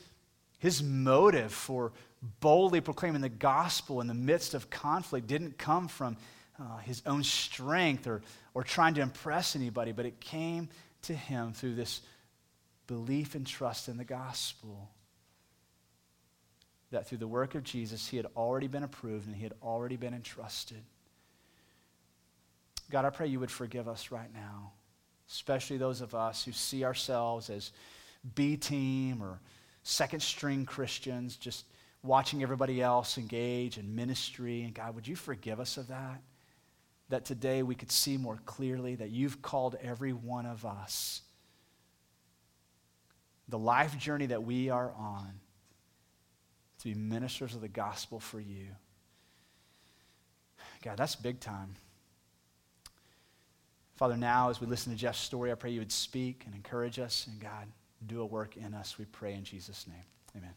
his 0.60 0.84
motive 0.84 1.52
for 1.52 1.94
boldly 2.40 2.82
proclaiming 2.82 3.22
the 3.22 3.30
gospel 3.30 4.02
in 4.02 4.08
the 4.08 4.14
midst 4.14 4.54
of 4.54 4.70
conflict 4.70 5.26
didn't 5.26 5.58
come 5.58 5.88
from 5.88 6.16
uh, 6.60 6.78
his 6.78 7.02
own 7.08 7.24
strength 7.24 8.06
or, 8.06 8.22
or 8.54 8.64
trying 8.64 8.94
to 8.94 9.02
impress 9.02 9.56
anybody, 9.56 9.94
but 9.94 10.06
it 10.06 10.20
came 10.20 10.70
to 11.02 11.16
him 11.16 11.54
through 11.54 11.74
this 11.74 12.02
belief 12.86 13.34
and 13.34 13.48
trust 13.48 13.88
in 13.88 13.98
the 13.98 14.06
gospel. 14.06 14.92
That 16.92 17.08
through 17.08 17.20
the 17.20 17.28
work 17.28 17.56
of 17.56 17.64
Jesus, 17.64 18.08
he 18.08 18.18
had 18.18 18.28
already 18.36 18.68
been 18.68 18.84
approved 18.84 19.28
and 19.28 19.36
he 19.36 19.44
had 19.44 19.54
already 19.64 19.96
been 19.96 20.14
entrusted. 20.14 20.84
God, 22.90 23.06
I 23.06 23.10
pray 23.10 23.28
you 23.28 23.40
would 23.40 23.52
forgive 23.52 23.88
us 23.88 24.12
right 24.12 24.32
now, 24.34 24.74
especially 25.30 25.78
those 25.78 26.02
of 26.02 26.14
us 26.14 26.44
who 26.44 26.52
see 26.52 26.84
ourselves 26.84 27.50
as 27.50 27.72
B 28.36 28.58
team 28.58 29.24
or 29.24 29.40
second 29.84 30.22
string 30.22 30.66
Christians, 30.66 31.38
just 31.38 31.66
watching 32.04 32.44
everybody 32.44 32.82
else 32.82 33.18
engage 33.18 33.78
in 33.78 33.96
ministry. 33.96 34.64
And 34.64 34.74
God, 34.74 34.96
would 34.96 35.08
you 35.08 35.16
forgive 35.16 35.60
us 35.60 35.78
of 35.78 35.88
that? 35.88 36.22
That 37.10 37.26
today 37.26 37.64
we 37.64 37.76
could 37.76 37.92
see 37.92 38.18
more 38.18 38.40
clearly 38.46 38.96
that 38.96 39.10
you've 39.10 39.42
called 39.42 39.78
every 39.82 40.14
one 40.14 40.46
of 40.46 40.66
us. 40.66 41.22
The 43.50 43.60
life 43.60 43.98
journey 43.98 44.28
that 44.28 44.44
we 44.44 44.70
are 44.70 44.92
on 44.92 45.41
to 46.82 46.88
be 46.88 46.94
ministers 46.94 47.54
of 47.54 47.62
the 47.62 47.68
gospel 47.68 48.20
for 48.20 48.40
you. 48.40 48.68
God, 50.84 50.98
that's 50.98 51.16
big 51.16 51.40
time. 51.40 51.76
Father, 53.96 54.18
now 54.18 54.50
as 54.50 54.60
we 54.60 54.66
listen 54.66 54.92
to 54.92 54.98
Jeff's 54.98 55.20
story, 55.20 55.52
I 55.52 55.56
pray 55.56 55.70
you 55.72 55.80
would 55.80 55.92
speak 55.92 56.44
and 56.48 56.56
encourage 56.56 56.98
us. 56.98 57.28
And 57.28 57.40
God, 57.40 57.68
do 58.08 58.22
a 58.22 58.26
work 58.26 58.58
in 58.58 58.74
us, 58.74 58.98
we 58.98 59.06
pray 59.06 59.36
in 59.36 59.44
Jesus' 59.44 59.86
name. 59.88 60.04
Amen. 60.36 60.54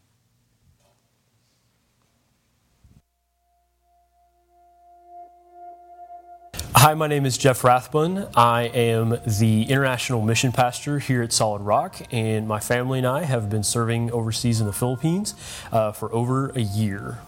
Hi, 6.77 6.93
my 6.93 7.07
name 7.07 7.25
is 7.25 7.37
Jeff 7.37 7.63
Rathbun. 7.63 8.27
I 8.35 8.63
am 8.63 9.17
the 9.25 9.63
international 9.63 10.21
mission 10.21 10.51
pastor 10.51 10.99
here 10.99 11.23
at 11.23 11.31
Solid 11.31 11.61
Rock, 11.61 12.01
and 12.11 12.49
my 12.49 12.59
family 12.59 12.97
and 12.97 13.07
I 13.07 13.23
have 13.23 13.49
been 13.49 13.63
serving 13.63 14.11
overseas 14.11 14.59
in 14.59 14.67
the 14.67 14.73
Philippines 14.73 15.35
uh, 15.71 15.93
for 15.93 16.13
over 16.13 16.49
a 16.49 16.59
year. 16.59 17.19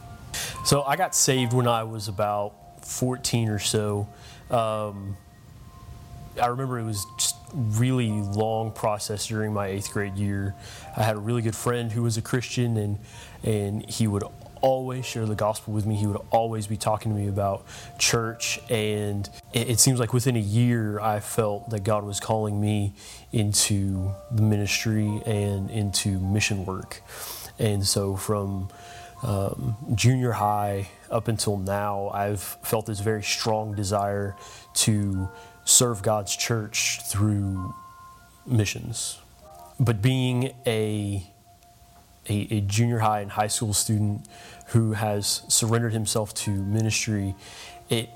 So 0.65 0.83
I 0.83 0.97
got 0.97 1.15
saved 1.15 1.53
when 1.53 1.65
I 1.65 1.83
was 1.83 2.09
about 2.09 2.85
14 2.85 3.47
or 3.47 3.57
so. 3.57 4.09
Um, 4.51 5.15
I 6.39 6.47
remember 6.47 6.77
it 6.77 6.83
was 6.83 7.05
just 7.17 7.37
really 7.53 8.09
long 8.09 8.73
process 8.73 9.27
during 9.27 9.53
my 9.53 9.67
eighth 9.67 9.93
grade 9.93 10.17
year. 10.17 10.55
I 10.97 11.03
had 11.03 11.15
a 11.15 11.19
really 11.19 11.41
good 11.41 11.55
friend 11.55 11.89
who 11.89 12.03
was 12.03 12.17
a 12.17 12.21
Christian, 12.21 12.75
and 12.75 12.99
and 13.43 13.89
he 13.89 14.07
would 14.07 14.23
always 14.61 15.05
share 15.05 15.25
the 15.25 15.35
gospel 15.35 15.73
with 15.73 15.85
me. 15.85 15.95
He 15.95 16.05
would 16.07 16.21
always 16.31 16.67
be 16.67 16.77
talking 16.77 17.11
to 17.11 17.17
me 17.17 17.27
about 17.27 17.65
church. 17.97 18.59
And 18.69 19.29
it, 19.53 19.69
it, 19.71 19.79
seems 19.79 19.99
like 19.99 20.13
within 20.13 20.35
a 20.35 20.39
year, 20.39 20.99
I 20.99 21.19
felt 21.19 21.69
that 21.69 21.83
God 21.83 22.03
was 22.03 22.19
calling 22.19 22.59
me 22.59 22.93
into 23.31 24.13
the 24.31 24.41
ministry 24.41 25.21
and 25.25 25.69
into 25.69 26.19
mission 26.19 26.65
work. 26.65 27.01
And 27.59 27.85
so 27.85 28.15
from 28.15 28.69
um, 29.23 29.75
junior 29.95 30.33
high 30.33 30.89
up 31.09 31.27
until 31.27 31.57
now, 31.57 32.09
I've 32.09 32.41
felt 32.41 32.85
this 32.85 32.99
very 32.99 33.23
strong 33.23 33.73
desire 33.73 34.35
to 34.75 35.29
serve 35.65 36.01
God's 36.01 36.35
church 36.35 37.01
through 37.05 37.73
missions. 38.45 39.19
But 39.79 40.01
being 40.01 40.53
a 40.65 41.23
a, 42.29 42.47
a, 42.51 42.61
junior 42.61 42.99
high 42.99 43.21
and 43.21 43.31
high 43.31 43.47
school 43.47 43.73
student 43.73 44.27
who 44.67 44.93
has 44.93 45.43
surrendered 45.47 45.93
himself 45.93 46.33
to 46.33 46.51
ministry, 46.51 47.35
it, 47.89 48.09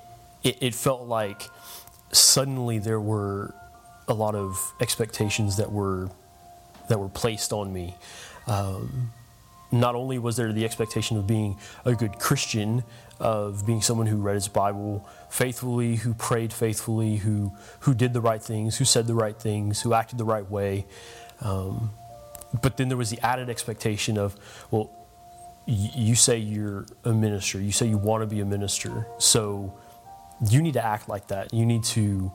it, 0.43 0.57
it 0.61 0.75
felt 0.75 1.07
like 1.07 1.43
suddenly 2.11 2.77
there 2.77 2.99
were 2.99 3.53
a 4.07 4.13
lot 4.13 4.35
of 4.35 4.73
expectations 4.81 5.57
that 5.57 5.71
were 5.71 6.09
that 6.89 6.99
were 6.99 7.09
placed 7.09 7.53
on 7.53 7.71
me. 7.71 7.95
Um, 8.47 9.13
not 9.71 9.95
only 9.95 10.19
was 10.19 10.35
there 10.35 10.51
the 10.51 10.65
expectation 10.65 11.15
of 11.15 11.25
being 11.25 11.57
a 11.85 11.95
good 11.95 12.19
Christian, 12.19 12.83
of 13.19 13.65
being 13.65 13.81
someone 13.81 14.07
who 14.07 14.17
read 14.17 14.33
his 14.33 14.49
Bible 14.49 15.07
faithfully, 15.29 15.95
who 15.95 16.13
prayed 16.13 16.51
faithfully, 16.51 17.17
who 17.17 17.53
who 17.81 17.93
did 17.93 18.11
the 18.13 18.19
right 18.19 18.43
things, 18.43 18.77
who 18.77 18.85
said 18.85 19.07
the 19.07 19.15
right 19.15 19.37
things, 19.37 19.81
who 19.81 19.93
acted 19.93 20.17
the 20.17 20.25
right 20.25 20.49
way. 20.49 20.85
Um, 21.39 21.91
but 22.61 22.77
then 22.77 22.89
there 22.89 22.97
was 22.97 23.09
the 23.09 23.19
added 23.21 23.49
expectation 23.49 24.17
of, 24.17 24.35
well, 24.71 24.89
you 25.65 26.15
say 26.15 26.37
you're 26.37 26.85
a 27.05 27.13
minister, 27.13 27.61
you 27.61 27.71
say 27.71 27.85
you 27.87 27.97
want 27.97 28.21
to 28.21 28.27
be 28.27 28.41
a 28.41 28.45
minister, 28.45 29.07
so 29.19 29.73
you 30.49 30.61
need 30.61 30.73
to 30.73 30.83
act 30.83 31.07
like 31.07 31.27
that. 31.27 31.53
You 31.53 31.65
need 31.65 31.83
to 31.85 32.31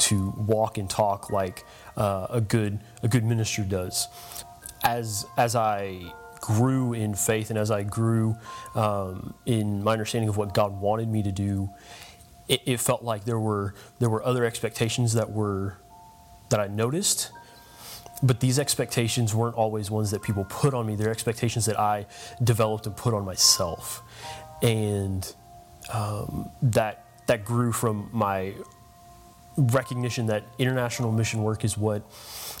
to 0.00 0.34
walk 0.36 0.76
and 0.76 0.88
talk 0.88 1.30
like 1.30 1.64
uh, 1.96 2.26
a 2.28 2.40
good 2.40 2.78
a 3.02 3.08
good 3.08 3.24
minister 3.24 3.62
does. 3.62 4.08
As 4.82 5.24
as 5.36 5.56
I 5.56 6.12
grew 6.40 6.92
in 6.92 7.14
faith 7.14 7.50
and 7.50 7.58
as 7.58 7.70
I 7.70 7.82
grew 7.82 8.36
um, 8.74 9.34
in 9.44 9.82
my 9.82 9.92
understanding 9.92 10.28
of 10.28 10.36
what 10.36 10.54
God 10.54 10.80
wanted 10.80 11.08
me 11.08 11.22
to 11.22 11.32
do, 11.32 11.70
it, 12.48 12.60
it 12.66 12.80
felt 12.80 13.02
like 13.02 13.24
there 13.24 13.40
were 13.40 13.74
there 13.98 14.10
were 14.10 14.22
other 14.22 14.44
expectations 14.44 15.14
that 15.14 15.32
were 15.32 15.78
that 16.50 16.60
I 16.60 16.66
noticed 16.66 17.32
but 18.22 18.40
these 18.40 18.58
expectations 18.58 19.34
weren't 19.34 19.54
always 19.54 19.90
ones 19.90 20.10
that 20.10 20.22
people 20.22 20.44
put 20.44 20.74
on 20.74 20.86
me. 20.86 20.96
They're 20.96 21.10
expectations 21.10 21.66
that 21.66 21.78
I 21.78 22.06
developed 22.42 22.86
and 22.86 22.96
put 22.96 23.14
on 23.14 23.24
myself. 23.24 24.02
And 24.62 25.32
um, 25.92 26.50
that, 26.62 27.04
that 27.26 27.44
grew 27.44 27.72
from 27.72 28.10
my 28.12 28.54
recognition 29.56 30.26
that 30.26 30.44
international 30.58 31.12
mission 31.12 31.42
work 31.42 31.64
is 31.64 31.76
what 31.76 32.02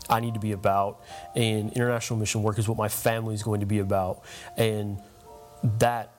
I 0.08 0.20
need 0.20 0.34
to 0.34 0.40
be 0.40 0.52
about, 0.52 1.00
and 1.36 1.72
international 1.72 2.18
mission 2.18 2.42
work 2.42 2.58
is 2.58 2.68
what 2.68 2.78
my 2.78 2.88
family 2.88 3.34
is 3.34 3.42
going 3.42 3.60
to 3.60 3.66
be 3.66 3.78
about. 3.78 4.22
And 4.56 5.00
that 5.78 6.12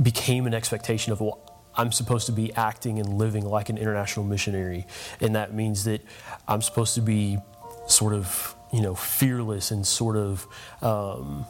became 0.00 0.46
an 0.46 0.54
expectation 0.54 1.12
of, 1.12 1.20
well, 1.20 1.40
I'm 1.76 1.92
supposed 1.92 2.26
to 2.26 2.32
be 2.32 2.54
acting 2.54 2.98
and 2.98 3.18
living 3.18 3.44
like 3.44 3.68
an 3.68 3.78
international 3.78 4.24
missionary. 4.24 4.86
And 5.20 5.34
that 5.34 5.52
means 5.52 5.84
that 5.84 6.02
I'm 6.48 6.62
supposed 6.62 6.94
to 6.94 7.02
be 7.02 7.38
sort 7.86 8.12
of 8.12 8.54
you 8.72 8.80
know 8.80 8.94
fearless 8.94 9.70
and 9.70 9.86
sort 9.86 10.16
of 10.16 10.46
um, 10.82 11.46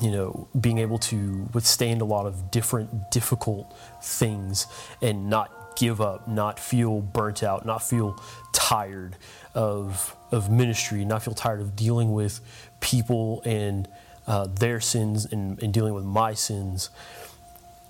you 0.00 0.10
know 0.10 0.48
being 0.58 0.78
able 0.78 0.98
to 0.98 1.48
withstand 1.52 2.00
a 2.00 2.04
lot 2.04 2.26
of 2.26 2.50
different 2.50 3.10
difficult 3.10 3.74
things 4.02 4.66
and 5.02 5.28
not 5.28 5.50
give 5.78 6.00
up, 6.00 6.26
not 6.26 6.58
feel 6.58 7.00
burnt 7.00 7.42
out, 7.42 7.64
not 7.64 7.82
feel 7.82 8.20
tired 8.52 9.16
of 9.54 10.16
of 10.32 10.50
ministry, 10.50 11.04
not 11.04 11.22
feel 11.22 11.34
tired 11.34 11.60
of 11.60 11.76
dealing 11.76 12.12
with 12.12 12.40
people 12.80 13.40
and 13.44 13.88
uh, 14.26 14.46
their 14.46 14.80
sins 14.80 15.24
and, 15.24 15.62
and 15.62 15.72
dealing 15.72 15.94
with 15.94 16.04
my 16.04 16.34
sins. 16.34 16.90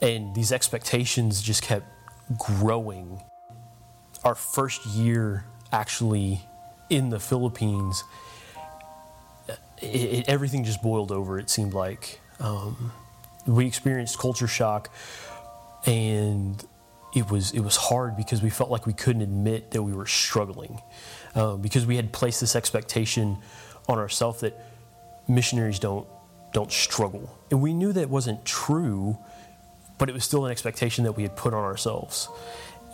And 0.00 0.34
these 0.34 0.52
expectations 0.52 1.42
just 1.42 1.62
kept 1.62 1.86
growing. 2.38 3.22
Our 4.22 4.34
first 4.36 4.86
year 4.86 5.44
actually 5.72 6.42
in 6.91 7.11
the 7.11 7.20
Philippines, 7.20 8.05
it, 9.80 9.86
it, 9.86 10.28
everything 10.28 10.64
just 10.64 10.82
boiled 10.82 11.12
over, 11.12 11.39
it 11.39 11.51
seemed 11.51 11.74
like. 11.74 12.20
Um, 12.41 12.93
we 13.47 13.66
experienced 13.66 14.18
culture 14.18 14.47
shock, 14.47 14.91
and 15.86 16.62
it 17.14 17.30
was, 17.30 17.53
it 17.53 17.61
was 17.61 17.76
hard 17.76 18.16
because 18.16 18.43
we 18.43 18.51
felt 18.51 18.70
like 18.70 18.86
we 18.86 18.93
couldn't 18.93 19.22
admit 19.22 19.70
that 19.70 19.82
we 19.82 19.93
were 19.93 20.07
struggling. 20.07 20.80
Uh, 21.34 21.57
because 21.57 21.86
we 21.86 21.97
had 21.97 22.12
placed 22.12 22.41
this 22.41 22.57
expectation 22.57 23.39
on 23.89 23.99
ourselves 23.99 24.41
that 24.41 24.55
missionaries 25.28 25.78
don't, 25.78 26.07
don't 26.53 26.72
struggle. 26.72 27.39
And 27.51 27.62
we 27.62 27.72
knew 27.72 27.93
that 27.93 28.09
wasn't 28.09 28.45
true, 28.45 29.18
but 29.99 30.09
it 30.09 30.12
was 30.12 30.24
still 30.24 30.47
an 30.47 30.51
expectation 30.51 31.05
that 31.05 31.12
we 31.12 31.22
had 31.22 31.36
put 31.36 31.55
on 31.55 31.62
ourselves. 31.62 32.28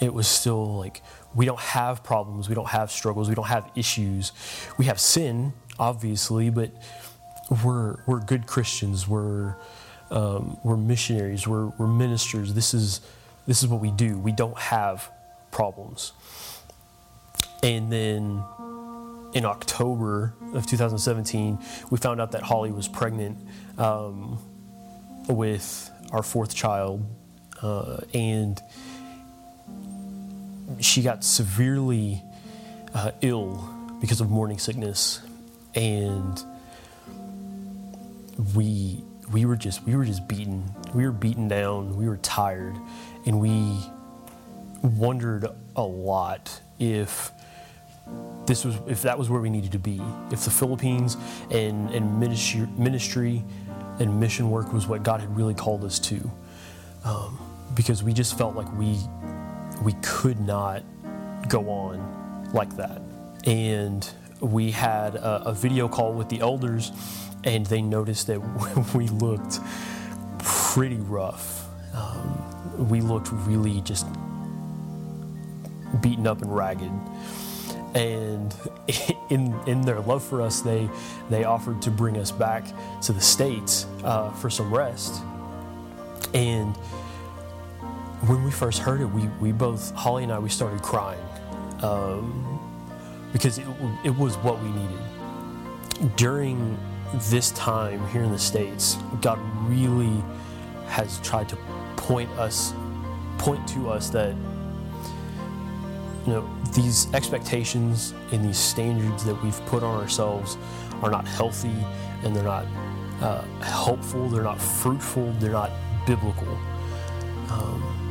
It 0.01 0.13
was 0.13 0.27
still 0.27 0.79
like 0.79 1.03
we 1.35 1.47
don't 1.47 1.61
have 1.61 2.05
problems, 2.05 2.49
we 2.49 2.55
don't 2.55 2.69
have 2.69 2.91
struggles, 2.91 3.29
we 3.29 3.35
don't 3.35 3.49
have 3.49 3.71
issues. 3.75 4.33
We 4.79 4.85
have 4.87 5.01
sin, 5.01 5.53
obviously, 5.79 6.51
but 6.51 6.71
we're, 7.65 7.97
we're 8.07 8.21
good 8.21 8.47
Christians, 8.47 9.09
we're, 9.09 9.57
um, 10.11 10.59
we're 10.63 10.77
missionaries, 10.77 11.47
we're, 11.47 11.67
we're 11.79 11.89
ministers. 11.89 12.55
This 12.55 12.73
is, 12.73 13.01
this 13.47 13.63
is 13.63 13.69
what 13.69 13.81
we 13.81 13.91
do. 13.91 14.19
We 14.19 14.33
don't 14.33 14.59
have 14.59 15.11
problems. 15.51 16.13
And 17.63 17.91
then 17.91 18.43
in 19.33 19.45
October 19.45 20.35
of 20.53 20.67
2017, 20.67 21.59
we 21.91 21.99
found 21.99 22.21
out 22.21 22.33
that 22.33 22.43
Holly 22.43 22.71
was 22.71 22.87
pregnant 22.87 23.39
um, 23.79 24.39
with 25.29 25.91
our 26.13 26.23
fourth 26.23 26.55
child. 26.55 27.05
Uh, 27.61 28.01
and 28.13 28.61
she 30.81 31.03
got 31.03 31.25
severely 31.25 32.23
uh, 32.95 33.11
ill 33.21 33.69
because 34.01 34.21
of 34.21 34.31
morning 34.31 34.59
sickness, 34.59 35.21
and 35.75 36.43
we 38.55 39.03
we 39.33 39.45
were 39.45 39.57
just 39.57 39.83
we 39.85 39.97
were 39.97 40.05
just 40.05 40.27
beaten. 40.29 40.65
We 40.95 41.05
were 41.05 41.13
beaten 41.13 41.49
down. 41.49 41.97
We 41.97 42.09
were 42.09 42.19
tired, 42.19 42.77
and 43.27 43.41
we 43.41 43.79
wondered 44.83 45.47
a 45.77 45.83
lot 45.83 46.61
if 46.79 47.33
this 48.47 48.65
was 48.65 48.77
if 48.87 49.03
that 49.03 49.19
was 49.19 49.31
where 49.31 49.41
we 49.41 49.51
needed 49.51 49.73
to 49.73 49.79
be. 49.79 50.01
If 50.31 50.45
the 50.45 50.51
Philippines 50.51 51.17
and 51.51 51.91
and 51.91 52.21
ministry, 52.21 52.67
ministry 52.77 53.45
and 53.99 54.21
mission 54.21 54.51
work 54.51 54.73
was 54.73 54.87
what 54.87 55.03
God 55.03 55.21
had 55.21 55.35
really 55.37 55.55
called 55.55 55.85
us 55.85 55.99
to, 56.01 56.31
um, 57.05 57.39
because 57.75 58.03
we 58.03 58.13
just 58.13 58.37
felt 58.37 58.55
like 58.55 58.71
we 58.77 58.99
we 59.85 59.93
could 60.03 60.41
not 60.41 60.83
go 61.49 61.69
on 61.69 62.51
like 62.53 62.77
that. 62.77 63.03
And 63.45 64.09
we 64.41 64.71
had 64.71 65.17
a, 65.17 65.49
a 65.49 65.53
video 65.53 65.89
call 65.89 66.15
with 66.15 66.29
the 66.31 66.41
elders, 66.41 66.91
and 67.45 67.67
they 67.67 67.83
noticed 67.83 68.27
that 68.29 68.41
we 68.95 69.09
looked 69.09 69.61
pretty 70.39 70.97
rough. 70.97 71.67
Um, 71.95 72.89
we 72.89 73.01
looked 73.01 73.29
really 73.31 73.83
just 73.83 74.07
beaten 76.01 76.27
up 76.27 76.43
and 76.43 76.55
ragged. 76.55 76.93
And 77.95 78.55
in, 79.31 79.55
in 79.67 79.83
their 79.83 80.01
love 80.01 80.25
for 80.25 80.41
us, 80.41 80.63
they, 80.63 80.89
they 81.29 81.45
offered 81.45 81.83
to 81.83 81.91
bring 81.91 82.17
us 82.17 82.31
back 82.31 82.65
to 83.03 83.13
the 83.13 83.21
States 83.21 83.87
uh, 84.03 84.31
for 84.31 84.49
some 84.51 84.75
rest. 84.75 85.23
And 86.33 86.77
when 88.27 88.45
we 88.45 88.51
first 88.51 88.79
heard 88.79 89.01
it, 89.01 89.07
we, 89.07 89.29
we 89.41 89.53
both, 89.53 89.95
Holly 89.95 90.23
and 90.23 90.33
I, 90.33 90.39
we 90.39 90.49
started 90.49 90.83
crying 90.83 91.21
um, 91.83 92.61
because 93.33 93.59
it, 93.59 93.67
it 94.05 94.17
was 94.17 94.37
what 94.39 94.63
we 94.63 94.71
needed. 94.71 96.17
during 96.17 96.79
this 97.31 97.51
time 97.53 98.07
here 98.09 98.23
in 98.23 98.33
the 98.33 98.39
States, 98.39 98.97
God 99.21 99.39
really 99.69 100.23
has 100.87 101.21
tried 101.21 101.49
to 101.51 101.57
point 101.97 102.31
us, 102.31 102.73
point 103.39 103.67
to 103.69 103.91
us 103.91 104.11
that 104.11 104.35
you 106.27 106.33
know 106.33 106.49
these 106.73 107.13
expectations 107.13 108.15
and 108.33 108.43
these 108.43 108.59
standards 108.59 109.25
that 109.25 109.41
we've 109.45 109.65
put 109.67 109.83
on 109.83 110.01
ourselves 110.01 110.57
are 111.03 111.11
not 111.11 111.27
healthy 111.29 111.77
and 112.23 112.35
they're 112.35 112.43
not 112.43 112.65
uh, 113.21 113.43
helpful, 113.61 114.29
they're 114.29 114.43
not 114.43 114.61
fruitful, 114.61 115.31
they're 115.39 115.53
not 115.53 115.71
biblical. 116.07 116.49
Um, 117.51 118.04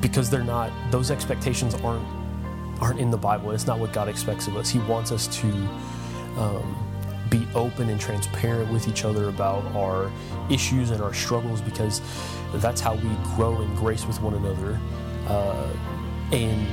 because 0.00 0.30
they're 0.30 0.44
not; 0.44 0.70
those 0.90 1.10
expectations 1.10 1.74
aren't 1.76 2.06
aren't 2.80 3.00
in 3.00 3.10
the 3.10 3.16
Bible. 3.16 3.50
It's 3.50 3.66
not 3.66 3.78
what 3.78 3.92
God 3.92 4.08
expects 4.08 4.46
of 4.46 4.56
us. 4.56 4.70
He 4.70 4.78
wants 4.80 5.12
us 5.12 5.26
to 5.38 5.48
um, 6.36 6.88
be 7.30 7.46
open 7.54 7.88
and 7.90 8.00
transparent 8.00 8.72
with 8.72 8.88
each 8.88 9.04
other 9.04 9.28
about 9.28 9.64
our 9.74 10.10
issues 10.50 10.90
and 10.90 11.02
our 11.02 11.12
struggles 11.12 11.60
because 11.60 12.00
that's 12.54 12.80
how 12.80 12.94
we 12.94 13.10
grow 13.36 13.60
in 13.60 13.74
grace 13.74 14.06
with 14.06 14.20
one 14.22 14.34
another. 14.34 14.80
Uh, 15.26 15.68
and 16.32 16.66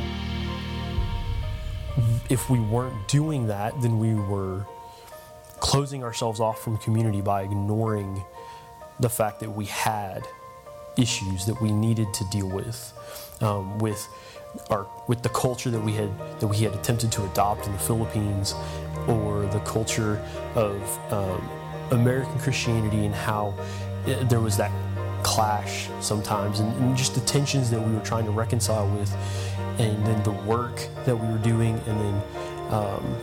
if 2.30 2.50
we 2.50 2.60
weren't 2.60 3.08
doing 3.08 3.48
that, 3.48 3.80
then 3.82 4.00
we 4.00 4.14
were 4.14 4.66
closing 5.60 6.04
ourselves 6.04 6.40
off 6.40 6.62
from 6.62 6.78
community 6.78 7.22
by 7.22 7.44
ignoring 7.44 8.24
the 9.00 9.10
fact 9.10 9.40
that 9.40 9.50
we 9.50 9.66
had 9.66 10.26
issues 10.98 11.46
that 11.46 11.62
we 11.62 11.72
needed 11.72 12.14
to 12.14 12.26
deal 12.26 12.48
with, 12.48 12.94
um, 13.42 13.78
with 13.80 14.08
our 14.70 14.88
with 15.08 15.22
the 15.22 15.30
culture 15.30 15.70
that 15.70 15.82
we 15.82 15.92
had 15.92 16.10
that 16.40 16.48
we 16.48 16.58
had 16.58 16.74
attempted 16.74 17.12
to 17.12 17.26
adopt 17.26 17.66
in 17.68 17.74
the 17.74 17.80
Philippines, 17.80 18.56
or 19.08 19.46
the 19.48 19.60
culture 19.60 20.24
of 20.56 21.14
um, 21.14 21.50
American 21.92 22.40
Christianity 22.40 23.06
and 23.06 23.14
how 23.14 23.54
it, 24.06 24.30
there 24.30 24.40
was 24.40 24.58
that 24.58 24.72
clash 25.24 25.90
sometimes, 26.00 26.60
and, 26.60 26.74
and 26.82 26.96
just 26.96 27.16
the 27.16 27.22
tensions 27.22 27.70
that 27.72 27.82
we 27.82 27.94
were 27.94 28.06
trying 28.06 28.26
to 28.26 28.32
reconcile 28.32 28.88
with, 28.90 29.14
and 29.80 30.06
then 30.06 30.22
the 30.24 30.32
work 30.32 30.88
that 31.06 31.16
we 31.16 31.28
were 31.28 31.40
doing, 31.40 31.80
and 31.88 32.00
then 32.00 32.22
um, 32.70 33.18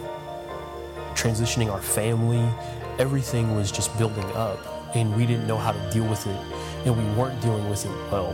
transitioning 1.15 1.71
our 1.71 1.81
family. 1.81 2.47
Everything 2.99 3.57
was 3.57 3.73
just 3.73 3.97
building 3.97 4.25
up, 4.33 4.59
and 4.95 5.15
we 5.17 5.27
didn't 5.27 5.47
know 5.47 5.59
how 5.59 5.73
to 5.73 5.91
deal 5.91 6.05
with 6.05 6.27
it, 6.27 6.37
and 6.85 6.97
we 6.97 7.05
weren't 7.15 7.41
dealing 7.41 7.69
with 7.69 7.85
it 7.85 7.93
well 8.11 8.33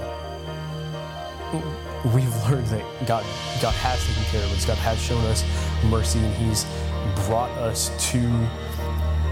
we've 2.15 2.35
learned 2.49 2.67
that 2.69 2.85
God, 3.07 3.25
God 3.61 3.75
has 3.75 4.05
taken 4.07 4.23
care 4.25 4.45
of 4.45 4.53
us. 4.53 4.65
God 4.65 4.79
has 4.79 5.01
shown 5.01 5.25
us 5.27 5.45
mercy, 5.85 6.19
and 6.19 6.35
He's 6.37 6.65
brought 7.27 7.51
us 7.59 7.91
to 8.13 8.19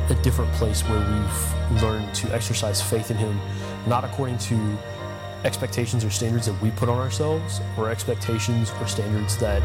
a 0.09 0.15
different 0.23 0.53
place 0.55 0.83
where 0.83 0.99
we've 0.99 1.83
learned 1.83 2.13
to 2.15 2.35
exercise 2.35 2.83
faith 2.83 3.11
in 3.11 3.17
Him, 3.17 3.39
not 3.87 4.05
according 4.05 4.39
to 4.39 4.79
expectations 5.45 6.05
or 6.05 6.11
standards 6.11 6.47
that 6.47 6.61
we 6.61 6.71
put 6.73 6.89
on 6.89 6.99
ourselves, 6.99 7.61
or 7.77 7.91
expectations 7.91 8.73
or 8.81 8.87
standards 8.87 9.37
that 9.39 9.63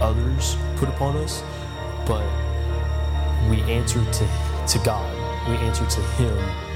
others 0.00 0.56
put 0.76 0.88
upon 0.88 1.16
us, 1.18 1.42
but 2.06 2.24
we 3.48 3.60
answer 3.62 4.04
to, 4.04 4.66
to 4.66 4.80
God. 4.84 5.08
We 5.48 5.56
answer 5.56 5.86
to 5.86 6.00
Him, 6.00 6.69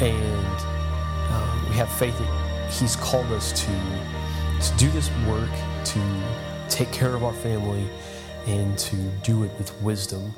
and 0.00 1.32
um, 1.32 1.68
we 1.68 1.76
have 1.76 1.90
faith 1.90 2.18
that 2.18 2.70
He's 2.70 2.96
called 2.96 3.30
us 3.32 3.52
to 3.64 3.72
to 4.60 4.76
do 4.76 4.90
this 4.90 5.10
work, 5.28 5.50
to 5.84 6.22
take 6.68 6.90
care 6.90 7.14
of 7.14 7.22
our 7.22 7.32
family, 7.32 7.88
and 8.46 8.76
to 8.78 8.96
do 9.22 9.44
it 9.44 9.50
with 9.58 9.72
wisdom 9.82 10.34